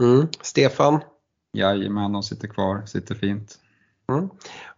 [0.02, 0.26] Mm.
[0.42, 1.00] Stefan?
[1.52, 3.58] Jajamän, de sitter kvar, sitter fint.
[4.12, 4.28] Mm.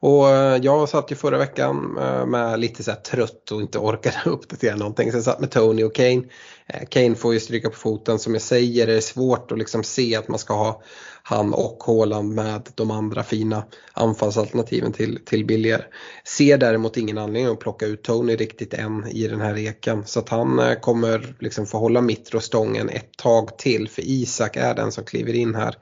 [0.01, 4.17] Och eh, jag satt ju förra veckan eh, med lite så trött och inte orkade
[4.31, 5.11] uppdatera någonting.
[5.11, 6.23] Så jag satt med Tony och Kane.
[6.67, 8.19] Eh, Kane får ju stryka på foten.
[8.19, 10.83] Som jag säger det är svårt att liksom se att man ska ha
[11.23, 15.83] han och Haaland med de andra fina anfallsalternativen till, till billigare.
[16.25, 20.07] Ser däremot ingen anledning att plocka ut Tony riktigt än i den här rekan.
[20.07, 23.89] Så att han kommer liksom få hålla mittro-stången ett tag till.
[23.89, 25.75] För Isak är den som kliver in här.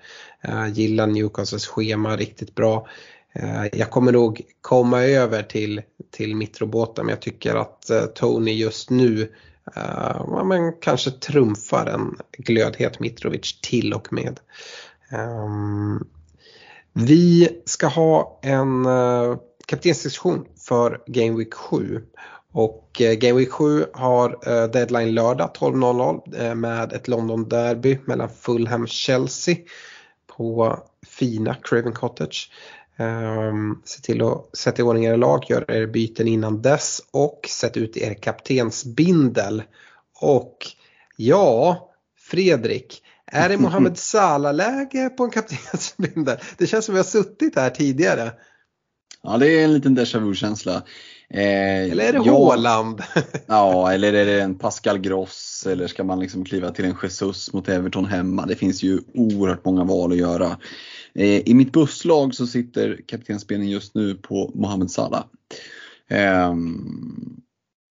[0.72, 2.86] Gillar Newcastles schema riktigt bra.
[3.32, 8.52] Eh, jag kommer nog komma över till, till mitrobåten men jag tycker att eh, Tony
[8.52, 9.32] just nu
[9.76, 14.40] uh, men kanske trumfar en glödhet Mitrovic till och med.
[15.12, 16.08] Um,
[16.92, 19.36] vi ska ha en uh,
[19.66, 22.02] kaptensdiskussion för Game Week 7.
[22.52, 28.28] Och uh, Game Week 7 har uh, deadline lördag 12.00 med ett London Derby mellan
[28.28, 29.56] Fulham och Chelsea
[30.36, 32.50] på fina Craven Cottage.
[33.00, 37.46] Um, se till att sätta i ordning era lag, göra er byten innan dess och
[37.48, 39.62] sätt ut er kaptensbindel.
[40.20, 40.66] Och
[41.16, 46.38] ja, Fredrik, är det Mohamed Salah-läge på en kaptensbindel?
[46.58, 48.32] Det känns som vi har suttit här tidigare.
[49.22, 50.82] Ja, det är en liten déjà vu-känsla.
[51.30, 53.02] Eh, eller är det Håland?
[53.46, 57.52] ja, eller är det en Pascal Gross eller ska man liksom kliva till en Jesus
[57.52, 58.46] mot Everton hemma?
[58.46, 60.56] Det finns ju oerhört många val att göra.
[61.18, 65.24] Eh, I mitt busslag så sitter kaptensbenen just nu på Mohamed Salah.
[66.08, 67.40] Ehm,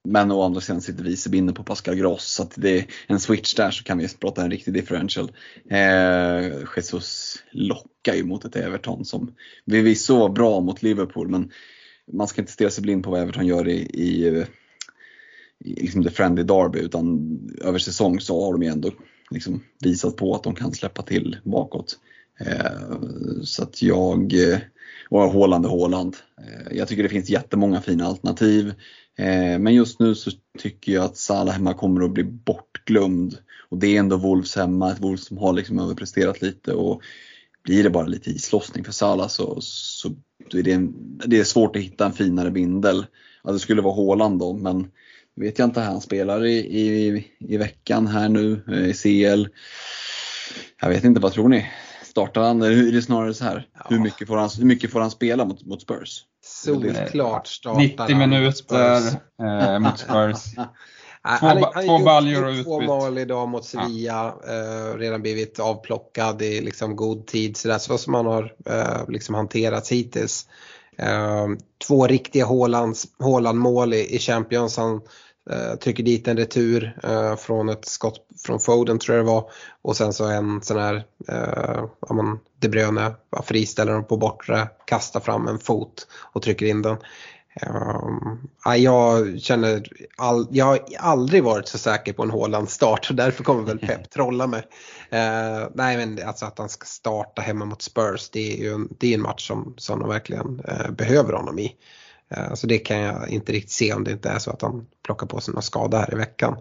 [0.08, 3.54] men å andra sidan sitter vicebinden på Pascal Gross så att det är en switch
[3.56, 5.32] där så kan vi prata en riktig differential.
[5.70, 6.46] Eh,
[6.76, 9.36] Jesus lockar ju mot ett Everton som
[9.70, 11.52] förvisso var bra mot Liverpool men
[12.14, 14.28] man ska inte stirra sig blind på vad Everton gör i, i,
[15.66, 17.30] i liksom the friendly derby utan
[17.62, 18.92] över säsong så har de ju ändå
[19.32, 22.00] liksom visat på att de kan släppa till bakåt.
[22.40, 23.02] Eh,
[23.44, 24.60] så att jag, eh,
[25.10, 26.18] och Håland är Håland.
[26.42, 28.74] Eh, jag tycker det finns jättemånga fina alternativ.
[29.18, 33.38] Eh, men just nu så tycker jag att Salah hemma kommer att bli bortglömd.
[33.70, 36.74] Och det är ändå Wolves hemma, ett Wolves som har liksom överpresterat lite.
[36.74, 37.02] Och
[37.64, 40.10] blir det bara lite islossning för Salah så, så
[40.54, 40.94] är det, en,
[41.26, 43.06] det är svårt att hitta en finare bindel.
[43.44, 44.88] Ja, det skulle vara Håland då, men
[45.36, 49.48] vet jag inte, han spelar i, i, i veckan här nu eh, i CL.
[50.82, 51.66] Jag vet inte, vad tror ni?
[52.18, 53.68] Startar han, eller är det snarare så här?
[53.74, 53.86] Ja.
[53.90, 56.24] Hur, mycket får han, hur mycket får han spela mot, mot Spurs?
[56.46, 59.00] Solklart startar 90 minuter
[59.42, 60.56] eh, mot Spurs.
[61.40, 62.66] Två, han, han två baljor och utbytt.
[62.66, 64.54] Två mål idag mot Sevilla, ja.
[64.54, 67.58] eh, redan blivit avplockad i liksom god tid.
[67.58, 70.48] Så, där, så som han har eh, liksom hanterats hittills.
[70.98, 71.48] Eh,
[71.88, 72.46] två riktiga
[73.20, 74.78] Håland-mål i, i Champions.
[74.78, 75.02] Han Eh,
[75.80, 79.52] trycker dit en retur eh, från ett skott från Foden tror jag det var.
[79.82, 80.96] Och sen så en sån här,
[81.28, 86.66] eh, ja men De Bruyne friställer dem på bortre, kastar fram en fot och trycker
[86.66, 86.98] in den.
[88.78, 89.84] Jag känner,
[90.18, 93.80] all, jag har aldrig varit så säker på en Håland start och därför kommer väl
[93.80, 94.64] Pep trolla mig.
[95.74, 99.08] Nej men alltså att han ska starta hemma mot Spurs det är ju en, det
[99.08, 101.76] är en match som, som de verkligen behöver honom i.
[102.54, 105.28] Så det kan jag inte riktigt se om det inte är så att han plockar
[105.28, 106.58] på sig någon skada här i veckan.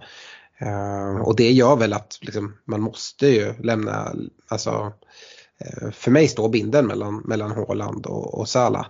[0.58, 4.14] Eh, och det gör väl att liksom, man måste ju lämna,
[4.48, 4.92] alltså
[5.58, 8.86] eh, för mig står binden mellan, mellan Haaland och, och Salah.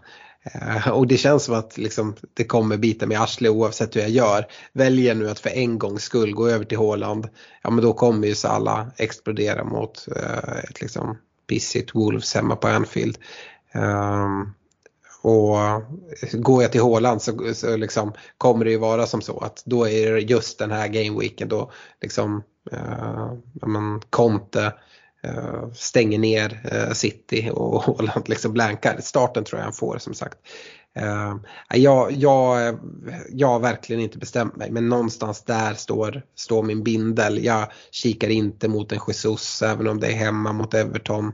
[0.92, 4.10] Och det känns som att liksom, det kommer bita mig i arslet oavsett hur jag
[4.10, 4.46] gör.
[4.72, 7.28] Väljer nu att för en gångs skull gå över till Haaland,
[7.62, 12.68] ja men då kommer ju Salah explodera mot eh, ett liksom pissigt Wolves hemma på
[12.68, 13.18] Anfield.
[13.74, 14.54] Um,
[15.26, 15.80] och eh,
[16.32, 19.88] går jag till Håland så, så liksom kommer det ju vara som så att då
[19.88, 21.70] är det just den här gameweeken då
[22.02, 22.42] liksom
[22.72, 23.32] eh,
[23.66, 24.72] men Conte
[25.22, 29.00] eh, stänger ner eh, City och Håland liksom blankar.
[29.00, 30.38] Starten tror jag han får som sagt.
[30.94, 31.36] Eh,
[31.74, 32.78] jag, jag,
[33.30, 37.44] jag har verkligen inte bestämt mig men någonstans där står, står min bindel.
[37.44, 41.32] Jag kikar inte mot en Jesus även om det är hemma mot Everton.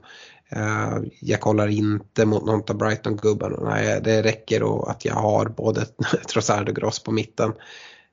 [0.56, 4.00] Uh, jag kollar inte mot någon av Brighton-gubbarna.
[4.00, 5.86] Det räcker att jag har både
[6.32, 7.52] Trossard och Gross på mitten.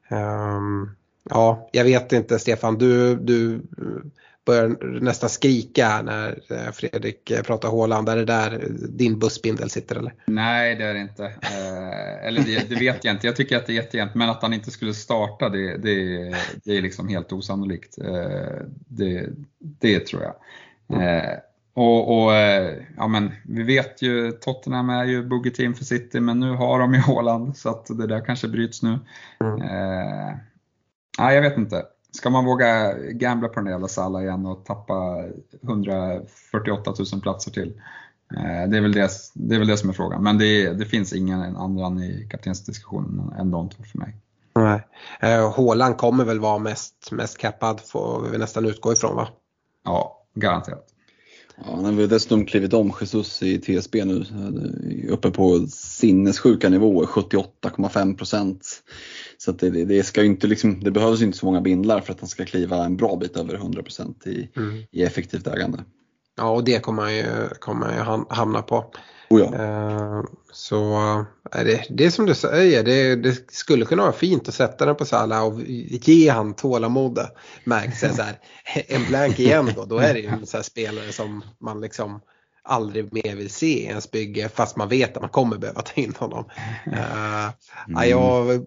[0.09, 0.95] Um,
[1.29, 3.61] ja, jag vet inte Stefan, du, du
[4.49, 8.09] börjar nästan skrika när eh, Fredrik eh, pratar Håland.
[8.09, 10.13] Är det där din bussbindel sitter eller?
[10.25, 11.25] Nej, det är det inte.
[11.25, 13.27] Eh, eller det, det, vet jag inte.
[13.27, 14.15] Jag tycker att det är jättejämnt.
[14.15, 15.95] Men att han inte skulle starta, det, det,
[16.63, 17.97] det är liksom helt osannolikt.
[17.97, 19.29] Eh, det,
[19.59, 20.35] det tror jag.
[21.01, 21.33] Eh,
[21.73, 22.33] och, och,
[22.97, 26.93] ja, men vi vet ju, Tottenham är ju buggy-team för City, men nu har de
[26.93, 28.99] ju Håland så att det där kanske bryts nu.
[29.39, 29.61] Mm.
[29.61, 30.35] Eh,
[31.19, 31.85] nej, jag vet inte.
[32.11, 35.23] Ska man våga gambla på den där jävla Salah igen och tappa
[35.63, 37.81] 148 000 platser till?
[38.37, 40.23] Eh, det, är väl det, det är väl det som är frågan.
[40.23, 44.15] Men det, det finns ingen annan i kaptensdiskussionen än de två för mig.
[44.55, 44.81] Nej.
[45.19, 49.27] Eh, Håland kommer väl vara mest, mest cappad får vi nästan utgå ifrån va?
[49.85, 50.85] Ja, garanterat.
[51.65, 54.25] Ja, han har väl dessutom klivit om Jesus i TSB nu.
[55.09, 58.83] Uppe på sinnessjuka nivåer, 78,5 procent.
[59.37, 62.29] Så det, det, ska inte liksom, det behövs inte så många bindlar för att han
[62.29, 64.83] ska kliva en bra bit över 100 procent i, mm.
[64.91, 65.83] i effektivt ägande.
[66.37, 67.25] Ja, och det kommer han ju,
[67.59, 68.91] kommer ju hamna på.
[69.29, 69.45] Oh ja.
[69.45, 70.95] uh, så
[71.51, 74.85] är det, det är som du säger, det, det, skulle kunna vara fint att sätta
[74.85, 77.29] den på Salah och ge han tålamodet.
[77.63, 78.39] Märks så här,
[78.87, 82.21] en blank igen då, då är det ju en så spelare som man liksom
[82.63, 86.01] aldrig mer vill se i ens bygge fast man vet att man kommer behöva ta
[86.01, 86.45] in honom.
[86.87, 87.49] Uh,
[87.87, 88.09] mm.
[88.09, 88.65] jag,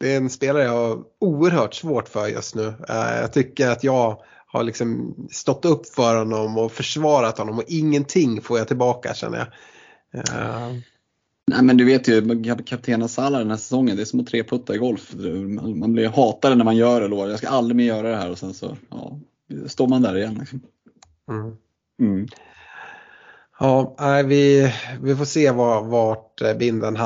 [0.00, 2.74] det är en spelare jag har oerhört svårt för just nu.
[2.88, 8.42] Jag tycker att jag har liksom stått upp för honom och försvarat honom och ingenting
[8.42, 9.46] får jag tillbaka känner jag.
[10.14, 10.78] Uh.
[11.46, 14.74] Nej men du vet ju, kaptenen Salah den här säsongen, det är som att treputta
[14.74, 15.14] i golf.
[15.76, 18.30] Man blir hatare när man gör det och jag ska aldrig mer göra det här
[18.30, 19.18] och sen så ja,
[19.66, 20.36] står man där igen.
[20.40, 20.60] Liksom.
[21.28, 21.56] Mm.
[22.00, 22.26] Mm.
[23.58, 26.96] Ja, vi, vi får se var, vart eh, binden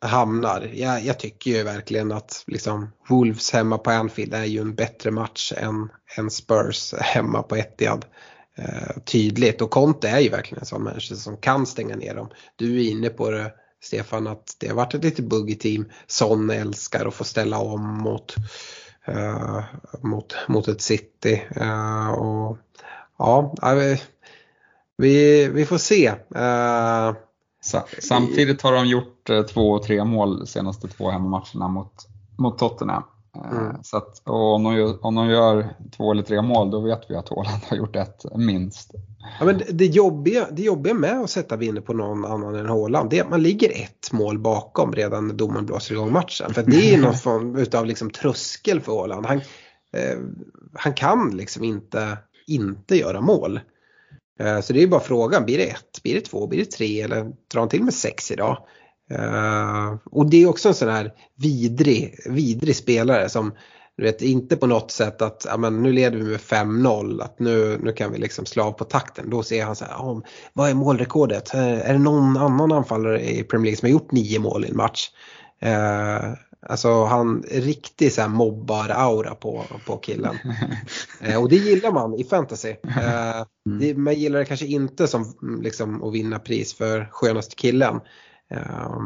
[0.00, 0.70] hamnar.
[0.74, 5.10] Jag, jag, tycker ju verkligen att liksom, Wolves hemma på Anfield är ju en bättre
[5.10, 8.04] match än, än Spurs hemma på Etihad.
[8.58, 12.28] Eh, tydligt och Conte är ju verkligen en sån människa som kan stänga ner dem.
[12.56, 15.90] Du är inne på det Stefan att det har varit ett lite buggy team.
[16.06, 18.34] Son älskar att få ställa om mot,
[19.08, 19.60] uh,
[20.00, 21.42] mot, mot ett city.
[21.60, 22.58] Uh, och,
[23.18, 23.54] ja,
[24.96, 26.10] vi, vi får se.
[26.36, 27.16] Uh,
[27.98, 32.08] Samtidigt har de gjort två och tre mål de senaste två hemmamatcherna mot,
[32.38, 33.02] mot Tottenham.
[33.36, 33.76] Uh, mm.
[33.82, 37.00] Så att, och om, de gör, om de gör två eller tre mål då vet
[37.08, 38.94] vi att Håland har gjort ett minst.
[39.40, 43.10] Ja, men det, jobbiga, det jobbiga med att sätta vinner på någon annan än Håland
[43.10, 46.54] det är att man ligger ett mål bakom redan när domaren blåser igång matchen.
[46.54, 49.26] För det är någon form utav liksom tröskel för Håland.
[49.26, 49.36] Han,
[49.92, 50.18] eh,
[50.74, 53.60] han kan liksom inte, inte göra mål.
[54.40, 57.00] Eh, så det är bara frågan, blir det ett, blir det två, blir det tre
[57.00, 58.66] eller drar han till med sex idag?
[59.12, 63.52] Uh, och det är också en sån här vidrig, vidrig spelare som
[63.96, 67.38] du vet inte på något sätt att ja, men nu leder vi med 5-0 att
[67.38, 69.30] nu, nu kan vi liksom slå av på takten.
[69.30, 70.20] Då ser han så här, oh,
[70.52, 71.54] vad är målrekordet?
[71.54, 74.68] Uh, är det någon annan anfallare i Premier League som har gjort nio mål i
[74.68, 75.10] en match?
[75.64, 80.36] Uh, Alltså han riktig så här mobbar-aura på, på killen.
[81.20, 82.68] eh, och det gillar man i fantasy.
[82.70, 83.44] Eh,
[83.80, 85.24] det, man gillar det kanske inte som
[85.62, 88.00] liksom, att vinna pris för skönaste killen.
[88.50, 88.98] Eh,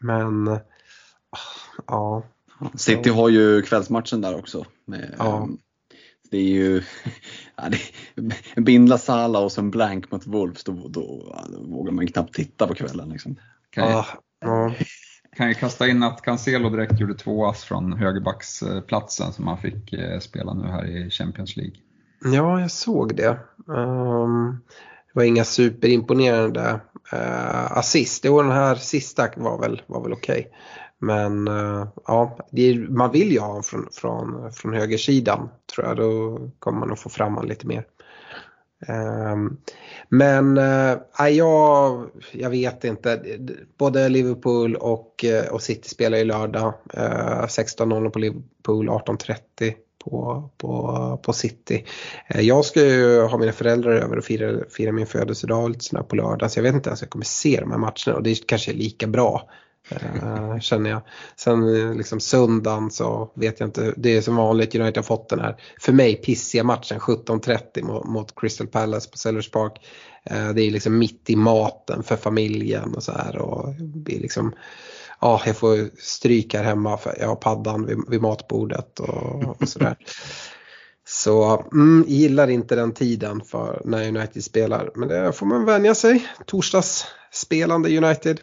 [0.00, 0.58] men
[1.86, 2.22] ja.
[2.74, 4.64] City har ju kvällsmatchen där också.
[4.84, 5.48] Med, ja.
[6.30, 6.82] Det är ju
[7.56, 7.62] ja,
[8.54, 10.90] det, bindla Sala och sen blank mot Wolves, då, då,
[11.48, 13.08] då, vågar man knappt titta på kvällen.
[13.08, 13.36] Liksom.
[13.76, 14.06] Ja,
[14.40, 14.74] ja
[15.36, 19.92] kan ju kasta in att Cancelo direkt gjorde två ass från högerbacksplatsen som han fick
[19.92, 21.74] eh, spela nu här i Champions League.
[22.24, 23.38] Ja, jag såg det.
[23.66, 24.60] Um,
[25.14, 26.80] det var inga superimponerande
[27.12, 28.24] uh, assist.
[28.24, 30.38] Jo, den här sista var väl, var väl okej.
[30.38, 30.50] Okay.
[30.98, 35.96] Men uh, ja, är, man vill ju ha honom från, från, från högersidan tror jag.
[35.96, 37.84] Då kommer man att få fram honom lite mer.
[38.88, 39.56] Um,
[40.08, 40.98] men uh,
[41.30, 43.38] jag, jag vet inte.
[43.78, 46.74] Både Liverpool och, och City spelar ju lördag.
[46.96, 49.74] Uh, 16.00 på Liverpool, 18.30
[50.04, 51.84] på, på, på City.
[52.26, 56.16] Eh, jag ska ju ha mina föräldrar över och fira, fira min födelsedag lite på
[56.16, 56.50] lördag.
[56.50, 58.72] Så jag vet inte ens om jag kommer se de här matcherna och det kanske
[58.72, 59.50] är lika bra.
[59.92, 61.02] Uh, känner jag.
[61.36, 63.94] Sen eh, liksom söndagen så vet jag inte.
[63.96, 68.06] Det är som vanligt United har fått den här för mig pissiga matchen 17.30 mot,
[68.06, 69.86] mot, Crystal Palace på Sellers Park.
[70.30, 73.36] Uh, det är liksom mitt i maten för familjen och så här.
[73.36, 74.54] Och det är liksom,
[75.20, 79.68] ja, jag får stryk här hemma för jag har paddan vid, vid matbordet och, och
[79.68, 79.96] sådär.
[81.06, 84.90] Så mm, gillar inte den tiden för när United spelar.
[84.94, 86.26] Men det får man vänja sig.
[86.46, 88.40] Torsdagsspelande United.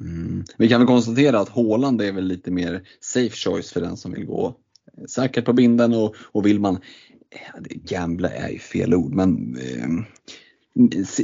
[0.00, 0.44] Mm.
[0.58, 4.12] Vi kan väl konstatera att Håland är väl lite mer safe choice för den som
[4.12, 4.56] vill gå
[5.08, 6.78] säkert på binden och, och vill man,
[7.68, 9.88] gambla är ju fel ord, men eh,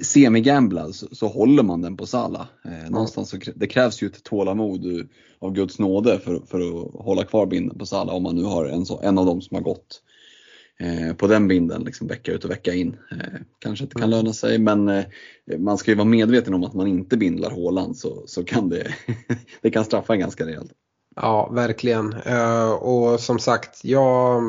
[0.03, 2.49] semigambla så, så håller man den på Sala.
[2.65, 5.09] Eh, någonstans så, det krävs ju ett tålamod
[5.39, 8.65] av Guds nåde för, för att hålla kvar binden på Sala om man nu har
[8.65, 10.03] en, så, en av dem som har gått
[10.81, 12.97] Eh, på den binden liksom vecka ut och vecka in.
[13.11, 15.05] Eh, kanske inte kan löna sig men eh,
[15.59, 18.95] man ska ju vara medveten om att man inte bindlar Håland så, så kan det,
[19.63, 20.73] det kan straffa en ganska rejält.
[21.17, 22.15] Ja, verkligen.
[22.81, 24.43] Och som sagt, jag,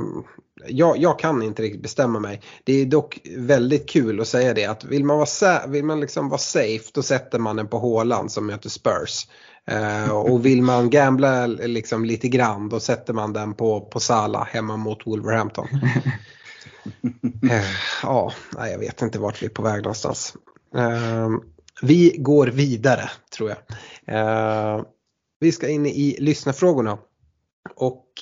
[0.68, 2.42] jag, jag, kan inte riktigt bestämma mig.
[2.64, 6.30] Det är dock väldigt kul att säga det att vill man vara, vill man liksom
[6.30, 9.28] vara safe då sätter man den på Håland som möter Spurs.
[9.72, 14.44] Uh, och vill man gambla liksom lite grann då sätter man den på, på Sala
[14.44, 15.68] hemma mot Wolverhampton.
[17.44, 17.52] uh,
[18.04, 20.36] ja, nej, jag vet inte vart vi är på väg någonstans.
[20.76, 21.30] Uh,
[21.82, 24.86] vi går vidare tror jag.
[25.40, 26.98] vi ska in i lyssnarfrågorna.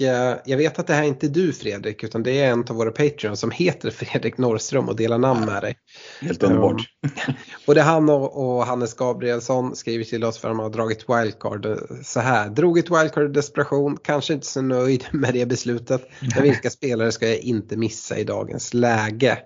[0.01, 2.75] Eh, jag vet att det här är inte du Fredrik utan det är en av
[2.75, 5.77] våra Patreons som heter Fredrik Norrström och delar namn med dig.
[6.21, 6.81] Helt underbart.
[7.65, 11.67] Både han och, och, Hannes Gabrielsson skriver till oss för att de har dragit wildcard
[12.03, 12.49] så här.
[12.49, 16.09] Drog ett wildcard i desperation, kanske inte så nöjd med det beslutet.
[16.35, 19.37] Men vilka spelare ska jag inte missa i dagens läge?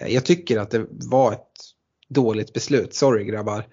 [0.00, 1.50] Eh, jag tycker att det var ett
[2.08, 3.66] dåligt beslut, sorry grabbar.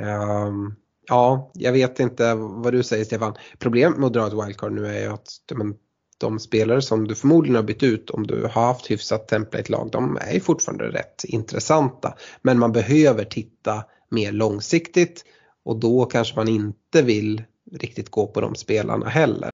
[0.00, 0.74] Um,
[1.08, 3.34] Ja, jag vet inte vad du säger Stefan.
[3.58, 5.74] Problemet med att dra ett wildcard nu är ju att men,
[6.18, 10.18] de spelare som du förmodligen har bytt ut om du har haft hyfsat template-lag, de
[10.20, 12.14] är ju fortfarande rätt intressanta.
[12.42, 15.24] Men man behöver titta mer långsiktigt
[15.64, 19.50] och då kanske man inte vill riktigt gå på de spelarna heller.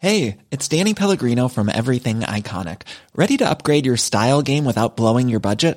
[0.00, 2.78] Hej, it's Danny Pellegrino from Everything Iconic.
[3.14, 5.76] Ready to upgrade your style game without blowing your budget?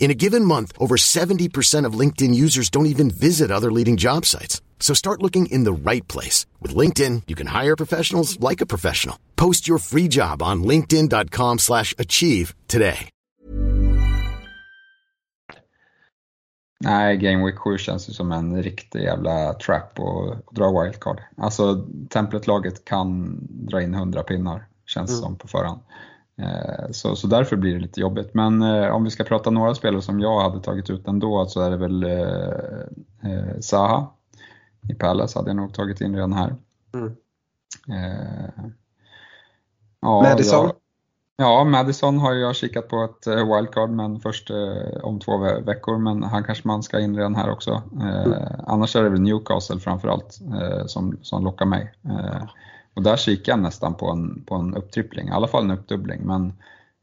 [0.00, 4.24] In a given month, over 70% of LinkedIn users don't even visit other leading job
[4.24, 4.62] sites.
[4.80, 6.46] So start looking in the right place.
[6.62, 9.16] With LinkedIn, you can hire professionals like a professional.
[9.36, 13.10] Post your free job on linkedin.com slash achieve today.
[16.84, 21.20] Nej, Game Week 7 känns ju som en riktig jävla trap och, dra wildcard.
[21.36, 25.22] Alltså, templetlaget kan dra in 100 pinnar, känns mm.
[25.22, 25.80] som på förhand.
[26.38, 28.34] Eh, så, så därför blir det lite jobbigt.
[28.34, 31.60] Men eh, om vi ska prata några spelare som jag hade tagit ut ändå så
[31.60, 34.06] är det väl eh, eh, Zaha
[34.88, 36.56] i Palace hade jag nog tagit in redan här.
[36.94, 37.16] Mm.
[37.88, 38.64] Eh,
[40.00, 40.64] ja, Madison?
[40.66, 40.74] Jag,
[41.46, 45.98] ja, Madison har jag kikat på ett eh, wildcard men först eh, om två veckor
[45.98, 47.82] men han kanske man ska in redan här också.
[47.92, 48.32] Mm.
[48.66, 51.94] Annars är det väl Newcastle framförallt eh, som, som lockar mig.
[52.98, 56.20] Och där kikar jag nästan på en, på en upptrippling, i alla fall en uppdubbling.
[56.24, 56.52] Men,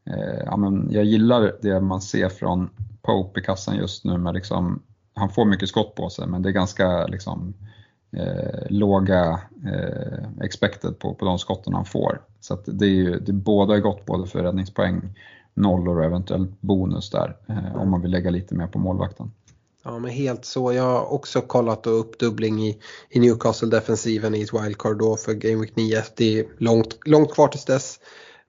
[0.04, 2.70] eh, ja, men jag gillar det man ser från
[3.02, 4.82] Pope i kassan just nu med liksom,
[5.14, 7.54] han får mycket skott på sig men det är ganska liksom,
[8.12, 12.20] eh, låga eh, expected på, på de skotten han får.
[12.40, 15.14] Så det är ju, det båda är gott både för räddningspoäng
[15.54, 19.30] nollor och eventuellt bonus där eh, om man vill lägga lite mer på målvakten.
[19.86, 20.72] Ja men helt så.
[20.72, 22.78] Jag har också kollat och uppdubbling i,
[23.10, 26.02] i Newcastle-defensiven i ett wildcard då för Game Week 9.
[26.16, 28.00] Det är långt, långt kvar tills dess.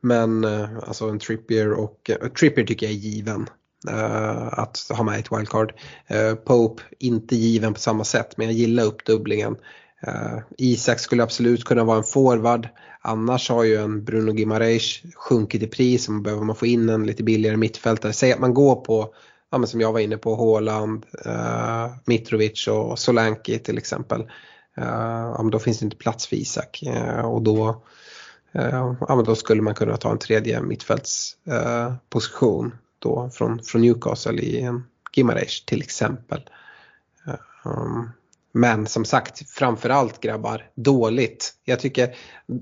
[0.01, 3.49] Men eh, alltså en Trippier och eh, Trippier tycker jag är given.
[3.89, 5.73] Uh, att ha med ett wildcard.
[6.45, 9.55] Pope inte given på samma sätt men jag gillar uppdubblingen.
[10.57, 12.68] Isak skulle absolut kunna vara en forward.
[13.01, 17.05] Annars har ju en Bruno Gimareis sjunkit i pris och behöver man få in en
[17.05, 18.14] lite billigare mittfältare.
[18.14, 19.14] Säg att man går på
[19.52, 24.22] ja, men som jag var inne på, Håland, eh, Mitrovic och Solanki till exempel.
[24.78, 27.84] Eh, ja, men då finns det inte plats för Isak eh, och då,
[28.52, 33.82] eh, ja, men då skulle man kunna ta en tredje mittfältsposition eh, då från, från
[33.82, 34.84] Newcastle i en
[35.14, 36.49] Gimareish till exempel.
[37.28, 37.34] Eh,
[37.64, 38.10] um,
[38.58, 41.54] men som sagt, framförallt grabbar, dåligt.
[41.64, 42.16] Jag tycker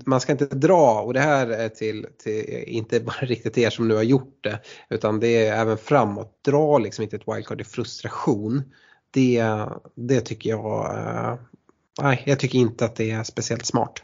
[0.06, 3.70] man ska inte dra, och det här är till, till inte bara riktigt till er
[3.70, 4.60] som nu har gjort det,
[4.90, 6.44] utan det är även framåt.
[6.44, 8.62] Dra liksom inte ett wildcard i frustration.
[9.10, 9.44] Det,
[9.94, 11.38] det tycker jag, eh,
[12.02, 14.02] nej, jag tycker inte att det är speciellt smart.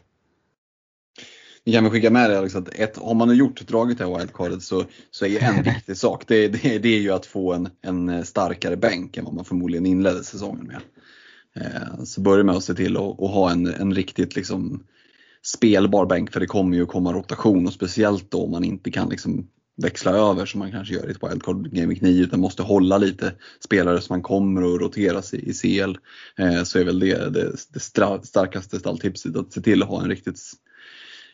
[1.65, 4.05] Vi kan väl skicka med det Alex att ett, har man nu gjort dragit det
[4.05, 7.53] här wildcardet så, så är en viktig sak det, det, det är ju att få
[7.53, 10.81] en, en starkare bänk än vad man förmodligen inledde säsongen med.
[11.55, 14.83] Eh, så börja med att se till att, ha en, en riktigt liksom
[15.45, 19.09] spelbar bänk för det kommer ju komma rotation och speciellt då om man inte kan
[19.09, 22.63] liksom växla över som man kanske gör i ett wildcard Game Week 9 utan måste
[22.63, 25.97] hålla lite spelare som man kommer att roteras i, i CL.
[26.37, 30.09] Eh, så är väl det det, det starkaste stalltipset att se till att ha en
[30.09, 30.39] riktigt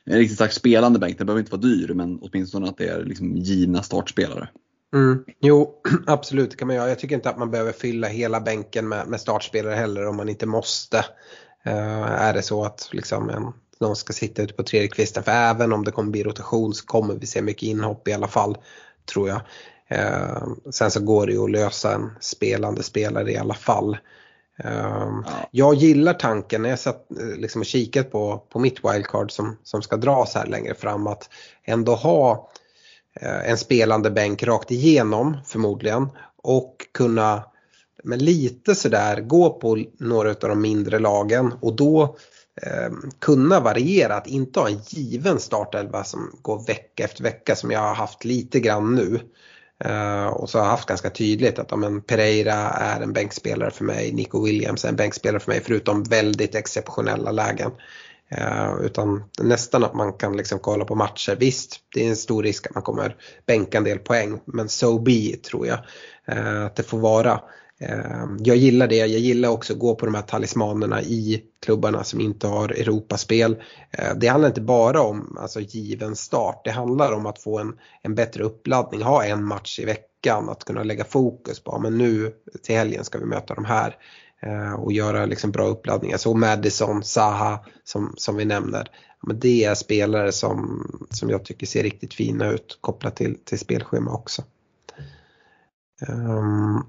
[0.05, 1.17] en riktigt stark spelande bänk.
[1.17, 4.49] Den behöver inte vara dyr men åtminstone att det är liksom givna startspelare.
[4.93, 5.25] Mm.
[5.39, 6.89] Jo, absolut det kan man göra.
[6.89, 10.29] Jag tycker inte att man behöver fylla hela bänken med, med startspelare heller om man
[10.29, 10.97] inte måste.
[11.67, 15.31] Uh, är det så att liksom en, någon ska sitta ute på tredje kvisten för
[15.31, 18.57] även om det kommer bli rotation så kommer vi se mycket inhopp i alla fall
[19.13, 19.41] tror jag.
[19.91, 23.97] Uh, sen så går det ju att lösa en spelande spelare i alla fall.
[24.65, 25.49] Uh, ja.
[25.51, 27.07] Jag gillar tanken när jag satt
[27.37, 31.29] liksom och kikat på, på mitt wildcard som, som ska dras här längre fram att
[31.63, 32.49] ändå ha
[33.22, 36.07] Eh, en spelande bänk rakt igenom förmodligen
[36.44, 37.44] och kunna
[38.03, 42.18] med lite sådär gå på några av de mindre lagen och då
[42.61, 47.72] eh, kunna variera, att inte ha en given startelva som går vecka efter vecka som
[47.72, 49.19] jag har haft lite grann nu.
[49.84, 53.72] Eh, och så har jag haft ganska tydligt att om en Pereira är en bänkspelare
[53.72, 57.72] för mig, Nico Williams är en bänkspelare för mig förutom väldigt exceptionella lägen.
[58.31, 61.35] Eh, utan nästan att man kan liksom kolla på matcher.
[61.39, 63.15] Visst, det är en stor risk att man kommer
[63.45, 65.80] bänka en del poäng, men so be tror jag
[66.26, 67.41] eh, att det får vara.
[67.80, 72.03] Eh, jag gillar det, jag gillar också att gå på de här talismanerna i klubbarna
[72.03, 73.64] som inte har Europaspel.
[74.15, 78.15] det handlar inte bara om alltså, given start, det handlar om att få en, en
[78.15, 82.34] bättre uppladdning, ha en match i veckan, att kunna lägga fokus på, men nu
[82.64, 83.95] till helgen ska vi möta de här.
[84.41, 86.17] Eh, och göra liksom bra uppladdningar.
[86.17, 88.91] Så Madison, Zaha som, som vi nämner.
[89.21, 93.59] Men det är spelare som, som jag tycker ser riktigt fina ut kopplat till, till
[93.59, 94.43] spelschema också.
[96.07, 96.83] Ehm, um,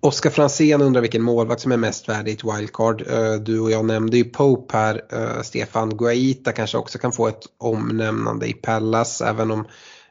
[0.00, 3.02] Oskar Fransén undrar vilken målvakt som är mest värd i ett wildcard.
[3.10, 5.02] Uh, du och jag nämnde ju Pope här.
[5.12, 9.66] Uh, Stefan Guaita kanske också kan få ett omnämnande i Pallas även om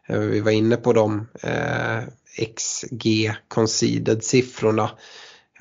[0.09, 1.27] uh, vi var inne på de
[2.55, 4.91] XG conceded siffrorna.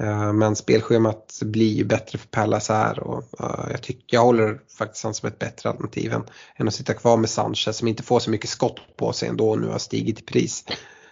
[0.00, 4.60] Eh, men spelschemat blir ju bättre för Pallas här och eh, jag, tycker, jag håller
[4.78, 6.22] faktiskt han som ett bättre alternativ än,
[6.56, 9.50] än att sitta kvar med Sanchez som inte får så mycket skott på sig ändå
[9.50, 10.64] och nu har stigit i pris.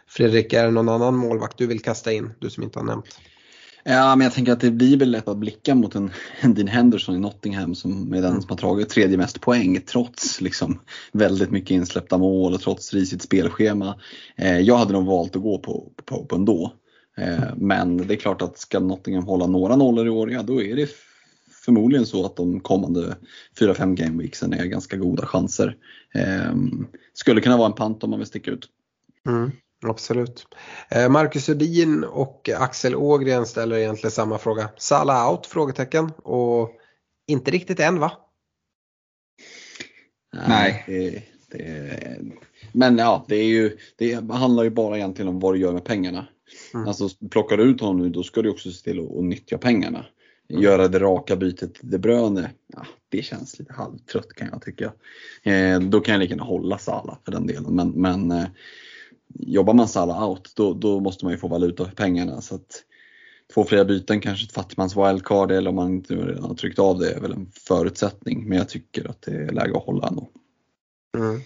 [0.08, 3.18] Fredrik, är det någon annan målvakt du vill kasta in, du som inte har nämnt?
[3.84, 6.10] Ja, men jag tänker att det blir väl lätt att blicka mot en,
[6.40, 8.42] en Dean Henderson i Nottingham som är den mm.
[8.42, 10.80] som har tagit tredje mest poäng trots liksom
[11.12, 13.94] väldigt mycket insläppta mål och trots risigt spelschema.
[14.36, 16.72] Eh, jag hade nog valt att gå på, på Pope ändå.
[17.18, 20.62] Eh, men det är klart att ska Nottingham hålla några nollor i år, ja då
[20.62, 20.90] är det
[21.64, 23.16] förmodligen så att de kommande
[23.60, 25.76] 4-5 gameweeksen är ganska goda chanser.
[26.14, 28.68] Ehm, skulle kunna vara en pant om man vill sticka ut.
[29.26, 29.50] Mm,
[29.86, 30.46] absolut.
[30.90, 34.70] Eh, Marcus Udin och Axel Ågren ställer egentligen samma fråga.
[34.76, 35.46] Sala out?
[35.46, 36.10] Frågetecken.
[36.22, 36.70] Och
[37.26, 38.12] inte riktigt än va?
[40.48, 40.84] Nej.
[40.86, 42.18] Det, det,
[42.72, 45.84] men ja, det, är ju, det handlar ju bara egentligen om vad du gör med
[45.84, 46.26] pengarna.
[46.74, 46.88] Mm.
[46.88, 49.58] Alltså plockar du ut honom nu då ska du också se till att, att nyttja
[49.58, 50.06] pengarna.
[50.50, 50.62] Mm.
[50.62, 54.92] Göra det raka bytet till De Bruyne, ja, det känns lite halvtrött kan jag tycka.
[55.42, 57.74] Eh, då kan jag lika gärna hålla Sala för den delen.
[57.74, 58.46] Men, men eh,
[59.34, 62.40] jobbar man Sala out då, då måste man ju få valuta för pengarna.
[62.40, 62.84] Så att,
[63.54, 66.98] två fria byten, kanske ett fattigmans wildcard eller om man inte redan har tryckt av
[66.98, 68.48] det är väl en förutsättning.
[68.48, 70.20] Men jag tycker att det är läge att hålla ändå.
[70.20, 70.32] Mm.
[71.16, 71.40] Mm.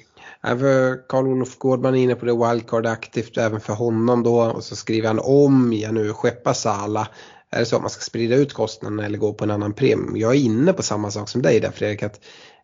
[1.09, 5.09] Karl-Olof Gårdman är inne på det wildcard aktivt även för honom då och så skriver
[5.09, 7.09] han om jag nu skeppar Sala.
[7.51, 10.23] Är det så att man ska sprida ut kostnaderna eller gå på en annan premie?
[10.23, 12.03] Jag är inne på samma sak som dig där Fredrik.
[12.03, 12.21] Att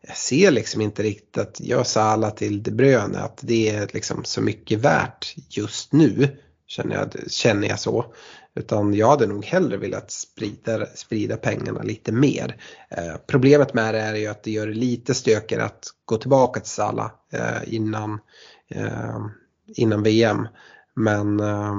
[0.07, 4.25] jag ser liksom inte riktigt att jag Sala till De Bruyne att det är liksom
[4.25, 6.37] så mycket värt just nu.
[6.67, 8.15] Känner jag, känner jag så.
[8.59, 12.57] Utan jag hade nog hellre velat sprida, sprida pengarna lite mer.
[12.91, 16.61] Eh, problemet med det är ju att det gör det lite stökigare att gå tillbaka
[16.61, 18.21] till Sala eh, innan,
[18.69, 19.27] eh,
[19.67, 20.49] innan VM.
[20.95, 21.75] Men eh,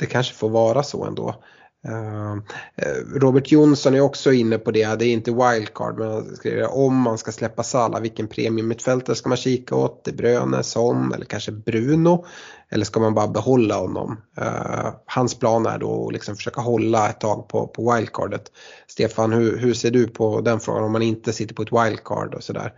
[0.00, 1.42] det kanske får vara så ändå.
[1.84, 2.42] Ehm,
[2.76, 6.96] eh, Robert Jonsson är också inne på det, det är inte wildcard men skriver, om
[6.96, 10.04] man ska släppa Sala, vilken premiummittfältare ska man kika åt?
[10.04, 12.26] De Bruyne, Son eller kanske Bruno?
[12.70, 14.20] Eller ska man bara behålla honom?
[14.36, 18.52] Ehm, hans plan är då att liksom försöka hålla ett tag på, på wildcardet.
[18.86, 22.34] Stefan, hur, hur ser du på den frågan om man inte sitter på ett wildcard
[22.34, 22.72] och sådär?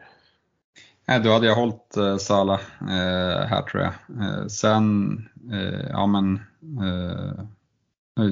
[1.08, 3.92] Nej, då hade jag hållit eh, Sala eh, här tror jag.
[4.22, 5.12] Eh, sen,
[5.52, 6.34] eh, ja men
[6.80, 7.44] eh,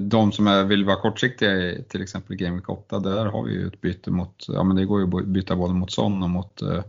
[0.00, 3.80] de som vill vara kortsiktiga till exempel Game Week 8, där har vi ju ett
[3.80, 6.82] byte mot, ja men det går ju att byta både mot Son och mot, eh,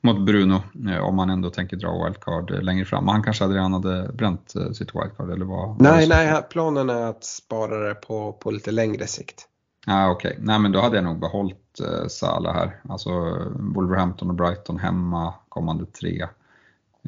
[0.00, 3.08] mot Bruno eh, om man ändå tänker dra wildcard längre fram.
[3.08, 5.80] Han kanske redan hade bränt eh, sitt wildcard eller vad?
[5.80, 9.48] Nej, nej, planen är att spara det på, på lite längre sikt.
[9.86, 10.44] Ah, Okej, okay.
[10.46, 12.80] nej men då hade jag nog behållit eh, Salah här.
[12.88, 13.10] Alltså
[13.56, 16.26] Wolverhampton och Brighton hemma kommande tre.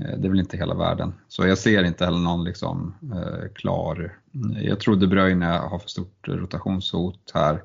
[0.01, 1.15] Eh, det är väl inte hela världen.
[1.29, 4.19] Så jag ser inte heller någon liksom, eh, klar,
[4.63, 7.63] jag tror De Bruyne har för stort rotationshot här.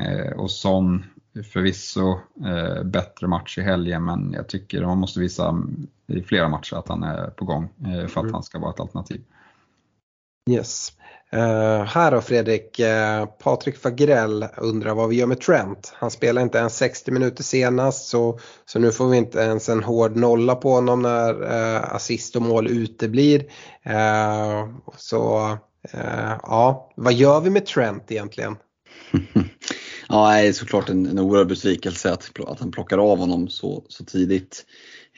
[0.00, 1.04] Eh, och Son
[1.52, 5.62] förvisso eh, bättre match i helgen men jag tycker man måste visa
[6.06, 8.32] i flera matcher att han är på gång eh, för att mm.
[8.32, 9.20] han ska vara ett alternativ.
[10.50, 10.92] Yes.
[11.34, 15.92] Uh, här då Fredrik, uh, Patrik Fagrell undrar vad vi gör med Trent.
[15.94, 19.82] Han spelar inte ens 60 minuter senast så, så nu får vi inte ens en
[19.82, 23.40] hård nolla på honom när uh, assist och mål uteblir.
[23.86, 25.56] Uh, så
[26.42, 28.56] ja, vad gör vi med Trent egentligen?
[30.08, 33.84] ja, det är såklart en, en oerhörd besvikelse att, att han plockar av honom så,
[33.88, 34.64] så tidigt.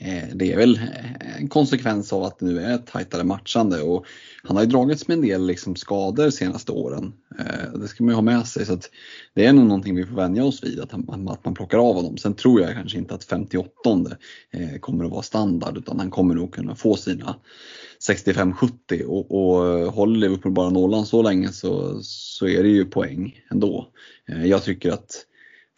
[0.04, 3.82] Eh, det är väl eh, en konsekvens av att det nu är ett tajtare matchande
[3.82, 4.06] och
[4.42, 7.12] han har ju dragits med en del liksom skador de senaste åren.
[7.38, 8.90] Eh, det ska man ju ha med sig så att
[9.34, 11.94] det är nog någonting vi får vänja oss vid att, han, att man plockar av
[11.94, 12.16] honom.
[12.16, 13.70] Sen tror jag kanske inte att 58
[14.80, 17.36] kommer att vara standard utan han kommer nog kunna få sina
[18.08, 23.40] 65-70 och, och håller Liverpool bara nollan så länge så, så är det ju poäng
[23.50, 23.88] ändå.
[24.44, 25.26] Jag tycker att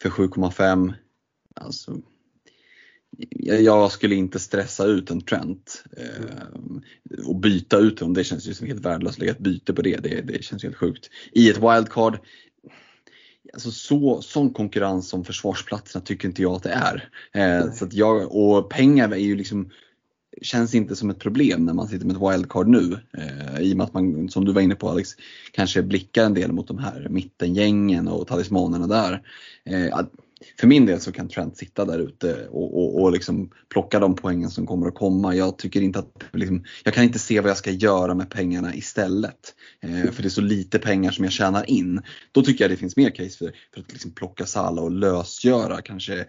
[0.01, 0.93] för 7,5
[1.55, 2.01] alltså
[3.39, 8.13] jag skulle inte stressa ut en Trent eh, och byta ut honom.
[8.13, 9.97] Det känns ju som helt värdelöst att lägga ett byte på det.
[9.97, 10.21] det.
[10.21, 11.09] Det känns helt sjukt.
[11.31, 12.17] I ett wildcard,
[13.53, 17.09] alltså så, sån konkurrens om försvarsplatserna tycker inte jag att det är.
[17.33, 19.69] Eh, så att jag, och pengar är ju liksom
[20.41, 22.99] känns inte som ett problem när man sitter med ett wildcard nu.
[23.17, 25.09] Eh, I och med att man, som du var inne på Alex,
[25.51, 29.21] kanske blickar en del mot de här mittengängen och talismanerna där.
[29.65, 29.97] Eh,
[30.59, 34.15] för min del så kan Trent sitta där ute och, och, och liksom plocka de
[34.15, 35.35] poängen som kommer att komma.
[35.35, 38.75] Jag tycker inte att, liksom, jag kan inte se vad jag ska göra med pengarna
[38.75, 39.55] istället.
[39.81, 42.01] Eh, för det är så lite pengar som jag tjänar in.
[42.31, 45.81] Då tycker jag det finns mer case för, för att liksom plocka Sala och lösgöra
[45.81, 46.25] kanske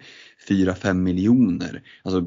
[0.49, 1.83] 4-5 miljoner.
[2.03, 2.25] Alltså,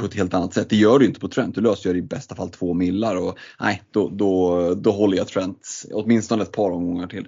[0.00, 0.70] på ett helt annat sätt.
[0.70, 1.54] Det gör du inte på Trent.
[1.54, 5.68] Du lösgör i bästa fall två millar och nej, då, då, då håller jag Trent
[5.92, 7.26] åtminstone ett par omgångar till.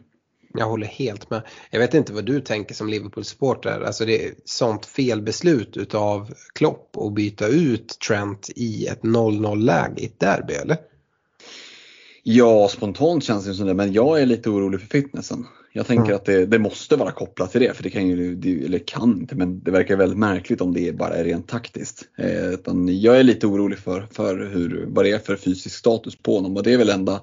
[0.54, 1.42] Jag håller helt med.
[1.70, 3.80] Jag vet inte vad du tänker som Liverpool-supporter.
[3.80, 10.02] Alltså det är sånt felbeslut utav Klopp att byta ut Trent i ett 0-0 läge
[10.02, 10.76] i ett derby eller?
[12.22, 15.46] Ja, spontant känns det som det, men jag är lite orolig för fitnessen.
[15.74, 16.16] Jag tänker mm.
[16.16, 19.34] att det, det, måste vara kopplat till det, för det kan ju, eller kan inte,
[19.34, 22.02] men det verkar väldigt märkligt om det bara är rent taktiskt.
[22.18, 26.34] Eh, jag är lite orolig för, för hur, vad det är för fysisk status på
[26.36, 27.20] honom och det är väl enda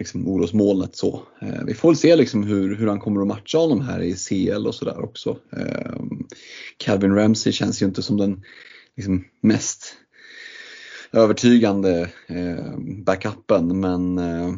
[0.00, 0.96] liksom, orosmolnet.
[0.96, 1.22] Så.
[1.42, 4.14] Eh, vi får väl se liksom, hur, hur han kommer att matcha honom här i
[4.14, 5.38] CL och sådär också.
[5.56, 6.02] Eh,
[6.76, 8.42] Calvin Ramsey känns ju inte som den
[8.96, 9.94] liksom, mest
[11.12, 14.54] övertygande eh, backupen men eh,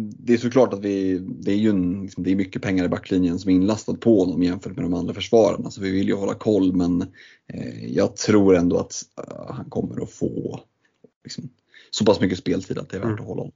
[0.00, 2.88] det är såklart att vi, det är ju en, liksom, det är mycket pengar i
[2.88, 5.70] backlinjen som är inlastat på honom jämfört med de andra försvararna.
[5.70, 7.02] Så vi vill ju hålla koll men
[7.46, 10.60] eh, jag tror ändå att uh, han kommer att få
[11.24, 11.48] liksom,
[11.90, 13.20] så pass mycket speltid att det är värt mm.
[13.20, 13.52] att hålla honom.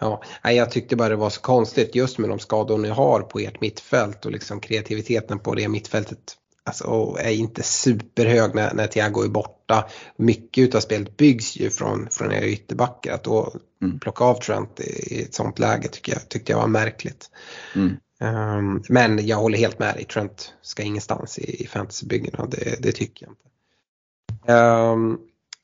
[0.00, 3.38] Ja, jag tyckte bara det var så konstigt just med de skador ni har på
[3.38, 6.36] ert mittfält och liksom kreativiteten på det mittfältet
[6.68, 9.88] alltså, är inte superhög när, när Thiago är borta.
[10.16, 13.14] Mycket av spelet byggs ju från, från era ytterbackar.
[13.14, 13.52] Att då
[13.82, 14.00] mm.
[14.00, 17.30] plocka av Trent i ett sånt läge tycker jag, tyckte jag var märkligt.
[17.74, 17.96] Mm.
[18.20, 22.92] Um, men jag håller helt med dig, Trent ska ingenstans i, i fantasybyggena, det, det
[22.92, 24.52] tycker jag inte.
[24.52, 25.18] Um,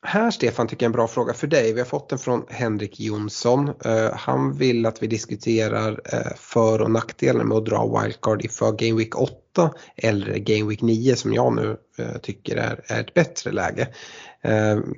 [0.05, 1.73] här Stefan tycker jag är en bra fråga för dig.
[1.73, 3.69] Vi har fått den från Henrik Jonsson.
[3.69, 8.71] Uh, han vill att vi diskuterar uh, för och nackdelar med att dra wildcard inför
[8.71, 13.13] Game Week 8 eller Game Week 9 som jag nu uh, tycker är, är ett
[13.13, 13.87] bättre läge.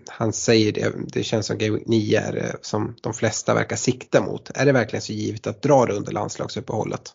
[0.07, 4.21] han säger det, det känns som Game Week 9 är som de flesta verkar sikta
[4.21, 4.51] mot.
[4.55, 7.13] Är det verkligen så givet att dra det under landslagsuppehållet?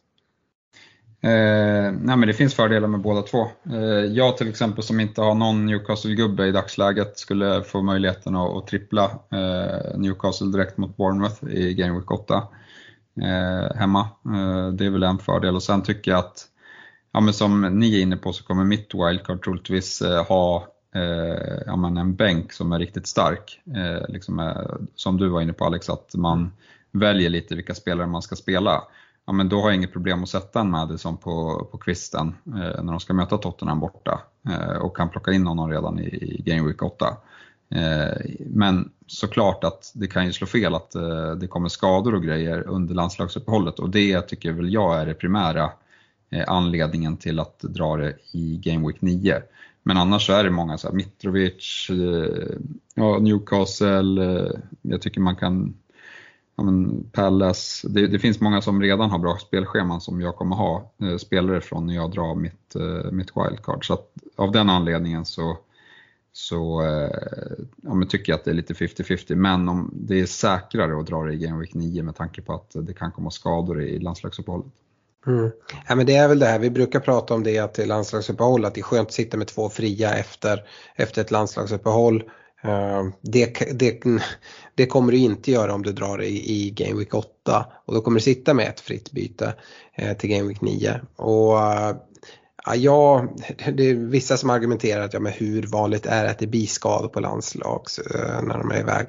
[1.24, 3.48] Eh, nej men det finns fördelar med båda två.
[3.70, 8.50] Eh, jag till exempel som inte har någon Newcastle-gubbe i dagsläget skulle få möjligheten att,
[8.50, 12.42] att trippla eh, Newcastle direkt mot Bournemouth i Game Week 8
[13.22, 14.00] eh, hemma.
[14.24, 16.46] Eh, det är väl en fördel och sen tycker jag att,
[17.12, 21.62] ja men som ni är inne på så kommer mitt wildcard troligtvis eh, ha eh,
[21.66, 23.60] ja, men en bänk som är riktigt stark.
[23.76, 26.52] Eh, liksom, eh, som du var inne på Alex, att man
[26.90, 28.82] väljer lite vilka spelare man ska spela
[29.26, 32.82] ja, men då har jag inget problem att sätta en Madison på, på kvisten eh,
[32.82, 36.42] när de ska möta Tottenham borta eh, och kan plocka in honom redan i, i
[36.46, 37.16] Game Week 8.
[37.74, 42.22] Eh, men såklart att det kan ju slå fel att eh, det kommer skador och
[42.22, 45.70] grejer under landslagsuppehållet och det tycker väl jag är det primära
[46.30, 49.42] eh, anledningen till att dra det i Game Week 9.
[49.82, 52.56] Men annars så är det många så här, Mitrovic, eh,
[52.94, 54.50] ja, Newcastle, eh,
[54.82, 55.74] jag tycker man kan
[56.56, 60.56] ja, men Palace, det, det, finns många som redan har bra spelscheman som jag kommer
[60.56, 63.86] ha eh, spelare från när jag drar mitt, eh, mitt wildcard.
[63.86, 65.58] Så att, av den anledningen så,
[66.32, 69.34] så eh, ja, men tycker jag att det är lite 50-50.
[69.34, 72.52] Men om det är säkrare att dra det i Game Week 9 med tanke på
[72.52, 74.72] att det kan komma skador i landslagsuppehållet.
[75.26, 75.50] Mm.
[75.88, 78.74] Ja, men det är väl det här, vi brukar prata om det att landslagsuppehåll att
[78.74, 80.64] det är skönt att sitta med två fria efter,
[80.94, 82.24] efter ett landslagsuppehåll.
[82.62, 84.02] Ehm, det, det,
[84.74, 88.00] det kommer du inte göra om du drar i, i Game Week 8 och då
[88.00, 89.54] kommer du sitta med ett fritt byte
[89.94, 91.00] eh, till Game Week 9.
[91.16, 91.96] Och eh,
[92.74, 93.26] ja,
[93.72, 96.66] det är vissa som argumenterar att ja, men hur vanligt är det att det blir
[96.66, 99.08] skador på landslag eh, när de är iväg?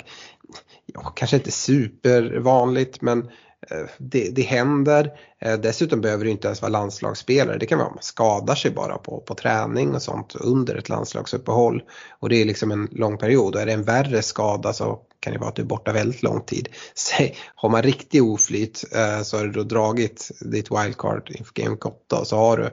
[0.86, 3.30] Ja, kanske inte supervanligt men Eh,
[3.72, 5.12] Eh, det, det händer.
[5.40, 7.58] Eh, dessutom behöver det inte ens vara landslagsspelare.
[7.58, 10.90] Det kan vara att man skadar sig bara på, på träning och sånt under ett
[10.90, 11.84] landslagsuppehåll.
[12.20, 13.56] Och det är liksom en lång period.
[13.56, 16.24] Och är det en värre skada så kan det vara att du är borta väldigt
[16.24, 16.70] lång tid.
[16.94, 17.24] Så
[17.56, 22.20] har man riktig oflyt eh, så har du då dragit ditt wildcard inför Game 8
[22.20, 22.70] och så har du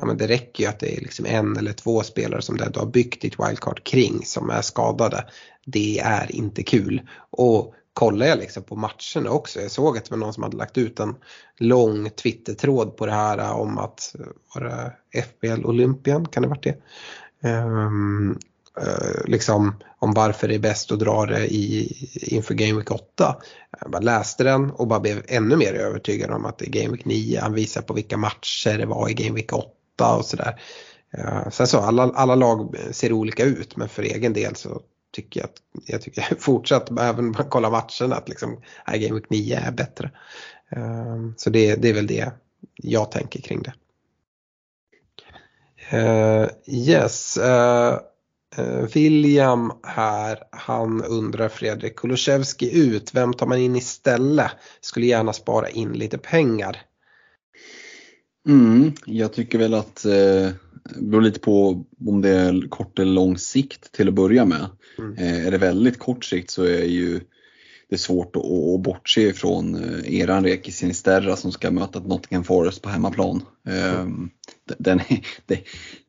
[0.00, 2.64] Ja, men det räcker ju att det är liksom en eller två spelare som du
[2.80, 5.24] har byggt ditt wildcard kring som är skadade.
[5.66, 7.02] Det är inte kul.
[7.30, 9.60] Och Kollade jag liksom på matcherna också.
[9.60, 11.14] Jag såg att det var någon som hade lagt ut en
[11.58, 14.14] lång Twitter-tråd på det här om att,
[14.54, 16.76] var det FBL Olympian, kan det varit det?
[17.48, 18.38] Um,
[18.80, 21.92] uh, liksom om varför det är bäst att dra det i,
[22.36, 23.36] inför Game Week 8.
[23.80, 26.92] Jag bara läste den och bara blev ännu mer övertygad om att det är Game
[26.92, 27.40] Week 9.
[27.40, 30.60] Han visar på vilka matcher det var i Game Week 8 och sådär.
[31.18, 34.82] Uh, sen så alla, alla lag ser olika ut men för egen del så
[35.18, 39.30] tycker jag att jag tycker fortsatt, även om man kollar matchen, att liksom, Game Week
[39.30, 40.10] 9 är bättre.
[40.76, 42.30] Um, så det, det, är väl det
[42.74, 43.72] jag tänker kring det.
[45.92, 47.98] Uh, yes, uh,
[48.58, 54.50] uh, William här, han undrar Fredrik Kulusevski ut, vem tar man in istället?
[54.80, 56.76] Skulle gärna spara in lite pengar.
[58.48, 60.12] Mm, jag tycker väl att eh,
[60.84, 64.66] det beror lite på om det är kort eller lång sikt till att börja med.
[64.98, 65.14] Mm.
[65.16, 67.20] Eh, är det väldigt kort sikt så är ju
[67.90, 72.82] det svårt att, att bortse ifrån eh, eran Reki Sinisterra som ska möta Nottingham Forest
[72.82, 73.42] på hemmaplan.
[73.66, 74.30] Mm.
[74.78, 75.60] Den är, det,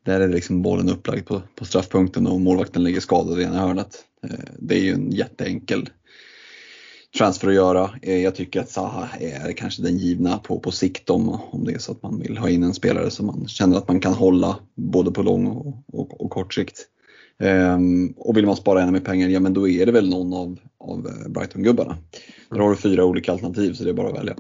[0.05, 4.05] där är liksom bollen upplagd på, på straffpunkten och målvakten ligger skadad i ena hörnet.
[4.59, 5.89] Det är ju en jätteenkel
[7.17, 7.89] transfer att göra.
[8.01, 11.79] Jag tycker att Zaha är kanske den givna på, på sikt om, om det är
[11.79, 14.55] så att man vill ha in en spelare som man känner att man kan hålla
[14.75, 16.85] både på lång och, och, och kort sikt.
[17.43, 20.33] Um, och vill man spara ännu mer pengar, ja men då är det väl någon
[20.33, 21.97] av, av eh, Brighton-gubbarna.
[22.49, 24.35] Där har du fyra olika alternativ så det är bara att välja.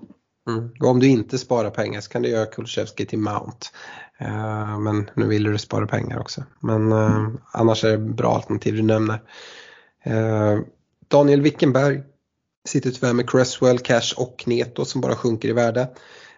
[0.49, 0.69] Mm.
[0.79, 3.67] Och om du inte sparar pengar så kan du göra Kulusevski till Mount.
[4.21, 6.43] Uh, men nu vill du spara pengar också.
[6.59, 9.21] Men uh, annars är det bra alternativ du nämner.
[10.07, 10.61] Uh,
[11.07, 12.01] Daniel Wickenberg
[12.67, 15.89] sitter tyvärr med Cresswell, Cash och Neto som bara sjunker i värde.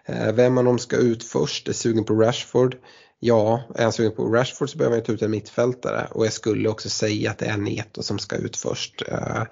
[0.06, 2.76] Eh, vem av dem ska ut först är sugen på Rashford.
[3.20, 6.32] Ja, är han sugen på Rashford så behöver han ta ut en mittfältare och jag
[6.32, 9.02] skulle också säga att det är Neto som ska ut först.
[9.08, 9.44] Eh,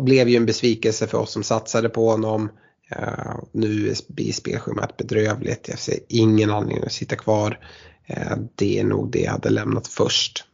[0.00, 2.50] blev ju en besvikelse för oss som satsade på honom.
[2.96, 5.68] Uh, nu blir spelschemat bedrövligt.
[5.68, 7.58] Jag ser ingen anledning att sitta kvar.
[8.10, 10.44] Uh, det är nog det jag hade lämnat först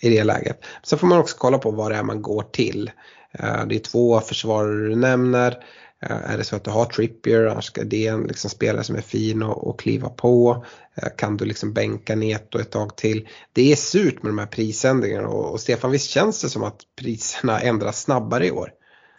[0.00, 0.64] i det läget.
[0.82, 2.90] Sen får man också kolla på vad det är man går till.
[3.38, 5.64] Eh, det är två försvarare du nämner.
[6.02, 8.96] Eh, är det så att du har Trippier, annars är det en liksom spelare som
[8.96, 10.64] är fin att, kliva på.
[10.94, 13.28] Eh, kan du liksom bänka Neto ett tag till.
[13.52, 16.80] Det är surt med de här prisändringarna och, och Stefan, visst känns det som att
[17.00, 18.72] priserna ändras snabbare i år?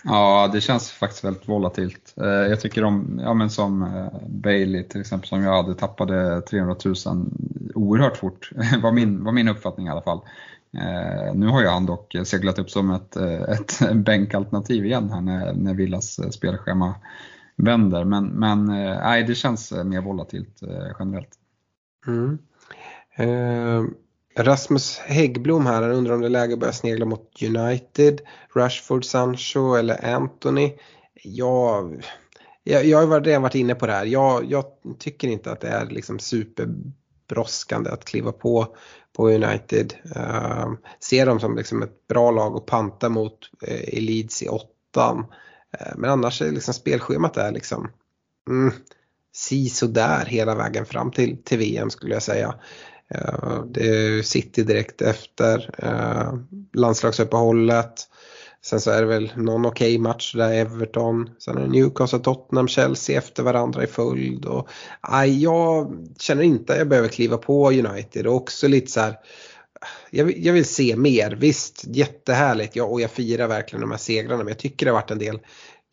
[0.05, 2.13] Ja, det känns faktiskt väldigt volatilt.
[2.15, 6.95] Jag tycker om, ja men som Bailey till exempel som jag hade tappade 300 000
[7.75, 8.49] oerhört fort,
[8.81, 10.21] var min, var min uppfattning i alla fall.
[10.77, 15.21] Eh, nu har ju han dock seglat upp som ett, eh, ett bänkalternativ igen här
[15.21, 16.95] när, när Villas eh, spelschema
[17.55, 18.03] vänder.
[18.03, 20.59] Men, men eh, nej, det känns mer volatilt
[20.99, 21.29] generellt.
[22.07, 22.37] Mm.
[23.15, 23.83] Eh,
[24.37, 28.21] Rasmus Häggblom här, han undrar om det är läge att börja snegla mot United,
[28.55, 30.73] Rashford, Sancho eller Anthony.
[31.23, 32.05] Jag,
[32.63, 34.05] jag, jag har redan varit inne på det här.
[34.05, 34.65] Jag, jag
[34.99, 36.19] tycker inte att det är liksom
[37.27, 38.75] Brådskande att kliva på
[39.13, 39.93] på United.
[40.15, 44.47] Uh, ser dem som liksom ett bra lag att panta mot uh, i Leeds i
[44.47, 45.17] åttan.
[45.19, 47.89] Uh, men annars är liksom spelschemat är liksom
[48.49, 48.73] mm,
[49.35, 52.55] si sådär hela vägen fram till, till VM skulle jag säga.
[53.15, 56.39] Uh, det är City direkt efter uh,
[56.73, 58.07] landslagsuppehållet.
[58.65, 62.19] Sen så är det väl någon okej okay match där Everton, sen är det Newcastle,
[62.19, 64.45] Tottenham, Chelsea efter varandra i följd.
[64.45, 64.69] Och,
[65.01, 69.15] aj, jag känner inte att jag behöver kliva på United och också lite så här,
[70.11, 71.31] jag, vill, jag vill se mer.
[71.31, 75.01] Visst, jättehärligt ja, och jag firar verkligen de här segrarna men jag tycker det har
[75.01, 75.39] varit en del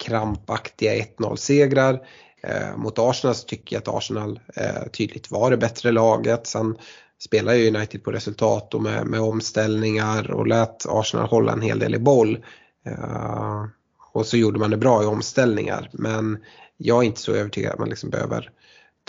[0.05, 2.01] krampaktiga 1-0 segrar.
[2.43, 6.47] Eh, mot Arsenal så tycker jag att Arsenal eh, tydligt var det bättre laget.
[6.47, 6.77] Sen
[7.23, 11.79] spelar ju United på resultat och med, med omställningar och lät Arsenal hålla en hel
[11.79, 12.39] del i boll.
[12.87, 13.65] Eh,
[14.13, 16.39] och så gjorde man det bra i omställningar men
[16.77, 18.51] jag är inte så övertygad att man liksom behöver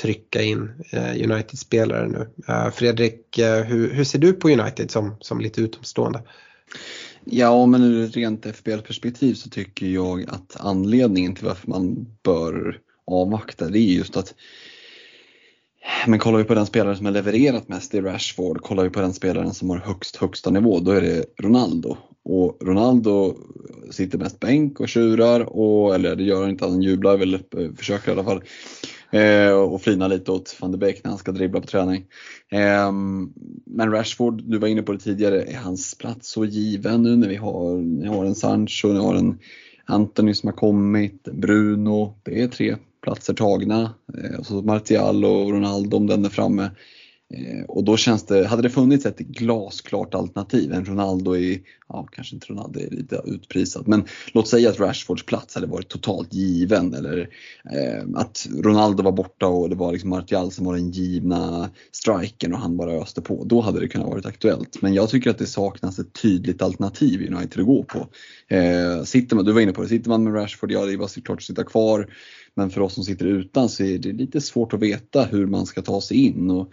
[0.01, 2.29] trycka in eh, United-spelare nu.
[2.47, 6.23] Eh, Fredrik, hur, hur, ser du på United som, som lite utomstående?
[7.25, 12.79] Ja, men ur ett rent FBL-perspektiv så tycker jag att anledningen till varför man bör
[13.05, 14.33] avvakta det är just att
[16.07, 19.01] men kollar vi på den spelare som har levererat mest i Rashford, kollar vi på
[19.01, 21.97] den spelaren som har högst högsta nivå, då är det Ronaldo.
[22.23, 23.35] Och Ronaldo
[23.91, 27.39] sitter mest bänk och tjurar, och, eller det gör han inte, han jublar väl, eh,
[27.77, 28.43] försöker i alla fall.
[29.11, 32.05] Eh, och flinar lite åt van de Beek när han ska dribbla på träning.
[32.51, 32.91] Eh,
[33.65, 37.27] men Rashford, du var inne på det tidigare, är hans plats så given nu när
[37.27, 39.39] vi har, ni har en Sancho, ni har en
[39.85, 43.93] Anthony som har kommit, Bruno, det är tre platser tagna.
[44.17, 46.71] Eh, och så Martial och Ronaldo om den är framme.
[47.33, 52.07] Eh, och då känns det, hade det funnits ett glasklart alternativ, en Ronaldo i, ja
[52.11, 56.33] kanske inte Ronaldo är lite utprisat, men låt säga att Rashfords plats hade varit totalt
[56.33, 57.29] given eller
[57.71, 62.53] eh, att Ronaldo var borta och det var liksom Martial som var den givna striken
[62.53, 63.43] och han bara öste på.
[63.43, 64.81] Då hade det kunnat varit aktuellt.
[64.81, 68.07] Men jag tycker att det saknas ett tydligt alternativ i United att gå på.
[68.55, 71.07] Eh, sitter man, du var inne på det, sitter man med Rashford, ja det var
[71.07, 72.13] såklart att sitta kvar.
[72.55, 75.65] Men för oss som sitter utan så är det lite svårt att veta hur man
[75.65, 76.51] ska ta sig in.
[76.51, 76.69] Och,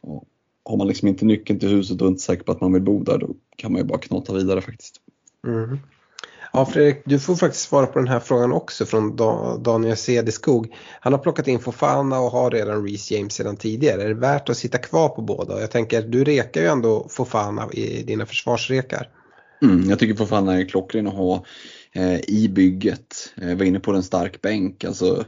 [0.00, 0.24] och
[0.70, 3.02] har man liksom inte nyckeln till huset och inte säker på att man vill bo
[3.02, 4.96] där då kan man ju bara knata vidare faktiskt.
[5.46, 5.78] Mm.
[6.52, 9.16] Ja Fredrik, du får faktiskt svara på den här frågan också från
[9.62, 10.74] Daniel Cederskog.
[11.00, 14.02] Han har plockat in Fofana och har redan Reece James sedan tidigare.
[14.02, 15.60] Är det värt att sitta kvar på båda?
[15.60, 19.08] Jag tänker, du rekar ju ändå Fofana i dina försvarsrekar.
[19.62, 21.44] Mm, jag tycker Fofana är klockren att ha
[21.92, 23.32] eh, i bygget.
[23.34, 24.84] Jag var inne på en stark bänk.
[24.84, 25.24] Alltså,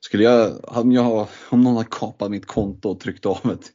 [0.00, 3.72] skulle jag, om, jag, om någon har kapat mitt konto och tryckt av ett,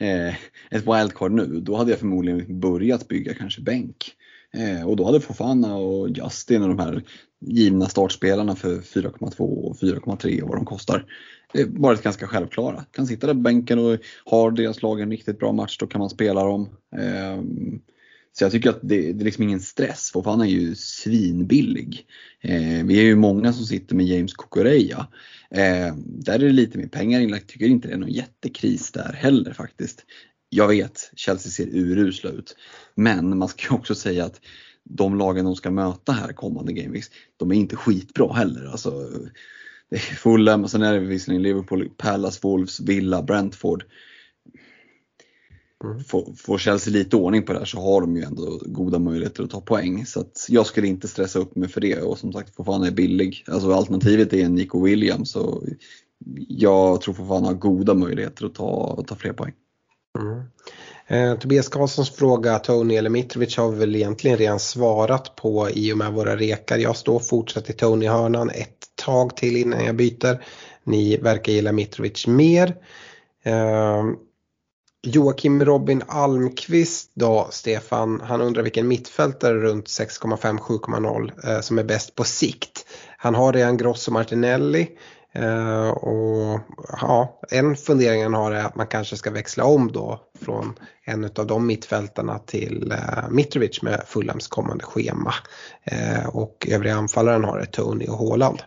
[0.00, 0.34] eh,
[0.70, 4.14] ett wildcard nu, då hade jag förmodligen börjat bygga kanske bänk.
[4.52, 7.02] Eh, och då hade Fofana och Justin och de här
[7.40, 11.04] givna startspelarna för 4,2 och 4,3 och vad de kostar
[11.54, 12.84] eh, varit ganska självklara.
[12.90, 15.98] Kan sitta där på bänken och har deras lag en riktigt bra match, då kan
[15.98, 16.68] man spela dem.
[16.96, 17.80] Ehm,
[18.32, 22.06] så jag tycker att det, det är liksom ingen stress, för han är ju svinbillig.
[22.40, 25.06] Eh, vi är ju många som sitter med James Kukureya.
[25.50, 29.12] Eh, där är det lite mer pengar inlagt, tycker inte det är någon jättekris där
[29.12, 30.04] heller faktiskt.
[30.48, 32.56] Jag vet, Chelsea ser urusla ut.
[32.94, 34.40] Men man ska ju också säga att
[34.84, 38.66] de lagen de ska möta här kommande Gameweeks, de är inte skitbra heller.
[38.66, 38.90] Alltså,
[39.90, 43.84] det är Fulham och sen är det visserligen Liverpool, Palace, Wolves, Villa, Brentford.
[45.84, 46.04] Mm.
[46.04, 49.42] Får, får Chelsea lite ordning på det här så har de ju ändå goda möjligheter
[49.44, 50.06] att ta poäng.
[50.06, 52.90] Så att jag skulle inte stressa upp mig för det och som sagt Fofana är
[52.90, 53.44] billig.
[53.48, 55.62] Alltså alternativet är Nico Williams och
[56.48, 59.52] jag tror Fofana har goda möjligheter att ta, ta fler poäng.
[60.18, 60.42] Mm.
[61.06, 65.92] Eh, Tobias Karlssons fråga, Tony eller Mitrovic har vi väl egentligen redan svarat på i
[65.92, 66.78] och med våra rekar.
[66.78, 70.44] Jag står fortsatt i Tony-hörnan ett tag till innan jag byter.
[70.84, 72.76] Ni verkar gilla Mitrovic mer.
[73.42, 74.04] Eh,
[75.02, 82.14] Joakim Robin Almqvist då, Stefan, han undrar vilken mittfältare runt 6,5-7,0 eh, som är bäst
[82.14, 82.86] på sikt.
[83.16, 84.88] han har redan Grosso Martinelli.
[85.38, 86.60] Uh, och
[87.00, 90.74] ja, en fundering han har är att man kanske ska växla om då från
[91.04, 95.34] en av de mittfältarna till uh, Mitrovic med Fulhams kommande schema.
[95.92, 98.62] Uh, och övriga anfallaren har är Tony och Haaland.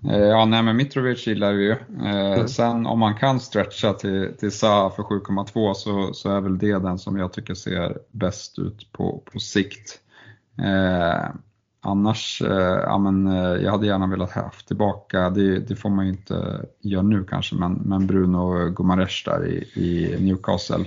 [0.00, 1.76] Ja, nej men Mitrovic gillar vi ju.
[1.98, 2.48] Mm.
[2.48, 6.78] Sen om man kan stretcha till, till Sa för 7,2 så, så är väl det
[6.78, 10.00] den som jag tycker ser bäst ut på, på sikt.
[10.58, 11.30] Eh,
[11.80, 16.06] Annars, eh, ja, men, eh, jag hade gärna velat haft tillbaka, det, det, får man
[16.06, 20.84] ju inte göra nu kanske, men, men Bruno Gumares där i, i Newcastle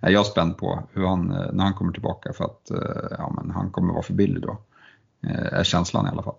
[0.00, 2.70] är jag spänd på hur han, eh, när han kommer tillbaka för att
[3.18, 4.58] ja, men han kommer vara för billig då.
[5.52, 6.34] Är känslan i alla fall.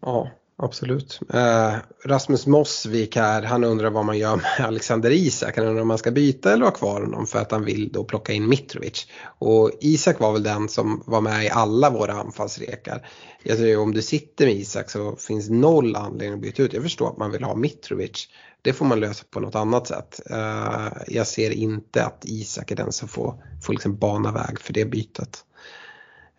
[0.00, 1.20] Ja, absolut.
[1.34, 1.74] Eh,
[2.04, 5.56] Rasmus Mossvik här, han undrar vad man gör med Alexander Isak.
[5.56, 8.04] Han undrar om man ska byta eller ha kvar honom för att han vill då
[8.04, 9.06] plocka in Mitrovic.
[9.38, 13.08] Och Isak var väl den som var med i alla våra anfallsrekar.
[13.42, 16.72] Jag tror om du sitter med Isak så finns noll anledning att byta ut.
[16.72, 18.28] Jag förstår att man vill ha Mitrovic.
[18.62, 20.20] Det får man lösa på något annat sätt.
[20.30, 24.72] Eh, jag ser inte att Isak är den som får, får liksom bana väg för
[24.72, 25.44] det bytet.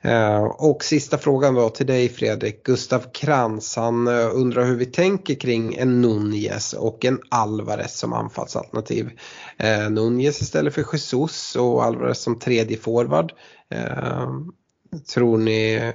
[0.03, 2.63] Eh, och sista frågan då till dig Fredrik.
[2.63, 8.13] Gustav Krantz han eh, undrar hur vi tänker kring en Nunez och en Alvarez som
[8.13, 9.09] anfallsalternativ.
[9.57, 13.33] Eh, Nunez istället för Jesus och Alvarez som tredje forward.
[15.13, 15.93] Tror ni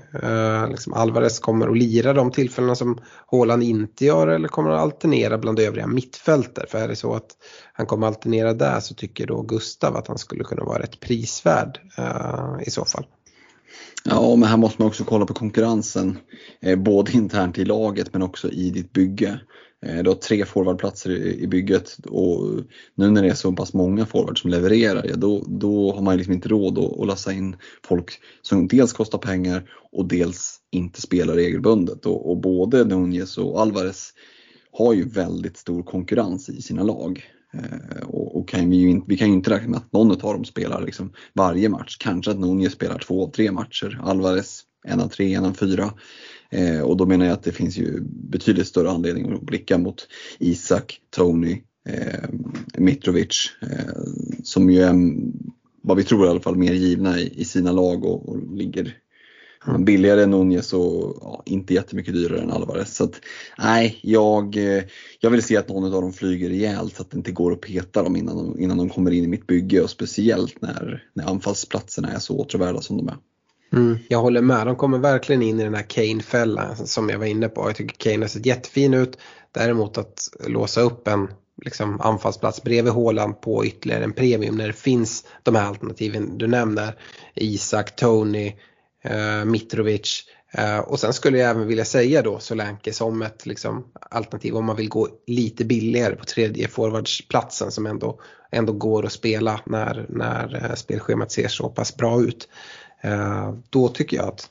[0.68, 5.38] liksom Alvarez kommer att lira de tillfällena som Håland inte gör eller kommer att alternera
[5.38, 6.66] bland övriga mittfältare?
[6.68, 7.28] För är det så att
[7.72, 11.00] han kommer att alternera där så tycker då Gustav att han skulle kunna vara rätt
[11.00, 11.80] prisvärd
[12.66, 13.06] i så fall.
[14.10, 16.18] Ja, men här måste man också kolla på konkurrensen.
[16.60, 19.40] Eh, både internt i laget men också i ditt bygge.
[19.86, 22.44] Eh, du har tre forwardplatser i bygget och
[22.94, 26.16] nu när det är så pass många forwards som levererar, ja, då, då har man
[26.16, 28.12] liksom inte råd att, att lassa in folk
[28.42, 32.06] som dels kostar pengar och dels inte spelar regelbundet.
[32.06, 34.12] Och, och både Nunez och Alvarez
[34.72, 37.24] har ju väldigt stor konkurrens i sina lag.
[37.54, 40.44] Eh, och, och kan vi, vi kan ju inte räkna med att någon av dem
[40.44, 41.96] spelar liksom varje match.
[42.00, 45.92] Kanske att Nunez spelar två av tre matcher, Alvarez en av tre, en av fyra.
[46.50, 50.08] Eh, och då menar jag att det finns ju betydligt större anledning att blicka mot
[50.38, 52.28] Isak, Tony, eh,
[52.78, 54.02] Mitrovic eh,
[54.42, 54.94] som ju är,
[55.82, 58.96] vad vi tror i alla fall, mer givna i, i sina lag och, och ligger.
[59.66, 59.84] Mm.
[59.84, 62.96] billigare än Nunez och ja, inte jättemycket dyrare än Alvarez.
[62.96, 63.20] Så att,
[63.58, 64.82] nej, jag, eh,
[65.20, 67.60] jag vill se att någon av dem flyger rejält så att det inte går att
[67.60, 71.24] peta dem innan de, innan de kommer in i mitt bygge och speciellt när, när
[71.30, 73.16] anfallsplatserna är så åtråvärda som de är.
[73.72, 77.26] Mm, jag håller med, de kommer verkligen in i den här Kane-fällan som jag var
[77.26, 77.68] inne på.
[77.68, 79.18] Jag tycker Kane har sett jättefin ut.
[79.52, 81.28] Däremot att låsa upp en
[81.64, 86.46] liksom, anfallsplats bredvid Håland på ytterligare en premium när det finns de här alternativen du
[86.46, 86.96] nämner.
[87.34, 88.52] Isak, Tony,
[89.04, 90.24] Eh, Mitrovic.
[90.52, 94.64] Eh, och sen skulle jag även vilja säga då Solanke som ett liksom, alternativ om
[94.64, 98.20] man vill gå lite billigare på tredje forwardsplatsen som ändå,
[98.50, 102.48] ändå går att spela när, när eh, spelschemat ser så pass bra ut.
[103.70, 104.50] Då tycker jag att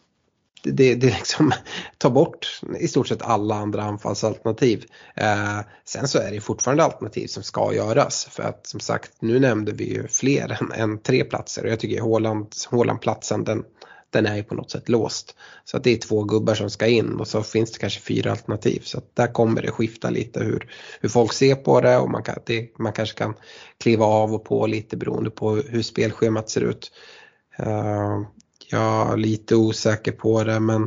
[0.64, 1.52] det, det liksom
[1.98, 4.86] tar bort i stort sett alla andra anfallsalternativ.
[5.15, 9.40] Eh, sen så är det fortfarande alternativ som ska göras för att som sagt nu
[9.40, 13.64] nämnde vi ju fler än, än tre platser och jag tycker Håland, Hålandplatsen den,
[14.09, 15.35] den är ju på något sätt låst.
[15.63, 18.31] Så att det är två gubbar som ska in och så finns det kanske fyra
[18.31, 18.81] alternativ.
[18.84, 20.69] Så att där kommer det skifta lite hur,
[21.01, 23.34] hur folk ser på det och man, kan, det, man kanske kan
[23.77, 26.91] kliva av och på lite beroende på hur spelschemat ser ut.
[27.59, 28.21] Uh,
[28.69, 30.84] jag är lite osäker på det men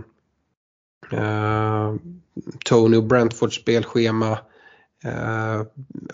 [1.13, 1.95] uh,
[2.65, 4.39] Tony och Brentfords spelschema
[5.05, 5.63] uh,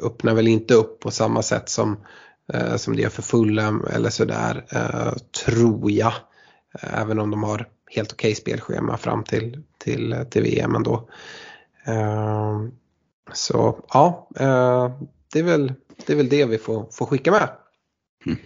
[0.02, 1.96] öppnar väl inte upp på samma sätt som,
[2.54, 4.64] uh, som det gör för Fulham eller sådär,
[5.44, 6.12] tror jag.
[6.82, 10.74] Eh, även om de har helt okej okay spelschema fram till, till, eh, till VM
[10.74, 11.08] ändå.
[11.86, 12.72] Ehm,
[13.32, 14.90] så ja, eh,
[15.32, 15.72] det är väl
[16.06, 17.48] det, är väl det vi får, får skicka med.
[18.26, 18.38] Mm.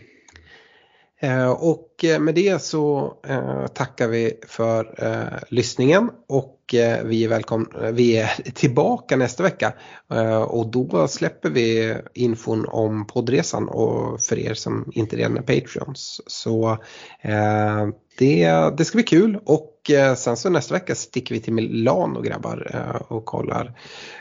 [1.22, 4.94] Eh, och eh, med det så eh, tackar vi för
[5.48, 6.56] lyssningen och
[7.04, 9.72] vi är, välkom- vi är tillbaka nästa vecka
[10.46, 16.20] och då släpper vi infon om poddresan och för er som inte redan är Patreons.
[16.26, 16.78] Så
[18.18, 19.69] det, det ska bli kul och
[20.16, 23.74] sen så nästa vecka sticker vi till Milano grabbar och kollar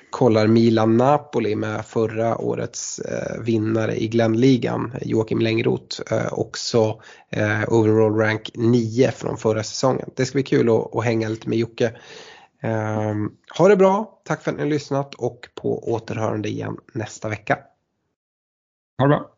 [0.10, 8.16] kollar Milan-Napoli med förra årets eh, vinnare i Glenligan, Joakim Längroth, eh, också eh, overall
[8.16, 10.10] rank 9 från förra säsongen.
[10.16, 12.00] Det ska bli kul att, att hänga lite med Jocke.
[12.64, 13.16] Eh,
[13.58, 17.60] ha det bra, tack för att ni har lyssnat och på återhörande igen nästa vecka.
[18.98, 19.30] Ha det bra.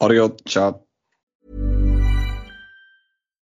[0.00, 0.74] Ha det gott, tja.